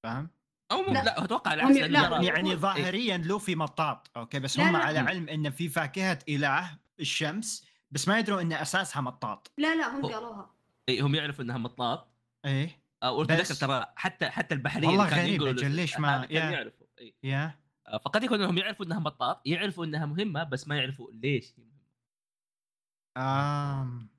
[0.03, 0.29] فاهم؟
[0.71, 1.03] أو مو لا.
[1.03, 2.55] لا أتوقع العكس لا، ترى- يعني إيه.
[2.55, 4.83] ظاهريا لوفي مطاط أوكي بس لا، هم لا.
[4.83, 5.07] على مم.
[5.07, 10.05] علم إن في فاكهة إله الشمس بس ما يدرون إن أساسها مطاط لا لا هم
[10.05, 10.49] قالوها
[10.89, 12.07] إيه، هم يعرفوا إنها مطاط
[12.45, 16.43] إيه آه، وتذكر بس- ترى حتى حتى البحرية والله غريب له- ليش ما- هذا كانوا
[16.51, 16.51] يا.
[16.51, 17.13] يعرفوا إيه.
[17.23, 21.53] يا آه، فقد يكون انهم يعرفوا انها مطاط يعرفوا انها مهمة بس ما يعرفوا ليش
[21.57, 21.83] هي مهمة
[23.17, 24.09] آم.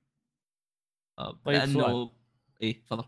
[1.19, 2.09] آه، طيب، لأنه سؤال.
[2.61, 3.05] إيه تفضل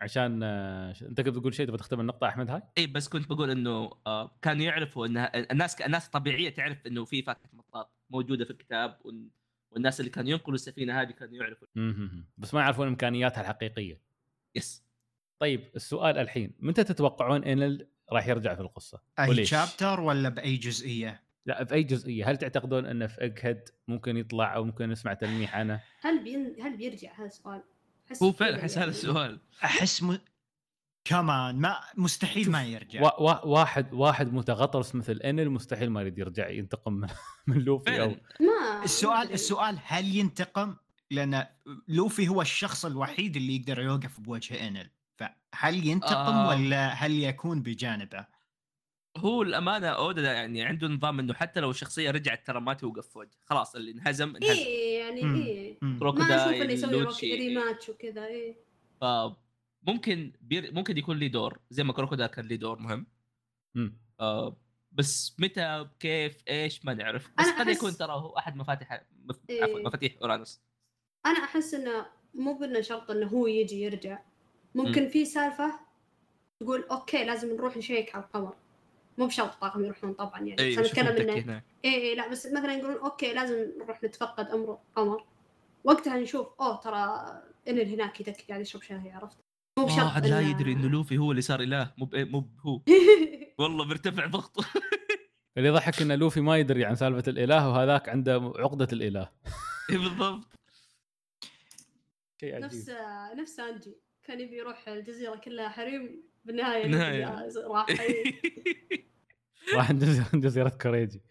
[0.00, 3.50] عشان آه، أنت كنت بتقول شيء تبغى تختم النقطة أحمد هاي؟ إي بس كنت بقول
[3.50, 8.50] إنه آه، كانوا يعرفوا إنها الناس الناس الطبيعية تعرف إنه في فاكهة مطاط موجودة في
[8.50, 9.30] الكتاب وال-
[9.70, 11.68] والناس اللي كانوا ينقلوا السفينة هذه كانوا يعرفوا.
[12.38, 14.07] بس ما يعرفون إمكانياتها الحقيقية.
[14.58, 14.84] يس
[15.38, 20.56] طيب السؤال الحين متى تتوقعون إن راح يرجع في القصة؟ أي وليش؟ شابتر ولا بأي
[20.56, 25.14] جزئية؟ لا في اي جزئية؟ هل تعتقدون إنه في اجهد ممكن يطلع أو ممكن نسمع
[25.14, 26.56] تلميح عنه؟ هل بين...
[26.62, 27.62] هل بيرجع هذا السؤال؟
[28.22, 28.90] هو فعلا احس هذا.
[28.90, 30.18] السؤال أحس م...
[31.04, 36.18] كمان ما مستحيل ما يرجع وا- وا- واحد واحد متغطرس مثل انل مستحيل ما يريد
[36.18, 37.08] يرجع ينتقم من,
[37.46, 38.08] من لوفي أو
[38.40, 39.32] ما السؤال.
[39.32, 40.76] السؤال هل ينتقم؟
[41.10, 41.46] لأن
[41.88, 46.48] لوفي هو الشخص الوحيد اللي يقدر يوقف بوجه انل فهل ينتقم آه.
[46.48, 48.26] ولا هل يكون بجانبه؟
[49.16, 53.18] هو الأمانة أودا يعني عنده نظام إنه حتى لو الشخصيه رجعت ترى ما توقف في
[53.18, 55.20] وجه خلاص اللي انهزم انهزم إيه يعني.
[55.20, 55.78] إيه.
[55.82, 58.56] ما أشوف إنه يسوي rematch وكذا إيه
[59.82, 60.74] ممكن بير...
[60.74, 63.06] ممكن يكون لي دور زي ما كروكودايل كان لي دور مهم
[63.74, 63.98] مم.
[64.20, 64.56] آه
[64.92, 69.40] بس متى كيف إيش ما نعرف بس قد يكون ترى هو أحد مفاتيح مف...
[69.50, 69.62] إيه.
[69.62, 70.60] عفوا مفاتيح أورانوس
[71.26, 74.18] أنا أحس إنه مو بانه شرط إنه هو يجي يرجع.
[74.74, 75.72] ممكن في سالفة
[76.60, 78.54] تقول okay لازم نروح نشيك على القمر.
[79.18, 82.74] مو بشرط طاقم يروحون طبعا يعني أي بس شوفوا إنه إي إي لا بس مثلا
[82.74, 85.24] يقولون أوكي لازم نروح نتفقد أمر القمر.
[85.84, 87.24] وقتها نشوف أوه ترى
[87.68, 89.36] ان هناك يدك قاعد يشرب شاي عرفت؟
[89.78, 92.16] مو بشرط واحد لا يدري إنه لوفي هو اللي صار إله مو ب...
[92.16, 92.80] مو هو.
[93.60, 94.64] والله مرتفع ضغطه
[95.58, 99.30] اللي يضحك ان لوفي ما يدري عن سالفة الإله وهذاك عنده عقدة الإله.
[99.90, 100.57] بالضبط.
[102.40, 102.64] شيء عجيب.
[102.64, 102.90] نفس
[103.34, 106.86] نفس سانجي كان يبي يروح الجزيرة كلها حريم بالنهاية
[107.66, 107.86] راح.
[109.74, 111.20] راح جزيره جزيرة كوريجي.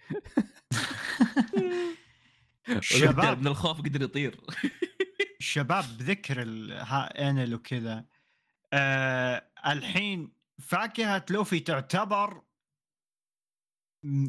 [2.79, 4.39] شباب من الخوف قدر يطير
[5.39, 6.41] شباب بذكر
[7.19, 8.05] انل وكذا
[8.73, 12.41] آه الحين فاكهة لوفي تعتبر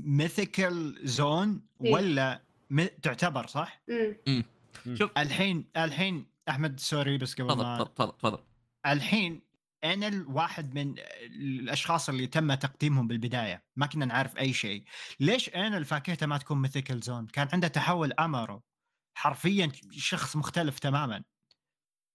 [0.04, 1.92] mythical zoan إيه.
[1.92, 2.84] ولا م...
[3.02, 3.82] تعتبر صح؟
[4.94, 8.38] شوف الحين الحين أحمد sorry بس قبل تفضل ما تفضل تفضل.
[8.86, 9.42] الحين
[9.84, 14.84] انل واحد من الأشخاص اللي تم تقديمهم بالبداية ما كنا نعرف أي شيء.
[15.20, 18.62] ليش انل فاكهته ما تكون mythical zoan كان عنده تحول أمارو
[19.14, 21.24] حرفيا شخص مختلف تماما.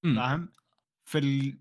[0.03, 0.49] فاهم؟
[1.05, 1.57] في ال...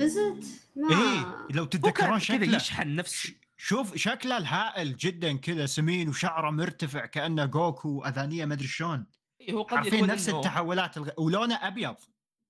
[0.00, 2.56] ازت ما إيه لو تتذكرون شكله.
[2.56, 3.28] يشحن نفسه.
[3.28, 9.06] ش- شوف شكله الهائل جدا كذا سمين وشعره مرتفع كأنه جوكو أذانية ما أدري شلون.
[9.50, 11.10] هو قد يكون نفس إنه- التحولات الغ...
[11.18, 11.96] ولونه أبيض.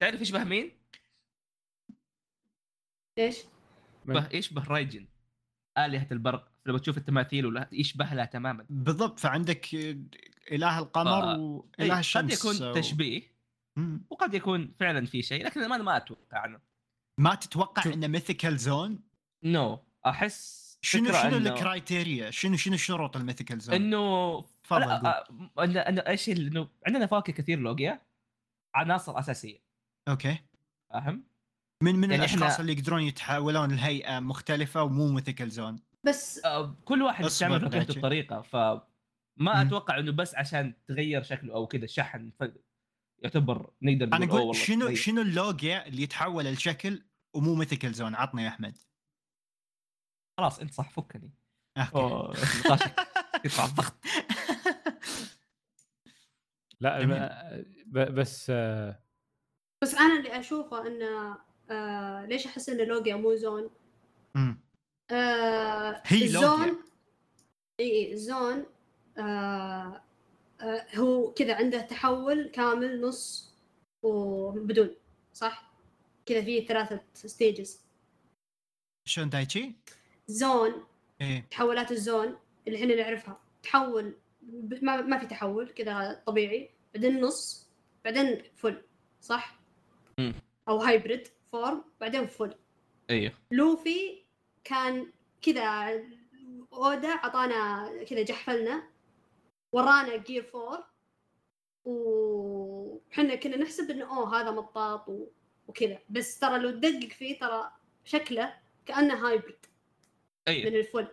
[0.03, 0.73] تعرف يشبه مين؟
[3.19, 5.07] من- يشبه يشبه رايجين؟
[5.79, 6.53] آلهة البرق.
[6.67, 8.67] لما تشوف التماثيل ولا يشبه لها تماما.
[8.71, 9.75] بالضبط فعندك
[10.53, 11.39] إله القمر آه.
[11.39, 13.23] واله إيه، قد الشمس يكون و- تشبيه
[13.79, 14.07] مم.
[14.11, 16.61] وقد يكون فعلا في شيء لكن أنا ما أتوقع عنه
[17.21, 17.93] ما تتوقع شوف.
[17.93, 19.01] إنه mythical zoan
[19.45, 24.83] no أحس شنو شنو ال criteria؟ شنو شنو شروط ال mythical zoan إنه تفضل
[25.59, 28.03] انه انه أيش اللي- إنه عندنا فواكه كثير logia
[28.75, 29.59] عناصر أساسية.
[30.09, 30.39] okay.
[30.93, 31.25] فاهم؟
[31.83, 36.77] من من يعني الأشخاص إحنا- اللي يقدرون يتحولون لهيئة مختلفة ومو mythical zoan بس آه،
[36.85, 37.99] كل واحد يستعمل دايتشي.
[37.99, 38.83] بطريقه فما
[39.37, 39.49] مم.
[39.49, 42.45] أتوقع إنه بس عشان تغير شكله أو كذا شحن ف...
[43.23, 44.97] يعتبر نقدر أنا أقول شنو تغير.
[44.97, 47.03] شنو ال logia اللي يتحول الشكل
[47.35, 48.79] ومو mythical zoan عطني يا أحمد.
[50.39, 51.31] خلاص أنت صح فكني.
[51.79, 52.39] okay.
[53.45, 53.93] يرفع الضغط
[56.81, 57.19] لا جميل.
[57.19, 59.03] ما- ب- بس آه،
[59.83, 61.39] بس أنا اللي أشوفه انه
[61.71, 63.71] آه ليش أحس إن logia مو zoan.
[65.11, 66.77] آه هي ال zoan logia.
[67.81, 68.67] إي ال zoan
[69.19, 70.03] آه
[70.61, 73.53] آه هو كذا عنده تحول كامل نص
[74.03, 74.95] وبدون
[75.35, 75.73] صح؟
[76.27, 77.81] كذا فيه ثلاثة stages
[79.09, 79.73] شلون دايتشي؟
[80.27, 80.85] zoan
[81.21, 82.37] إيه تحولات ال zoan
[82.69, 83.41] اللي إحنا نعرفها.
[83.63, 84.15] تحول
[84.83, 86.71] ما, ما في تحول كذا طبيعي.
[86.95, 87.69] بعدين نص
[88.05, 88.83] بعدين full
[89.21, 89.59] صح؟
[90.19, 90.35] مم.
[90.69, 92.55] أو hybrid form بعدين full
[93.11, 94.23] أيوه لوفي
[94.65, 95.13] كان
[95.43, 96.01] كذا
[96.73, 98.83] أودا أعطانا كذا جحفلنا
[99.73, 100.85] ورانا gear four
[101.85, 105.27] وحنا كنا نحسب إنه أوه هذا مطاط و...
[105.69, 105.99] وكذا.
[106.11, 107.73] بس ترى لو تدقق فيه ترى
[108.05, 108.55] شكله
[108.87, 109.67] كأنه hybrid
[110.49, 111.07] من أيوه ال full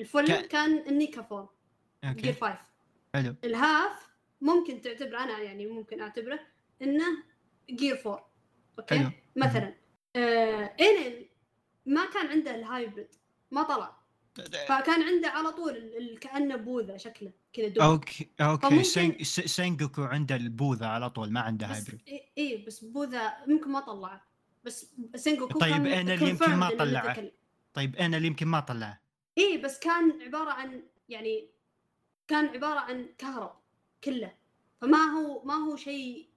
[0.00, 1.48] ال full ك- كان النيكا four
[2.04, 2.58] gear okay 5
[3.14, 3.34] حلو.
[3.44, 4.08] ال half
[4.40, 6.40] ممكن تعتبره أنا يعني ممكن أعتبره
[6.82, 7.04] إنه
[7.70, 8.30] gear 4
[8.78, 9.10] okay؟ حلو.
[9.36, 9.74] مثلا
[10.16, 11.26] آه انل
[11.86, 13.08] ما كان عنده ال hybrid
[13.50, 14.02] ما طلع.
[14.68, 17.82] فكان عنده على طول كأنه بوذا شكله كذا دوب.
[17.84, 18.68] okay okay.
[18.68, 19.16] فممكن- سين...
[19.24, 22.00] سينجوكو عنده البوذا على طول ما عنده بس hybrid
[22.38, 24.24] اي بس بوذا يمكن ما طلعه.
[24.64, 27.30] بس سينجوكو طيب كان أنا اللي يمكن ما طلعه.
[27.74, 29.01] طيب أنا اللي يمكن ما طلعه.
[29.38, 31.48] اي بس كان عبارة عن يعني
[32.28, 33.52] كان عبارة عن كهرب
[34.04, 34.32] كله.
[34.80, 36.28] فما هو ما هو شيء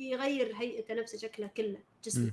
[0.00, 2.32] يغير هيئته نفسه شكله كله جسمه.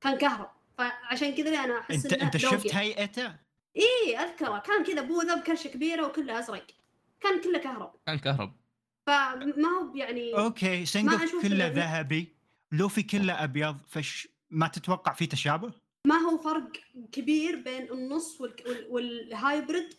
[0.00, 0.50] كان كهرب.
[0.78, 2.80] فعشان كذا أنا أحس أنت إنه أنت شفت logia.
[2.80, 3.36] هيئته؟
[3.76, 4.58] اي أذكره.
[4.58, 6.66] كان كذا بوذا بكرشه كبيرة وكله أزرق.
[7.20, 7.94] كان كله كهرب.
[8.06, 8.52] كان كهرب.
[9.06, 12.34] فما هو يعني okay أشوف كله ذهبي.
[12.72, 15.72] لوفي كله أبيض فش ما تتوقع في تشابه؟
[16.04, 16.72] ما هو فرق
[17.12, 18.52] كبير بين النص وال...
[18.66, 18.86] وال...
[18.90, 19.94] وال hybrid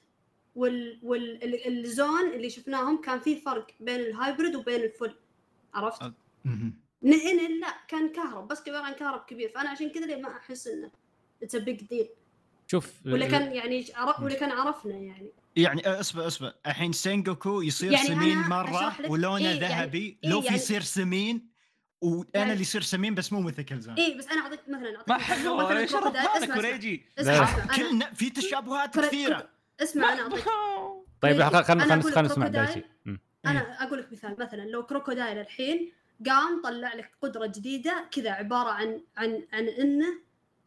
[0.56, 1.00] وال...
[1.04, 1.44] وال...
[1.44, 5.16] ال- ال zoan اللي شفناهم كان في فرق بين ال hybrid وبين ال full
[5.74, 6.12] عرفت؟
[7.04, 10.68] نئن لا كان كهرب بس عباره عن كهرب كبير فأنا عشان كذا ليه ما أحس
[10.68, 10.92] إنه
[11.44, 12.08] it's big deal
[12.68, 13.86] شوف ولا ال- كان يعني
[14.22, 19.44] ولا كان عرفنا يعني؟ يعني اصبر اصبر الحين سينجوكو يصير يعني سمين مرة ولونه إيه
[19.46, 21.49] يعني- ذهبي إيه لوفي يعني- يصير سمين
[22.02, 25.10] وأنا يعني- اللي يصير سمين بس مو مثل zoan اي بس أنا أعطيك مثلا أعطيك
[25.10, 26.24] ما حلو لا.
[27.20, 27.64] أسمع.
[27.64, 29.50] أنا كلنا في تشابهات كثيرة
[29.80, 30.46] اسمع أنا أعطيك
[31.22, 31.44] طيب.
[31.44, 33.20] خلينا خلينا خلينا أقول خلينا نسمع مم.
[33.46, 35.92] أنا أقول لك مثال مثلا لو كروكودايل الحين
[36.26, 40.06] قام طلع لك قدرة جديدة كذا عبارة عن عن عن إنه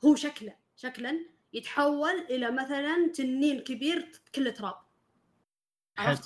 [0.05, 1.19] هو شكله شكلا
[1.53, 4.75] يتحول إلى مثلا تنين كبير كله تراب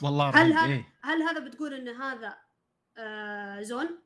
[0.03, 0.87] والله هل هذا إيه.
[1.03, 2.37] هل هذا بتقول إن هذا
[2.97, 4.06] آه zoan؟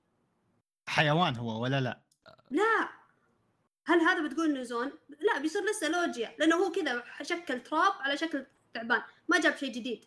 [0.91, 2.01] حيوان هو ولا لا؟
[2.51, 2.89] لا.
[3.87, 8.17] هل هذا بتقول إنه zoan؟ لا بيصير لسه logia لأنه هو كذا شكل تراب على
[8.17, 10.05] شكل تعبان ما جاب شيء جديد.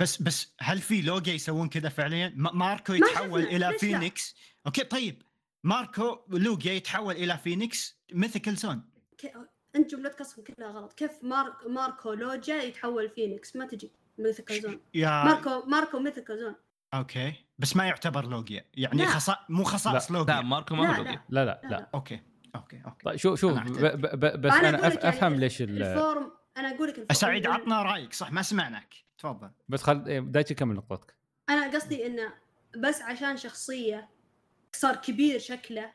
[0.00, 3.78] بس بس هل في logia يسوون كذا فعليا؟ ما- ماركو ما يتحول شفنا، إلى لا؟
[3.78, 4.36] فينيكس؟
[4.66, 5.22] okay طيب.
[5.64, 8.90] ماركو لوجيا يتحول إلى فينيكس مثل زون.
[9.18, 9.32] ك...
[9.76, 10.92] أنت جملتك أصلا كلها غلط.
[10.92, 14.80] كيف مارك ماركو لوجيا يتحول فينيكس؟ ما تجي mythical zoan.
[14.94, 16.54] يا ماركو ماركو mythical zoan.
[16.98, 17.34] okay.
[17.58, 18.64] بس ما يعتبر Logia.
[18.74, 19.06] يعني.
[19.06, 19.36] خصا...
[19.48, 20.18] مو خصائص لا.
[20.18, 20.40] Logia.
[20.40, 21.02] ماركو لا، ما هو.
[21.02, 21.12] Logia.
[21.12, 21.20] لا.
[21.28, 21.88] لا لا، لا لا.
[21.94, 22.20] okay.
[22.56, 23.04] okay okay.
[23.04, 24.00] طيب شوف شوف أنا ب- أعترف.
[24.00, 26.98] ب- ب- بس أنا أف- لك يعني افهم ليش ال- ال form أنا أقول لك
[26.98, 27.12] ال form.
[27.14, 28.12] سعيد عطنا رأيك.
[28.12, 28.94] صح ما سمعناك.
[29.18, 29.50] تفضل.
[29.68, 31.14] بس خل إيه، دايتشي كمل نقطتك.
[31.50, 32.32] أنا قصدي إنه
[32.76, 34.08] بس عشان شخصية
[34.72, 35.92] صار كبير شكله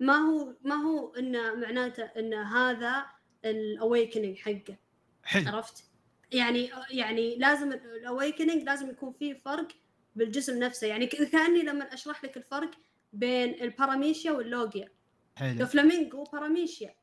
[0.00, 3.06] ما هو ما هو إنه معناته إن هذا
[3.44, 4.76] ال awakening حقه.
[5.24, 5.48] حلو.
[5.56, 5.84] عرفت؟
[6.32, 9.68] يعني يعني لازم ال awakening لازم يكون فيه فرق
[10.18, 10.86] بالجسم نفسه.
[10.86, 12.70] يعني كأني لما أشرح لك الفرق
[13.12, 14.84] بين ال Paramecia وال Logia.
[14.84, 14.92] لو
[15.36, 16.94] حلو دوفلامينجو Paramecia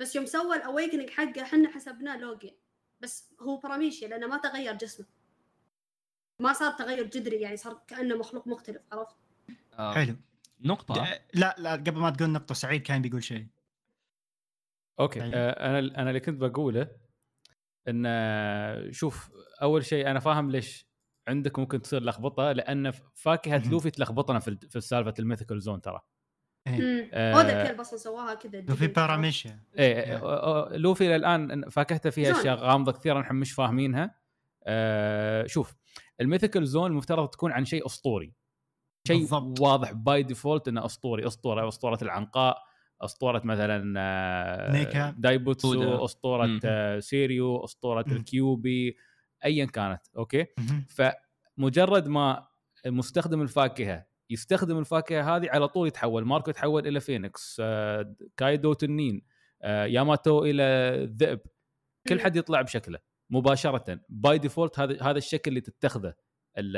[0.00, 2.54] بس يوم سوى ال awakening حقه إحنا حسبناه Logia.
[3.00, 5.06] بس هو Paramecia لأنه ما تغير جسمه.
[6.40, 9.16] ما صار تغير جذري يعني صار كأنه مخلوق مختلف عرفت؟
[9.78, 10.16] آه، حلو.
[10.60, 13.46] نقطة؟ لا لا قبل ما تقول نقطة سعيد كان بيقول شيء.
[15.00, 15.20] okay.
[15.20, 15.32] طيب.
[15.34, 16.90] آه أنا أنا اللي كنت بقوله
[17.88, 19.30] إن آه، شوف
[19.62, 20.86] أول شيء أنا فاهم ليش
[21.28, 23.70] عندك ممكن تصير لخبطة لأن فاكهة.
[23.70, 26.00] لوفي تلخبطنا في ال- في سالفة ال mythical zoan ترى
[26.66, 26.74] إيه.
[26.78, 30.16] امم آه، اودا كيرب أصلا سواها كذا في؟ Paramecia إيه.
[30.16, 32.40] آه، آه، لوفي الان فاكهته فيها.
[32.40, 34.14] أشياء غامضة كثيرة نحن مش فاهمينها
[34.66, 35.74] آه شوف
[36.20, 38.32] ال mythical zoan المفترض تكون عن شيء أسطوري
[39.08, 39.60] شيء بالضبط.
[39.60, 42.58] واضح by default إنه أسطوري أسطورة أسطورة العنقاء
[43.02, 45.14] أسطورة مثلا آه، نيكا.
[45.18, 46.04] دايبوتسو.
[46.04, 46.60] أسطورة مم.
[46.64, 48.16] آه، سيريو أسطورة مم.
[48.16, 48.96] الكيوبي
[49.44, 50.46] ايا كانت okay.
[50.88, 52.46] فمجرد ما
[52.86, 59.22] مستخدم الفاكهة يستخدم الفاكهة هذه على طول يتحول ماركو يتحول إلى فينيكس آه، كايدو تنين
[59.62, 61.40] آه، ياماتو إلى الذئب
[62.08, 62.20] كل.
[62.20, 62.98] حد يطلع بشكله
[63.30, 64.00] مباشرة.
[64.08, 66.14] by default هذا هذا الشكل اللي تتخذه
[66.58, 66.76] ال-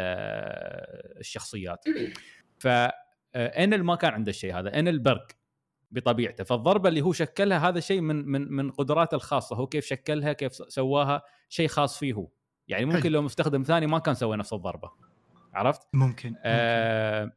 [1.20, 1.84] الشخصيات.
[2.58, 2.68] ف
[3.36, 5.26] إنل ما كان عنده الشيء هذا إنل برق
[5.90, 6.44] بطبيعته.
[6.44, 9.56] فالضربة اللي هو شكلها هذا شيء من من من قدراته الخاصة.
[9.56, 12.28] هو كيف شكلها كيف سواها شيء خاص فيه هو.
[12.68, 13.12] يعني ممكن حلو.
[13.12, 14.90] لو مستخدم ثاني ما كان سوى نفس الضربه
[15.54, 16.40] عرفت؟ ممكن, ممكن.
[16.44, 17.32] آه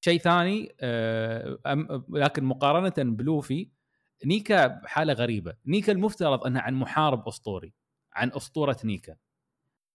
[0.00, 1.58] شيء ثاني آه
[2.08, 3.68] لكن مقارنة بلوفي
[4.24, 5.54] نيكا حالة غريبة.
[5.66, 7.72] نيكا المفترض انها عن محارب أسطوري
[8.12, 9.16] عن أسطورة نيكا.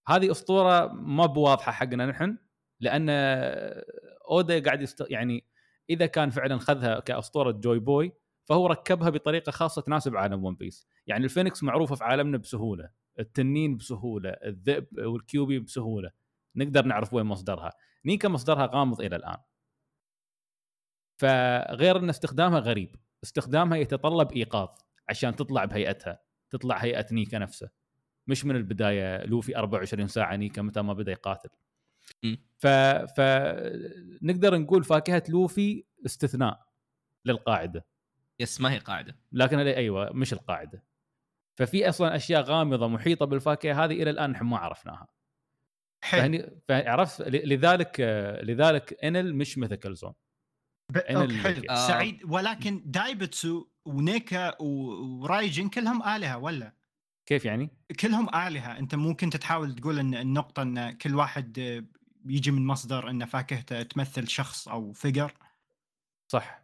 [0.08, 2.38] هذه أسطورة ما بواضحة حقنا نحن
[2.80, 3.10] لأن
[4.30, 5.06] اودا قاعد يست...
[5.10, 5.44] يعني
[5.90, 8.14] إذا كان فعلا خذها كأسطورة جوي بوي
[8.46, 10.88] فهو ركبها بطريقة خاصة تناسب عالم ون بيس.
[11.08, 12.90] يعني الفينيكس معروفة في عالمنا بسهولة.
[13.20, 16.12] التنين بسهولة الذئب والكيوبي بسهولة.
[16.56, 17.74] نقدر نعرف وين مصدرها.
[18.06, 19.38] نيكا مصدرها غامض إلى الآن.
[21.18, 24.70] فغير أن استخدامها غريب استخدامها يتطلب إيقاظ
[25.10, 26.20] عشان تطلع بهيئتها
[26.50, 27.70] تطلع هيئة نيكا نفسه.
[28.28, 31.50] مش من البداية لوفي 24 ساعة نيكا متى ما بدأ يقاتل.
[32.58, 32.68] ف
[33.18, 33.22] ف
[34.22, 36.68] نقدر نقول فاكهة لوفي استثناء
[37.26, 37.86] للقاعدة.
[38.40, 39.18] يس ما هي قاعدة.
[39.32, 40.84] لكن أيوه مش القاعدة.
[41.62, 45.08] ففي أصلا أشياء غامضة محيطة بالفاكهة هذه إلى الآن نحن ما عرفناها.
[46.04, 46.22] حلو.
[46.22, 48.00] فهني فعرفت؟ لذلك
[48.44, 50.14] لذلك إنل مش mythical zoan.
[50.92, 50.98] ب...
[50.98, 51.88] أنا okay، اللي- حلو آه.
[51.88, 56.74] سعيد ولكن دايبوتسو ونيكا ورايجن كلهم آلهة ولا؟
[57.26, 57.70] كيف يعني؟
[58.00, 58.78] كلهم آلهة.
[58.80, 61.58] أنت ممكن تحاول تقول ان النقطة إن كل واحد
[62.26, 65.34] يجي من مصدر إن فاكهته تمثل شخص أو figure
[66.32, 66.64] صح.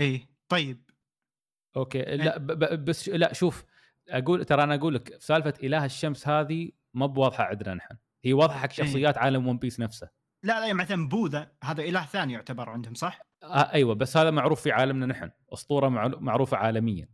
[0.00, 0.90] إيه طيب.
[1.76, 2.02] okay.
[2.02, 3.64] لا ب- ب- بس لا شوف.
[4.08, 7.96] أقول ترى أنا أقول لك سالفة إله الشمس هذه ما بواضحة عندنا نحن.
[8.24, 10.08] هي واضحة حق شخصيات عالم ون بيس نفسه.
[10.42, 14.60] لا لا مثلا بوذا هذا إله ثاني يعتبر عندهم صح؟ آه أيوه بس هذا معروف
[14.60, 15.30] في عالمنا نحن.
[15.52, 15.88] أسطورة
[16.18, 17.08] معروفة عالميا.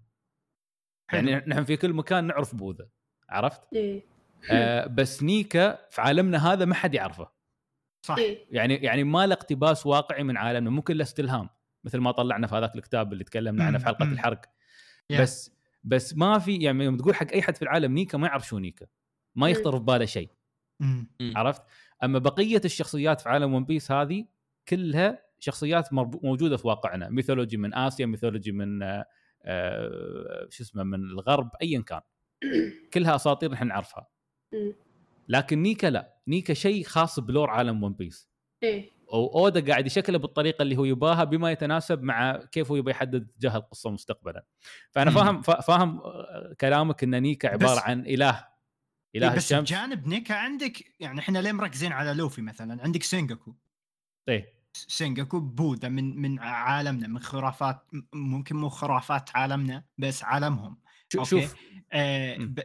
[1.11, 1.29] حلو.
[1.29, 2.89] يعني نحن في كل مكان نعرف بوذا.
[3.29, 4.07] عرفت؟ إيه.
[4.51, 7.31] آه بس نيكا في عالمنا هذا ما حد يعرفه.
[8.07, 8.17] صح.
[8.17, 8.47] إيه.
[8.51, 10.71] يعني يعني ما له اقتباس واقعي من عالمنا.
[10.71, 11.49] ممكن له استلهام
[11.85, 14.05] مثل ما طلعنا في هذاك الكتاب اللي تكلمنا عنه في حلقة.
[14.05, 14.41] الحرق.
[15.11, 15.21] yeah.
[15.21, 15.53] بس
[15.85, 18.59] بس ما في يعني يوم تقول حق أي حد في العالم نيكا ما يعرف شو
[18.59, 18.87] نيكا.
[19.35, 19.53] ما مم.
[19.53, 20.31] يخطر في باله شيء.
[21.21, 21.63] عرفت؟
[22.05, 24.27] أما بقية الشخصيات في عالم ون بيس هذه
[24.69, 27.09] كلها شخصيات موجودة في واقعنا.
[27.09, 29.05] mythology من آسيا mythology من آه،
[29.43, 32.01] آه، شو اسمه من الغرب ايا كان.
[32.95, 34.09] كلها أساطير نحن نعرفها.
[35.29, 36.17] لكن نيكا لا.
[36.29, 38.29] نيكا شيء خاص ب lore عالم ون بيس.
[38.63, 38.91] إيه.
[39.13, 43.57] واودا قاعد يشكله بالطريقة اللي هو يباها بما يتناسب مع كيف هو يبي يحدد اتجاه
[43.57, 44.45] القصة مستقبلا.
[44.91, 45.11] فأنا.
[45.11, 48.47] فاهم فا- فاهم آه، كلامك إن نيكا عبارة بس- عن إله
[49.17, 49.69] إله إيه، بس الشمس.
[49.73, 53.55] بجانب نيكا عندك يعني إحنا ليه مركزين على لوفي مثلا؟ عندك سينجوكو.
[54.29, 54.63] إيه.
[54.75, 60.79] سينجوكو بوذا من من عالمنا من خرافات ممكن مو خرافات عالمنا بس عالمهم.
[61.13, 61.29] شو- أوكي.
[61.31, 61.55] شوف.
[61.93, 62.37] آه.
[62.37, 62.61] ب...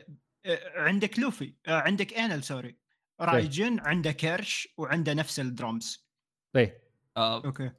[0.46, 2.78] آه عندك لوفي آه عندك انل سوري.
[3.22, 6.07] رايجن عنده كيرش وعنده نفس الدرمز
[6.56, 6.82] إيه
[7.18, 7.46] آه.
[7.46, 7.72] أوكي.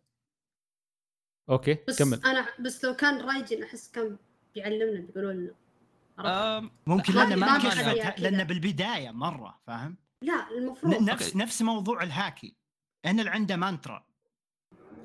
[1.50, 2.20] أوكي بس كمل.
[2.24, 4.16] أنا بس لو كان رايجن أحس كان
[4.54, 5.54] بيعلمنا بيقولوا لنا
[6.86, 8.20] ممكن لأنه ما كشفت.
[8.20, 11.02] لأنه بالبداية مرة فاهم؟ لا المفروض.
[11.02, 12.56] نفس نفس موضوع الهاكي.
[13.06, 14.04] انل عنده مانترا.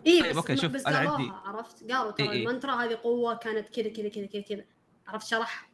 [0.06, 2.48] إيه طيب، بس أوكي، شوف، بس قالوها، عندي- عرفت؟ قالوا ترى إيه، إيه.
[2.48, 4.66] المنترا هذه قوة كانت كذا كذا كذا كذا كذا.
[5.08, 5.73] عرفت شرح مم.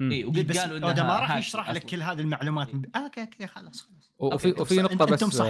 [0.00, 1.84] اي وقد قالوا أودا ما راح يشرح لك.
[1.86, 2.68] كل هذه المعلومات.
[2.68, 5.46] آه أوكي أوكي خلاص خلاص وفي وفي نقطة بس أنتم صح،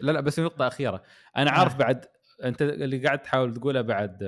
[0.00, 1.02] لا لا بس في نقطة أخيرة
[1.36, 1.54] أنا آه.
[1.58, 2.04] عارف بعد
[2.44, 4.18] أنت اللي قاعد تحاول تقوله بعد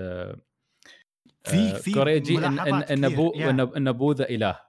[1.45, 3.17] في آه، في كوريجي ان ان ملاحظات إن كثير.
[3.17, 3.51] بو يا.
[3.51, 4.61] ان ان بوذا إله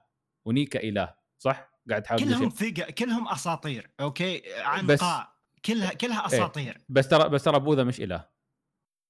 [0.44, 2.48] ونيكا إله صح؟ قاعد تحاول كلهم.
[2.48, 5.32] ثقة كلهم أساطير أوكي عن بس- قاع
[5.64, 8.24] كلها كلها أساطير بس ترى بس ترى بوذا مش إله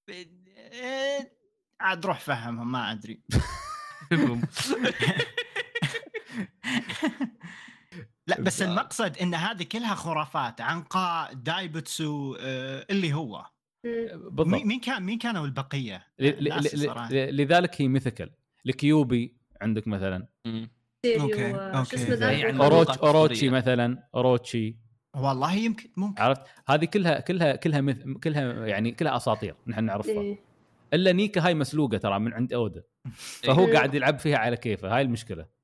[0.09, 1.32] إيه،
[1.81, 3.23] عاد روح فهمهم ما أدري
[8.27, 13.47] لا بس المقصد إن هذه كلها خرافات عنقاء دايبتسو آه، اللي هو.
[13.85, 14.47] بالضبط.
[14.47, 18.31] مين كان مين كانوا البقية؟ لذلك هي mythical
[18.66, 20.27] الكيوبي عندك مثلا.
[20.47, 21.90] okay، آه، okay.
[21.90, 23.51] شو اسمه ذا؟ يعني أوروتشي أسطورية.
[23.51, 24.77] مثلا أوروتشي.
[25.16, 26.23] والله يمكن ممكن.
[26.23, 27.97] عرفت؟ هذه كلها كلها كلها مث...
[28.24, 30.20] كلها يعني كلها أساطير نحن نعرفها.
[30.20, 30.39] إيه.
[30.94, 32.82] إلا نيكا هاي مسلوقة ترى من عند اودا
[33.44, 33.74] فهو إيه.
[33.74, 34.97] قاعد يلعب فيها على كيفه.
[34.97, 35.60] هاي المشكلة.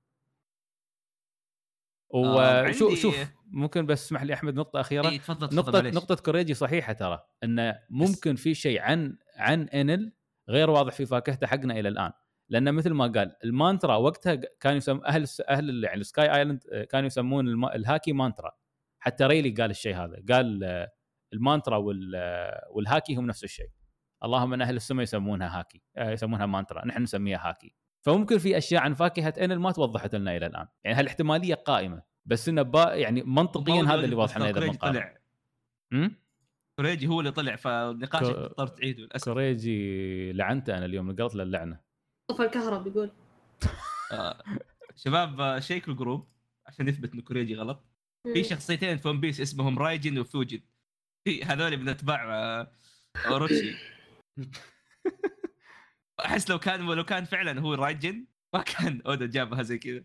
[2.11, 3.17] وشوف عندي- شوف
[3.47, 5.09] ممكن بس اسمح لي أحمد نقطة أخيرة.
[5.09, 5.95] اي تفضل تفضل نقطة معليش.
[5.95, 10.13] نقطة كوريجي صحيحة ترى انه ممكن في شيء عن عن إنل
[10.49, 12.13] غير واضح في فاكهته حقنا إلى الآن.
[12.49, 16.61] لأنه مثل ما قال المانترا وقتها كانوا يسم أهل أهل يعني ال sky island
[16.91, 17.65] كانوا يسمون الم...
[17.65, 18.53] الهاكي مانترا.
[18.99, 20.23] حتى ريلي قال الشيء هذا.
[20.33, 20.93] قال آه،
[21.33, 22.13] المانترا وال...
[22.17, 23.71] آه، والهاكي هم نفس الشيء.
[24.25, 26.87] اللهم إن أهل السماء يسمونها هاكي آه، يسمونها مانترا.
[26.87, 27.75] نحن نسميها هاكي.
[28.07, 30.67] فممكن في أشياء عن فاكهة إنل ما توضحت لنا إلى الآن.
[30.85, 34.93] يعني هالاحتمالية قائمة بس إنه با يعني منطقيا هذا اللي واضح لنا إذا كوريجي بنقارن
[34.95, 35.17] طلع.
[36.77, 39.25] كوريجي هو اللي طلع فالنقاش كو- اضطرت تعيده للأسف.
[39.25, 41.81] كوريجي لعنته أنا اليوم نقلت له اللعنة.
[42.31, 43.11] طفى الكهرب يقول.
[44.13, 44.43] آه،
[44.97, 46.29] شباب شيكوا ال group
[46.67, 47.85] عشان يثبت انه كوريجي غلط.
[48.35, 50.61] في شخصيتين في ون بيس اسمهم رايجن وفوجن.
[51.25, 52.73] في هذول من أتباع آه،
[53.27, 53.75] أوروتشي.
[56.25, 58.25] أحس لو كان لو كان فعلا هو رايجن
[58.55, 60.05] ما كان اودا جابها زي كذا.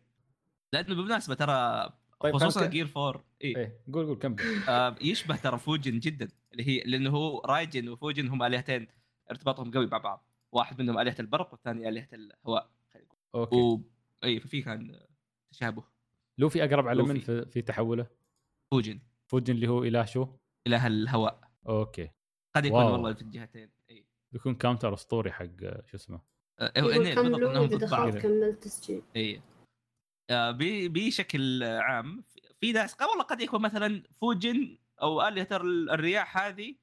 [0.74, 1.90] لأنه بالمناسبة ترى
[2.20, 4.40] طيب خصوصا gear 4 إيه إيه قول قول كمل.
[4.70, 8.88] آه يشبه ترى فوجن جدا اللي هي لأنه هو رايجن وفوجن هم آلهتين
[9.32, 10.28] ارتباطهم قوي مع بعض.
[10.52, 12.72] واحد منهم آلهة البرق والثاني آلهة الهواء.
[12.94, 13.20] خلينا نقول.
[13.36, 13.56] okay.
[13.56, 13.82] و...
[14.24, 15.00] إي ففي كان
[15.52, 15.84] تشابه.
[16.38, 17.20] لوفي أقرب على من لوفي.
[17.20, 18.08] في, في تحوله؟
[18.72, 19.00] فوجن.
[19.28, 20.28] فوجن اللي هو اله شو؟
[20.68, 21.52] إله الهواء.
[21.68, 22.10] okay.
[22.56, 22.92] قد يكون wow.
[22.92, 23.70] والله في الجهتين.
[24.34, 26.22] اي يكون counter اسطوري حق آه، شو اسمه؟
[26.60, 27.84] آه، هو بالضبط إنهم ضد
[28.22, 29.02] كملت تسجيل.
[29.16, 29.42] إي.
[30.30, 30.58] آه،
[30.90, 32.24] بشكل عام
[32.62, 35.48] في- ناس قال والله قد يكون مثلا فوجن أو الهه
[35.94, 36.76] الرياح هذه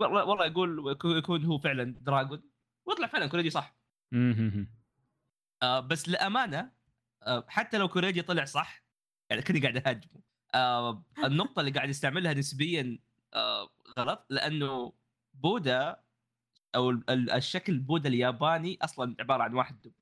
[0.00, 2.42] والله يقول يكون هو فعلا دراجون
[2.86, 3.76] ويطلع فعلا كوريجي صح.
[5.62, 6.72] آه بس لامانه
[7.22, 8.84] آه حتى لو كوريجي طلع صح
[9.30, 10.22] يعني كني قاعد أهاجمه.
[10.54, 12.98] آه النقطة اللي قاعد يستعملها نسبيا
[13.34, 13.68] آه
[13.98, 14.92] غلط لأنه
[15.34, 15.96] بودا
[16.74, 19.92] أو ال- ال- الشكل بودا الياباني أصلا عبارة عن واحد دب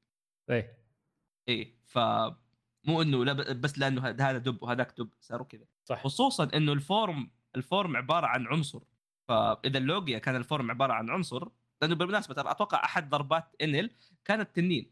[0.50, 0.78] إيه
[1.48, 1.98] إيه ف
[2.84, 6.84] مو إنه لا بس لأنه هذا دب وهذاك دب صاروا كذا صح خصوصا إنه ال
[6.84, 8.80] form ال form عبارة عن عنصر
[9.28, 11.48] فاذا ال logia كان ال form عبارة عن عنصر
[11.82, 13.90] لأنه بالمناسبة ترى أتوقع أحد ضربات انل
[14.24, 14.90] كانت تنين.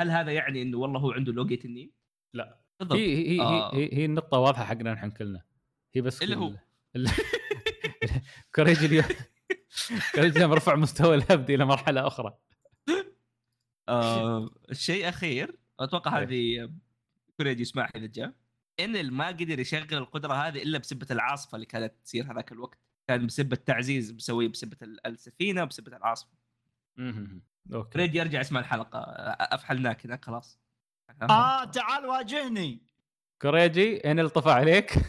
[0.00, 1.90] هل هذا يعني إنه والله هو عنده logia تنين؟
[2.34, 2.60] لا.
[2.80, 3.74] بالضبط هي هي, آه.
[3.74, 5.42] هي هي النقطة واضحة حقنا نحن كلنا
[5.94, 6.52] هي بس اللي ال- هو؟
[8.54, 9.04] كوريجي اليوم
[10.18, 12.38] اليوم رفع مستوى الهبد إلى مرحلة أخرى.
[13.88, 16.22] آه الشيء الاخير أتوقع إيه.
[16.24, 16.70] هذه
[17.36, 18.32] كوريجي يسمعها إذا جاء.
[18.80, 22.78] انل ما قدر يشغل القدرة هذه إلا بسبة العاصفة اللي كانت تصير هذاك الوقت.
[23.08, 26.30] كان بسبة تعزيز مسويه بسبة ال- السفينة بسبه العاصفة.
[26.98, 27.90] okay.
[27.92, 28.98] كوريجي يرجع يسمع الحلقة.
[29.40, 30.60] أفحلناك هناك خلاص.
[31.22, 32.82] آه تعال واجهني.
[33.42, 34.92] كوريجي انل طفى عليك.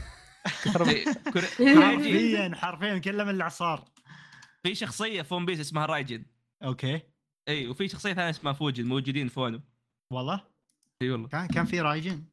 [0.75, 3.85] حرفيا حرفيا كله من الإعصار.
[4.63, 6.25] في شخصية في ون بيس اسمها رايجن.
[6.63, 7.01] okay.
[7.47, 9.61] إي وفي شخصية ثانية اسمها فوجن موجودين في ونو
[10.13, 10.41] والله؟
[11.01, 11.27] إي والله.
[11.27, 12.23] كان كان في رايجن؟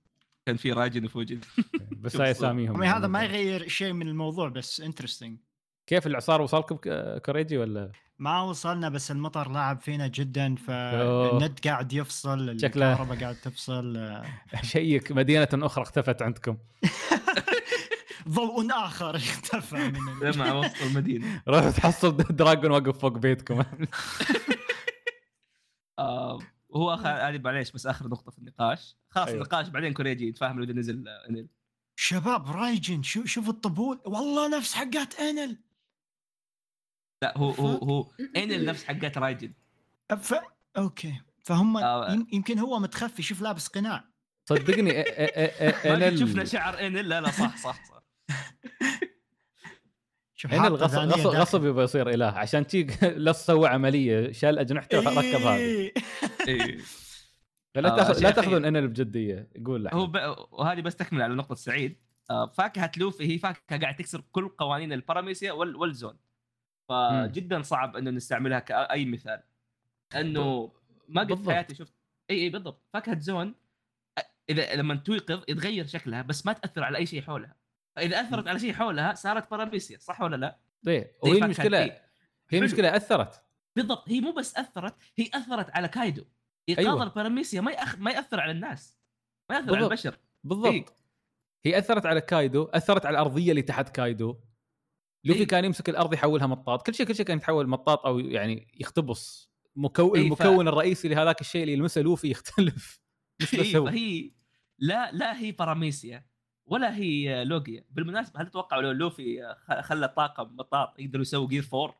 [0.46, 1.40] كان في رايجن وفوجن.
[2.02, 5.38] بس هاي أساميهم يعني هذا ما يغير شيء من الموضوع بس interesting
[5.86, 10.54] كيف الإعصار وصلكم ك- كوريجي ولا؟ ما وصلنا بس المطر لاعب فينا جدا.
[10.56, 14.24] فالنت قاعد يفصل الكهرباء قاعد تفصل آه،
[14.62, 16.56] check مدينة أخرى اختفت عندكم.
[18.28, 21.42] ضوء آخر اختفى من مع وسط المدينة.
[21.48, 23.62] روح تحصل دراجون واقف فوق بيتكم.
[25.98, 26.38] آه
[26.68, 28.96] وهو آخر هذه معليش بس آخر نقطة في النقاش.
[29.10, 29.40] خلاص أيوه.
[29.40, 31.48] النقاش بعدين كوريجي يتفاهم لو إذا نزل آه، انل
[31.96, 34.00] شباب رايجن شو شوف الطبول.
[34.04, 35.56] والله نفس حقات أنل.
[37.22, 39.52] لا هو هو هو أنل نفس حقات رايجن.
[40.20, 40.34] ف...
[40.76, 41.20] okay.
[41.44, 42.12] فهم آه.
[42.12, 44.04] يم- يمكن هو متخفي شوف لابس قناع.
[44.48, 47.08] صدقني قد شفنا شعر أنل.
[47.08, 47.93] لا لا صح صح صح.
[50.44, 51.26] شوف هنا الغصب غصب.
[51.26, 55.94] غصب يبغى يصير إله عشان تي لا سوى عملية شال أجنحته وركب هذه إيه.
[56.48, 56.78] إيه.
[57.74, 58.30] فلا آه، تاخذ لا.
[58.30, 60.06] تأخذون إنل بجدية قول هو.
[60.06, 60.16] ب...
[60.50, 61.96] وهذه بس تكمل على نقطة سعيد
[62.30, 65.76] آه، فاكهة لوفي هي فاكهة قاعد تكسر كل قوانين الباراميسيا وال...
[65.76, 66.16] والزون
[66.88, 69.42] فجدا صعب إنه نستعملها كأي مثال
[70.16, 70.72] انه
[71.08, 71.50] ما قد في.
[71.50, 71.94] حياتي شفت
[72.30, 73.54] إي إي بالضبط فاكهة zoan
[74.50, 77.56] اذا لما توقظ يتغير شكلها بس ما تأثر على أي شيء حولها
[77.96, 80.58] فاذا أثرت على شيء حولها صارت paramecia صح ولا لا؟
[80.88, 81.78] إيه وهي المشكلة.
[82.50, 82.58] هي.
[82.58, 83.42] المشكلة أثرت
[83.76, 86.24] بالضبط هي مو بس أثرت هي أثرت على كايدو
[86.68, 87.02] ايقاظ أيوة.
[87.02, 87.98] ال paramecia ما يأخ...
[87.98, 88.98] ما يأثر على الناس
[89.50, 89.90] ما يأثر على بالضبط.
[89.92, 90.84] البشر بالضبط إيه.
[91.64, 94.36] هي أثرت على كايدو أثرت على الأرضية اللي تحت كايدو
[95.24, 95.46] لوفي إيه.
[95.46, 99.50] كان يمسك الأرض يحولها مطاط كل شيء كل شيء كان يتحول مطاط أو يعني يختبص
[99.76, 103.00] مكون إيه، ف- المكون الرئيسي لهذاك الشيء اللي يلمسه لوفي يختلف
[103.42, 104.30] مش بس إيه، هو فهي
[104.78, 106.26] لا لا هي paramecia
[106.66, 111.94] ولا هي logia بالمناسبة هل تتوقعوا لو لوفي خلى طاقم مطاط يقدروا يسووا gear 4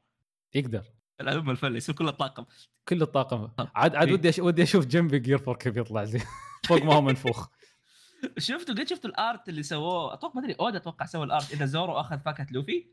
[0.55, 0.85] يقدر.
[1.21, 2.45] العلوم الفله يصير كله طاقم
[2.89, 3.49] كل الطاقم.
[3.75, 4.15] عاد عاد إيه.
[4.15, 4.39] ودي أش...
[4.39, 6.21] ودي أشوف جنبي gear four كيف يطلع زي
[6.69, 7.49] فوق ما هو منفوخ.
[8.39, 11.53] شفتوا قد شفتوا ال art اللي سووه؟ أتوقع ما أدري أودا أتوقع سوى ال art.
[11.53, 12.87] إذا زورو أخذ فاكهة لوفي؟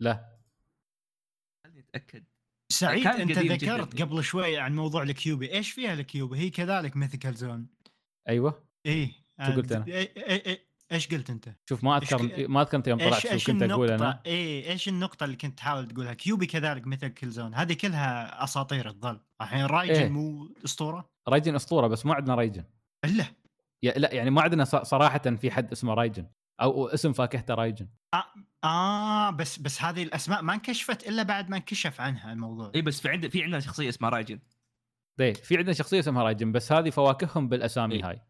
[0.00, 0.38] لا.
[1.64, 2.24] خليني أتأكد.
[2.68, 4.04] سعيد أنت ذكرت جداً.
[4.04, 5.52] قبل شوي عن موضوع الكيوبي.
[5.52, 7.66] إيش فيها الكيوبي؟ هي كذلك mythical Zoan
[8.28, 8.64] أيوه.
[8.86, 9.12] إيه.
[9.46, 10.58] شو قلت أنا؟ إيه- إيه- إيه-
[10.92, 13.90] إيش قلت أنت؟ شوف ما أذكر ما أذكر انت يوم طلعت إيش شو كنت أقول
[13.90, 17.72] أنا النقطة؟ إيه إيش النقطة اللي كنت تحاول تقولها؟ كيوبي كذلك مثل كل Zoan، هذه
[17.72, 20.08] كلها أساطير تظل، الحين رايجن إيه.
[20.08, 22.64] مو أسطورة؟ رايجن أسطورة بس ما عندنا رايجن
[23.04, 23.24] إلا
[23.82, 26.26] يا لا يعني ما عندنا ص- صراحة في حد اسمه رايجن
[26.60, 27.88] أو اسم فاكهته رايجن
[28.64, 33.00] آه بس بس هذه الأسماء ما انكشفت إلا بعد ما انكشف عنها الموضوع إي بس
[33.00, 34.38] في عند في عندنا شخصية اسمها رايجن
[35.20, 38.08] إيه في عندنا شخصية اسمها رايجن بس هذه فواكههم بالأسامي إيه.
[38.10, 38.20] هاي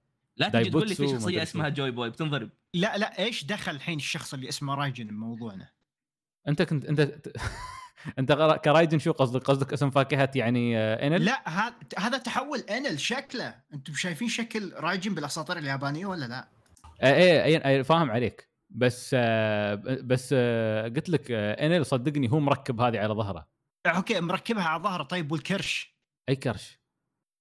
[0.40, 1.68] لا تجي تقول لي في شخصية اسمها.
[1.68, 2.50] جوي بوي بتنضرب.
[2.74, 5.68] لا لا إيش دخل الحين الشخص اللي اسمه رايجن بموضوعنا؟
[6.48, 7.00] أنت كنت أنت
[8.18, 13.00] أنت كرايجن شو قصدك؟ قصدك اسم فاكهة يعني آه، إنل؟ لا هذا هذا تحول إنل
[13.00, 13.54] شكله.
[13.74, 16.48] أنتم شايفين شكل رايجن بالأساطير اليابانية ولا لا؟
[17.00, 18.50] آه، إيه إيه إيه فاهم عليك.
[18.70, 23.48] بس آه بس آه قلت لك آه إنل صدقني هو مركب هذه على ظهره.
[23.86, 25.02] أوكي مركبها على ظهره.
[25.02, 25.96] طيب والكرش؟
[26.28, 26.80] أي كرش؟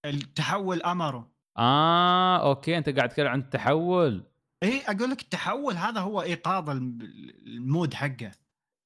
[0.05, 4.23] التحول امارو آه أوكي أنت قاعد تتكلم عن التحول.
[4.63, 6.99] اي أقول لك التحول هذا هو إيقاظ الم-
[7.47, 8.31] ال mode حقه.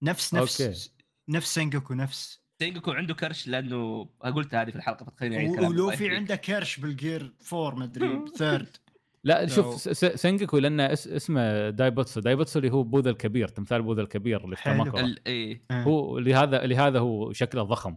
[0.04, 0.92] نفس نفس أوكي.
[1.30, 2.44] نفس سينجوكو نفس.
[2.60, 6.10] سينجوكو عنده كرش لأنه قلت هذه في الحلقة فتخليني أعيد كلامي ولوفي.
[6.16, 8.78] عنده كرش بال gear 4 مدري third
[9.24, 12.20] لا شوف س- س- سنجكو لأنه اس اسمه دايبوتسو.
[12.20, 14.64] دايبوتسو اللي هو بوذا الكبير تمثال بوذا الكبير اللي في.
[14.64, 15.62] كاماكورا ال- إيه.
[15.72, 17.96] هو لهذا لهذا هو شكله ضخم.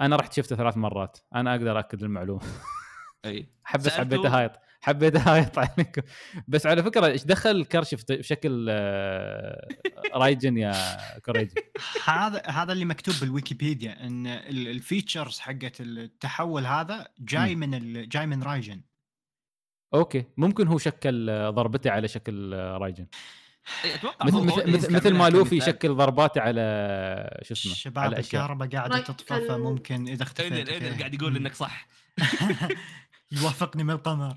[0.00, 1.18] أنا رحت شفته ثلاث مرات.
[1.34, 2.42] أنا أقدر اكد المعلومة.
[3.24, 6.02] إيه حبيت سألته- حبيت هايط حبيت هايط عليكم.
[6.48, 9.68] بس على فكرة إيش دخل الكرش في شكل آه،
[10.14, 10.72] رايجن يا
[11.24, 11.54] كوريجي
[12.04, 17.54] هذا هذا اللي مكتوب بالويكيبيديا إن ال- ال features حقت التحول هذا جاي.
[17.56, 18.80] من ال- جاي من رايجن.
[19.94, 20.24] أوكي.
[20.36, 23.06] ممكن هو شكل آه، ضربته على شكل آه، رايجن.
[23.84, 24.38] إيه، أتوقع مثل
[24.72, 25.56] مثل مثل, ما لوفي.
[25.56, 26.60] يشكل ضرباته على
[27.42, 30.52] شو اسمه شباب الكهرباء قاعدة رايك تطفى فممكن إذا اختفيت.
[30.68, 30.98] ايدن أوكي.
[30.98, 31.86] قاعد يقول إنك صح.
[33.32, 34.36] يوافقني من القمر.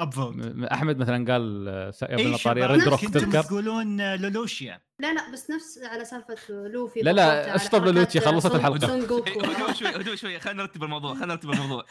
[0.00, 0.34] ابفوت
[0.72, 4.16] أحمد مثلا قال آه، س- يا ابن اي الطاري شباب ريد روك تذكر تقولون آه،
[4.16, 4.80] لولوشيا.
[4.98, 8.54] لا لا بس نفس على سالفة لوفي لا، لا، اشطب لولوتشي، خلصت.
[8.54, 11.84] إيه، هدوء شوي هدوء شوي خلينا نرتب الموضوع خلينا نرتب الموضوع.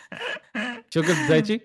[0.90, 1.62] شو قلت دايتشي؟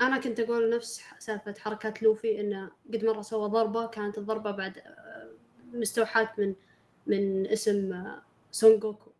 [0.00, 4.78] أنا كنت أقول نفس سالفة حركات لوفي انه قد مرة سوى ضربة كانت الضربة بعد
[4.78, 5.30] آه،
[5.72, 6.54] مستوحاة من
[7.06, 9.10] من اسم آه، سون جوكو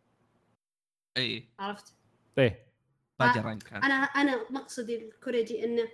[1.17, 1.93] اي عرفت؟
[2.37, 2.66] إيه.
[3.19, 5.87] Bajrang Gun أنا أنا مقصدي الكوريجي إنه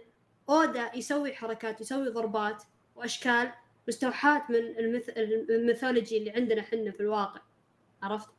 [0.50, 2.64] أودا يسوي حركات يسوي ضربات
[2.96, 3.52] وأشكال
[3.88, 5.10] مستوحاة من المث...
[5.50, 7.42] ال mythology اللي عندنا إحنا في الواقع
[8.04, 8.30] عرفت؟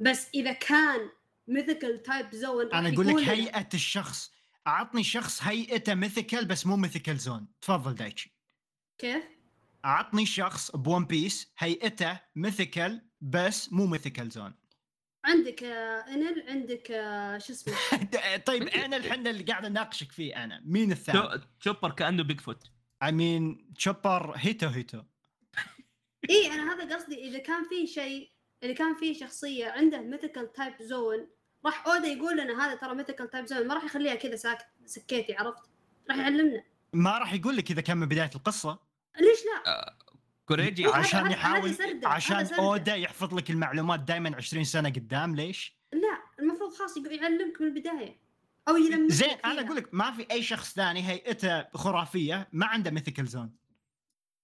[0.00, 1.10] بس إذا كان
[1.48, 4.32] mythical type Zoan أنا أقول لك هيئة الشخص
[4.66, 8.36] أعطني شخص هيئته mythical بس مو mythical Zoan تفضل دايتشي
[8.98, 9.24] كيف؟
[9.84, 14.54] أعطني شخص بون بيس هيئته mythical بس مو mythical Zoan
[15.26, 17.74] عندك آه، أنل عندك آه، شو اسمه؟
[18.46, 20.62] طيب أنا الحين اللي قاعد اناقشك فيه أنا.
[20.64, 22.64] مين الثاني؟ شو- تشوبر كأنه Bigfoot
[23.04, 25.02] I mean تشوبر هيتو هيتو.
[26.30, 27.28] إي أنا هذا قصدي.
[27.28, 28.30] إذا كان في شيء
[28.62, 31.28] إذا كان في شخصية عنده mythical type Zoan
[31.66, 35.34] راح أودا يقول لنا هذا ترى mythical type Zoan ما راح يخليها كذا ساكت سكيتي
[35.34, 35.62] عرفت؟
[36.10, 36.62] راح يعلمنا.
[36.92, 38.78] ما راح يقول لك إذا كان من بداية القصة.
[39.20, 39.96] ليش لا؟
[40.46, 42.46] كوريجي عشان يحاول عشان.
[42.54, 48.18] أودا يحفظ لك المعلومات دائما 20 سنة قدام ليش؟ لا المفروض خلاص يعلمك من البداية
[48.68, 52.90] أو يلمك زين أنا أقول لك ما في أي شخص ثاني هيئته خرافية ما عنده
[52.90, 53.50] mythical Zoan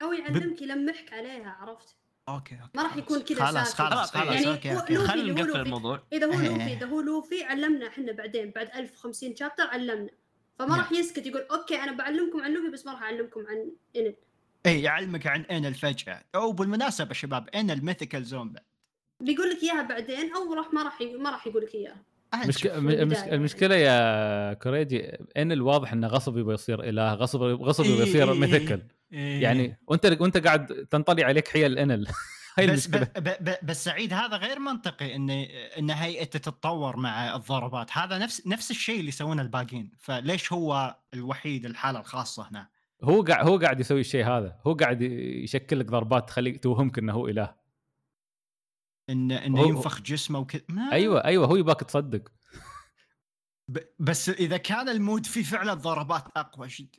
[0.02, 1.96] أو يعلمك يلمحك عليها عرفت؟
[2.28, 2.96] أوكي أوكي ما راح.
[2.96, 3.74] يكون كذا خلاص.
[3.74, 5.60] خلاص يعني خلاص هو- أوكي أوكي لوفي خلينا نقفل لوفي.
[5.62, 6.48] الموضوع إذا هو إيه.
[6.48, 10.10] لوفي إذا هو لوفي علمنا إحنا بعدين بعد 1050 chapter علمنا
[10.58, 10.78] فما نعم.
[10.78, 14.14] راح يسكت يقول أوكي أنا بعلمكم عن لوفي بس ما راح أعلمكم عن انل
[14.66, 16.22] اي إيه، يعلمك عن إنل فجأة.
[16.34, 18.64] أو بالمناسبة شباب ان ال mythical Zoan بعد
[19.20, 20.34] بيقول لك إياها بعدين.
[20.34, 21.16] أو راح ما راح ي...
[21.16, 22.02] ما راح يقول لك إياها.
[22.46, 22.64] مشك...
[22.64, 23.34] يعني.
[23.34, 28.32] المشكلة يا كوريجي ان الواضح انه غصب يبغى يصير إله؟ غصب غصب يبغى إيه، يصير
[28.32, 28.82] إيه، mythical.
[29.12, 29.42] إيه.
[29.42, 32.06] يعني وانت وأنت قاعد تنطلي عليك حيل انل
[32.58, 35.30] هاي بس, ب- ب- ب- بس سعيد هذا غير منطقي ان
[35.78, 37.90] إن هيئته تتطور مع الضربات.
[37.92, 39.90] هذا نفس نفس الشيء اللي يسوونه الباقيين.
[39.98, 42.68] فليش هو الوحيد الحالة الخاصة هنا؟
[43.04, 44.60] هو قاعد هو قاعد يسوي الشيء هذا.
[44.66, 47.54] هو قاعد يشكل لك ضربات تخليك توهمك إنه هو إله.
[49.10, 50.62] ان إنه هو- ينفخ جسمه وكذا
[50.92, 52.32] أيوه أيوه هو يباك تصدق.
[53.68, 56.96] ب- بس إذا كان ال mode فيه فعلا ضربات أقوى شد.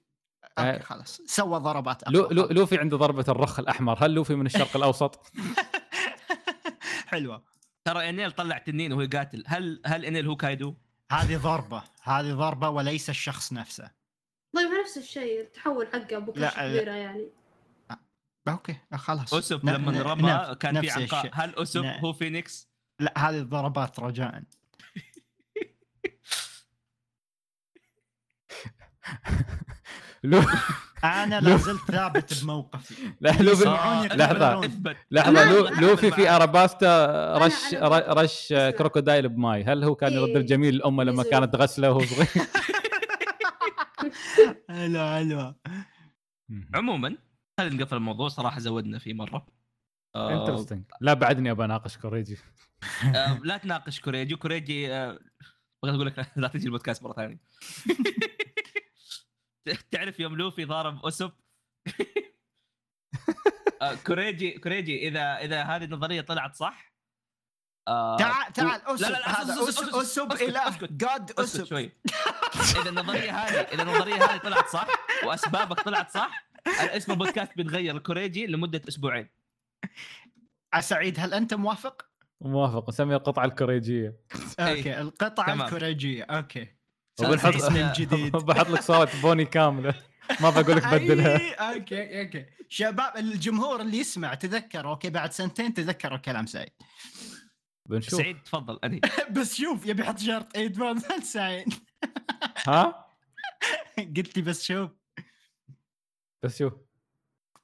[0.60, 1.22] أوكي خلاص.
[1.26, 2.16] سوى ضربات أقوى.
[2.16, 5.32] لو لو لوفي عنده ضربة الرخ الأحمر هل لوفي من الشرق الأوسط؟
[7.08, 7.44] حلوة.
[7.86, 10.76] ترى إنيل طلع تنين وهو يقاتل هل هل إنيل هو كايدو؟
[11.12, 11.84] هذه ضربة.
[12.04, 13.92] هذه ضربة وليس الشخص نفسه.
[14.56, 16.50] طيب نفس الشيء التحول حقه أبو كشف لا.
[16.70, 17.28] كبيرة يعني
[18.48, 21.30] أوكي خلاص اسف ن- لما رمى كان في الشيء.
[21.34, 22.70] هل اسف ن- هو فينيكس؟
[23.00, 24.44] لا هذه الضربات رجاء
[30.24, 30.42] لو
[31.04, 33.64] أنا لا زلت ثابت بموقفي لا لوفي
[34.16, 34.62] لحظة
[35.30, 36.30] أنا لوفي في.
[36.30, 38.54] اراباستا رش رش.
[38.54, 40.38] كروكودايل بماي هل هو كان يرد إيه.
[40.38, 41.32] الجميل لامه لما نزل.
[41.32, 42.28] كانت تغسله وهو صغير
[44.70, 45.56] حلو حلو
[46.74, 47.18] عموما
[47.60, 49.48] خلينا نقفل الموضوع صراحة زودنا فيه مرة.
[50.16, 52.38] آه، interesting لا بعدني ابى أناقش كوريجي.
[53.16, 54.36] آه، لا تناقش كوريجي.
[54.36, 55.20] كوريجي آه،
[55.84, 57.40] بغيت أقول لك لا تجي البودكاست مرة ثانية.
[59.92, 61.32] تعرف يوم لوفي ضارب أسوب؟
[63.82, 66.93] آه، كوريجي كوريجي إذا إذا هذه النظرية طلعت صح
[67.88, 70.78] آه، تعال تعال لا، أسوب لا، لا، هذا أسوب أسوب اله.
[70.92, 71.92] God أسوب شوي.
[72.82, 74.88] إذا النظرية هذه إذا النظرية هذه طلعت صح
[75.26, 79.30] وأسبابك طلعت صح اسم البودكاست بيتغير الكوريجي لمدة أسبوعين.
[80.80, 82.06] سعيد هل أنت موافق؟
[82.42, 84.16] موافق نسميها القطعة الكوريجية.
[84.60, 85.62] okay القطعة تمام.
[85.68, 86.68] الكوريجية okay.
[87.22, 88.32] وبنحط اسم جديد.
[88.46, 89.94] بحط لك صوت بوني كاملة.
[90.42, 91.56] ما بقول لك بدلها.
[91.74, 92.46] okay okay.
[92.70, 96.70] شباب الجمهور اللي يسمع تذكر okay بعد سنتين تذكروا كلام سعيد.
[97.86, 98.20] بنشوف.
[98.20, 99.00] سعيد تفضل أنهي؟
[99.38, 101.74] بس شوف يبي يحط شرط مثلا سعيد.
[102.68, 103.08] ها؟
[104.18, 104.92] قلت لي بس شوف.
[106.44, 106.74] بس شوف.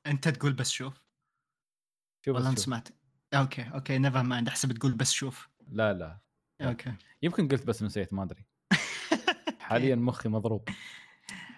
[0.07, 0.93] أنت تقول بس شوف.
[2.25, 2.65] شوف بس انت شوف.
[2.65, 2.89] سمعت.
[3.33, 5.49] okay okay never mind أحسب تقول بس شوف.
[5.71, 6.19] لا لا.
[6.61, 6.93] okay.
[7.21, 8.45] يمكن قلت بس نسيت ما أدري.
[9.59, 10.69] حاليا مخي مضروب.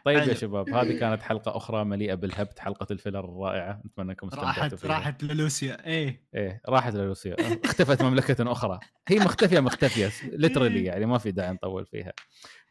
[0.06, 0.34] طيب يا حلو.
[0.34, 4.76] شباب هذه كانت حلقة أخرى مليئة بالهبت حلقة ال filler الرائعة نتمنى أنكم استمتعتوا راحت
[4.76, 4.90] فيها.
[4.90, 5.88] راحت لولوسيا.
[5.88, 6.28] إيه.
[6.36, 7.36] إيه راحت لولوسيا
[7.66, 8.80] اختفت مملكة أخرى.
[9.08, 10.86] هي مختفية مختفية literally إيه.
[10.86, 12.14] يعني ما في داعي نطول فيها.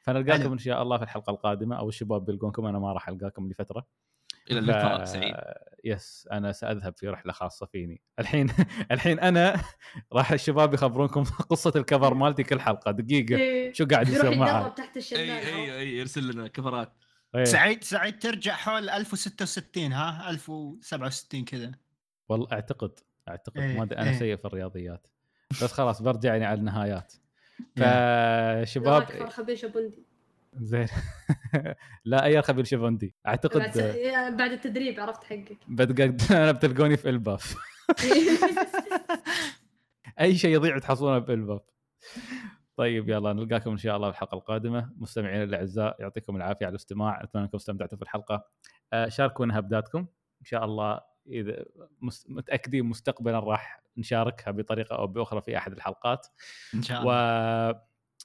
[0.02, 0.52] فنلقاكم حلو.
[0.52, 3.86] إن شاء الله في الحلقة القادمة أو الشباب بيلقونكم أنا ما راح ألقاكم لفترة.
[4.50, 5.34] إلى اللقاء ف- سعيد.
[5.84, 8.02] yes أنا سأذهب في رحلة خاصة فيني.
[8.18, 8.52] الحين
[8.90, 9.60] الحين أنا
[10.12, 12.90] راح الشباب يخبرونكم قصة ال cover مالتي كل حلقة.
[12.90, 13.36] دقيقة.
[13.36, 13.72] إيه.
[13.72, 16.92] شو قاعد يصير معها تحت الشلال إي إي إي يرسل لنا كفرات.
[17.34, 17.44] إيه.
[17.44, 21.72] سعيد سعيد ترجع حول 1066 ها؟ 1067 كذا.
[22.28, 22.98] والله أعتقد
[23.28, 24.18] أعتقد إيه، ما أدري، أنا إيه.
[24.18, 25.06] سيء في الرياضيات.
[25.50, 27.12] بس خلاص برجع يعني على النهايات.
[28.72, 30.04] شباب فشباب خبيشه بندي
[30.56, 30.88] زين.
[32.04, 33.60] لا أي خبير شيفوندي أعتقد.
[34.36, 35.58] بعد التدريب عرفت حقك.
[35.68, 37.56] بتقد أنا بتلقوني في الباف.
[40.20, 41.62] أي شيء يضيع تحصلونه بالباف
[42.80, 44.90] طيب يلا نلقاكم إن شاء الله في الحلقة القادمة.
[44.96, 47.22] مستمعينا الأعزاء يعطيكم العافية على الاستماع.
[47.22, 48.44] أتمنى أنكم استمتعتوا في الحلقة.
[48.92, 49.98] آه، شاركونا هبداتكم
[50.40, 51.64] إن شاء الله إذا
[52.28, 56.26] متأكدين مستقبلا راح نشاركها بطريقة أو بأخرى في أحد الحلقات.
[56.74, 57.80] إن شاء و الله.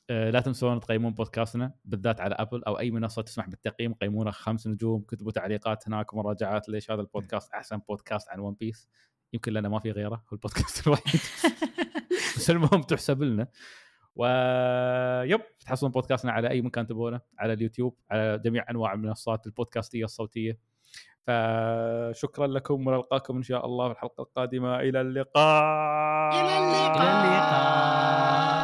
[0.09, 3.93] آه، لا تنسون تقيمون بودكاستنا بالذات على أبل أو أي منصة تسمح بالتقييم.
[3.93, 8.89] قيمونا خمس نجوم كتبوا تعليقات هناك ومراجعات ليش هذا البودكاست أحسن بودكاست عن ون بيس
[9.33, 11.21] يمكن لنا ما في غيره هو البودكاست الوحيد.
[12.35, 13.47] بس المهم تحسب لنا.
[14.15, 20.59] وبتحصلون بودكاستنا على أي مكان تبونه على اليوتيوب على جميع أنواع المنصات البودكاستية الصوتية.
[21.27, 24.79] فشكرا لكم ونلقاكم إن شاء الله في الحلقة القادمة.
[24.79, 26.33] إلى اللقاء!
[26.33, 28.54] إلى اللقاء!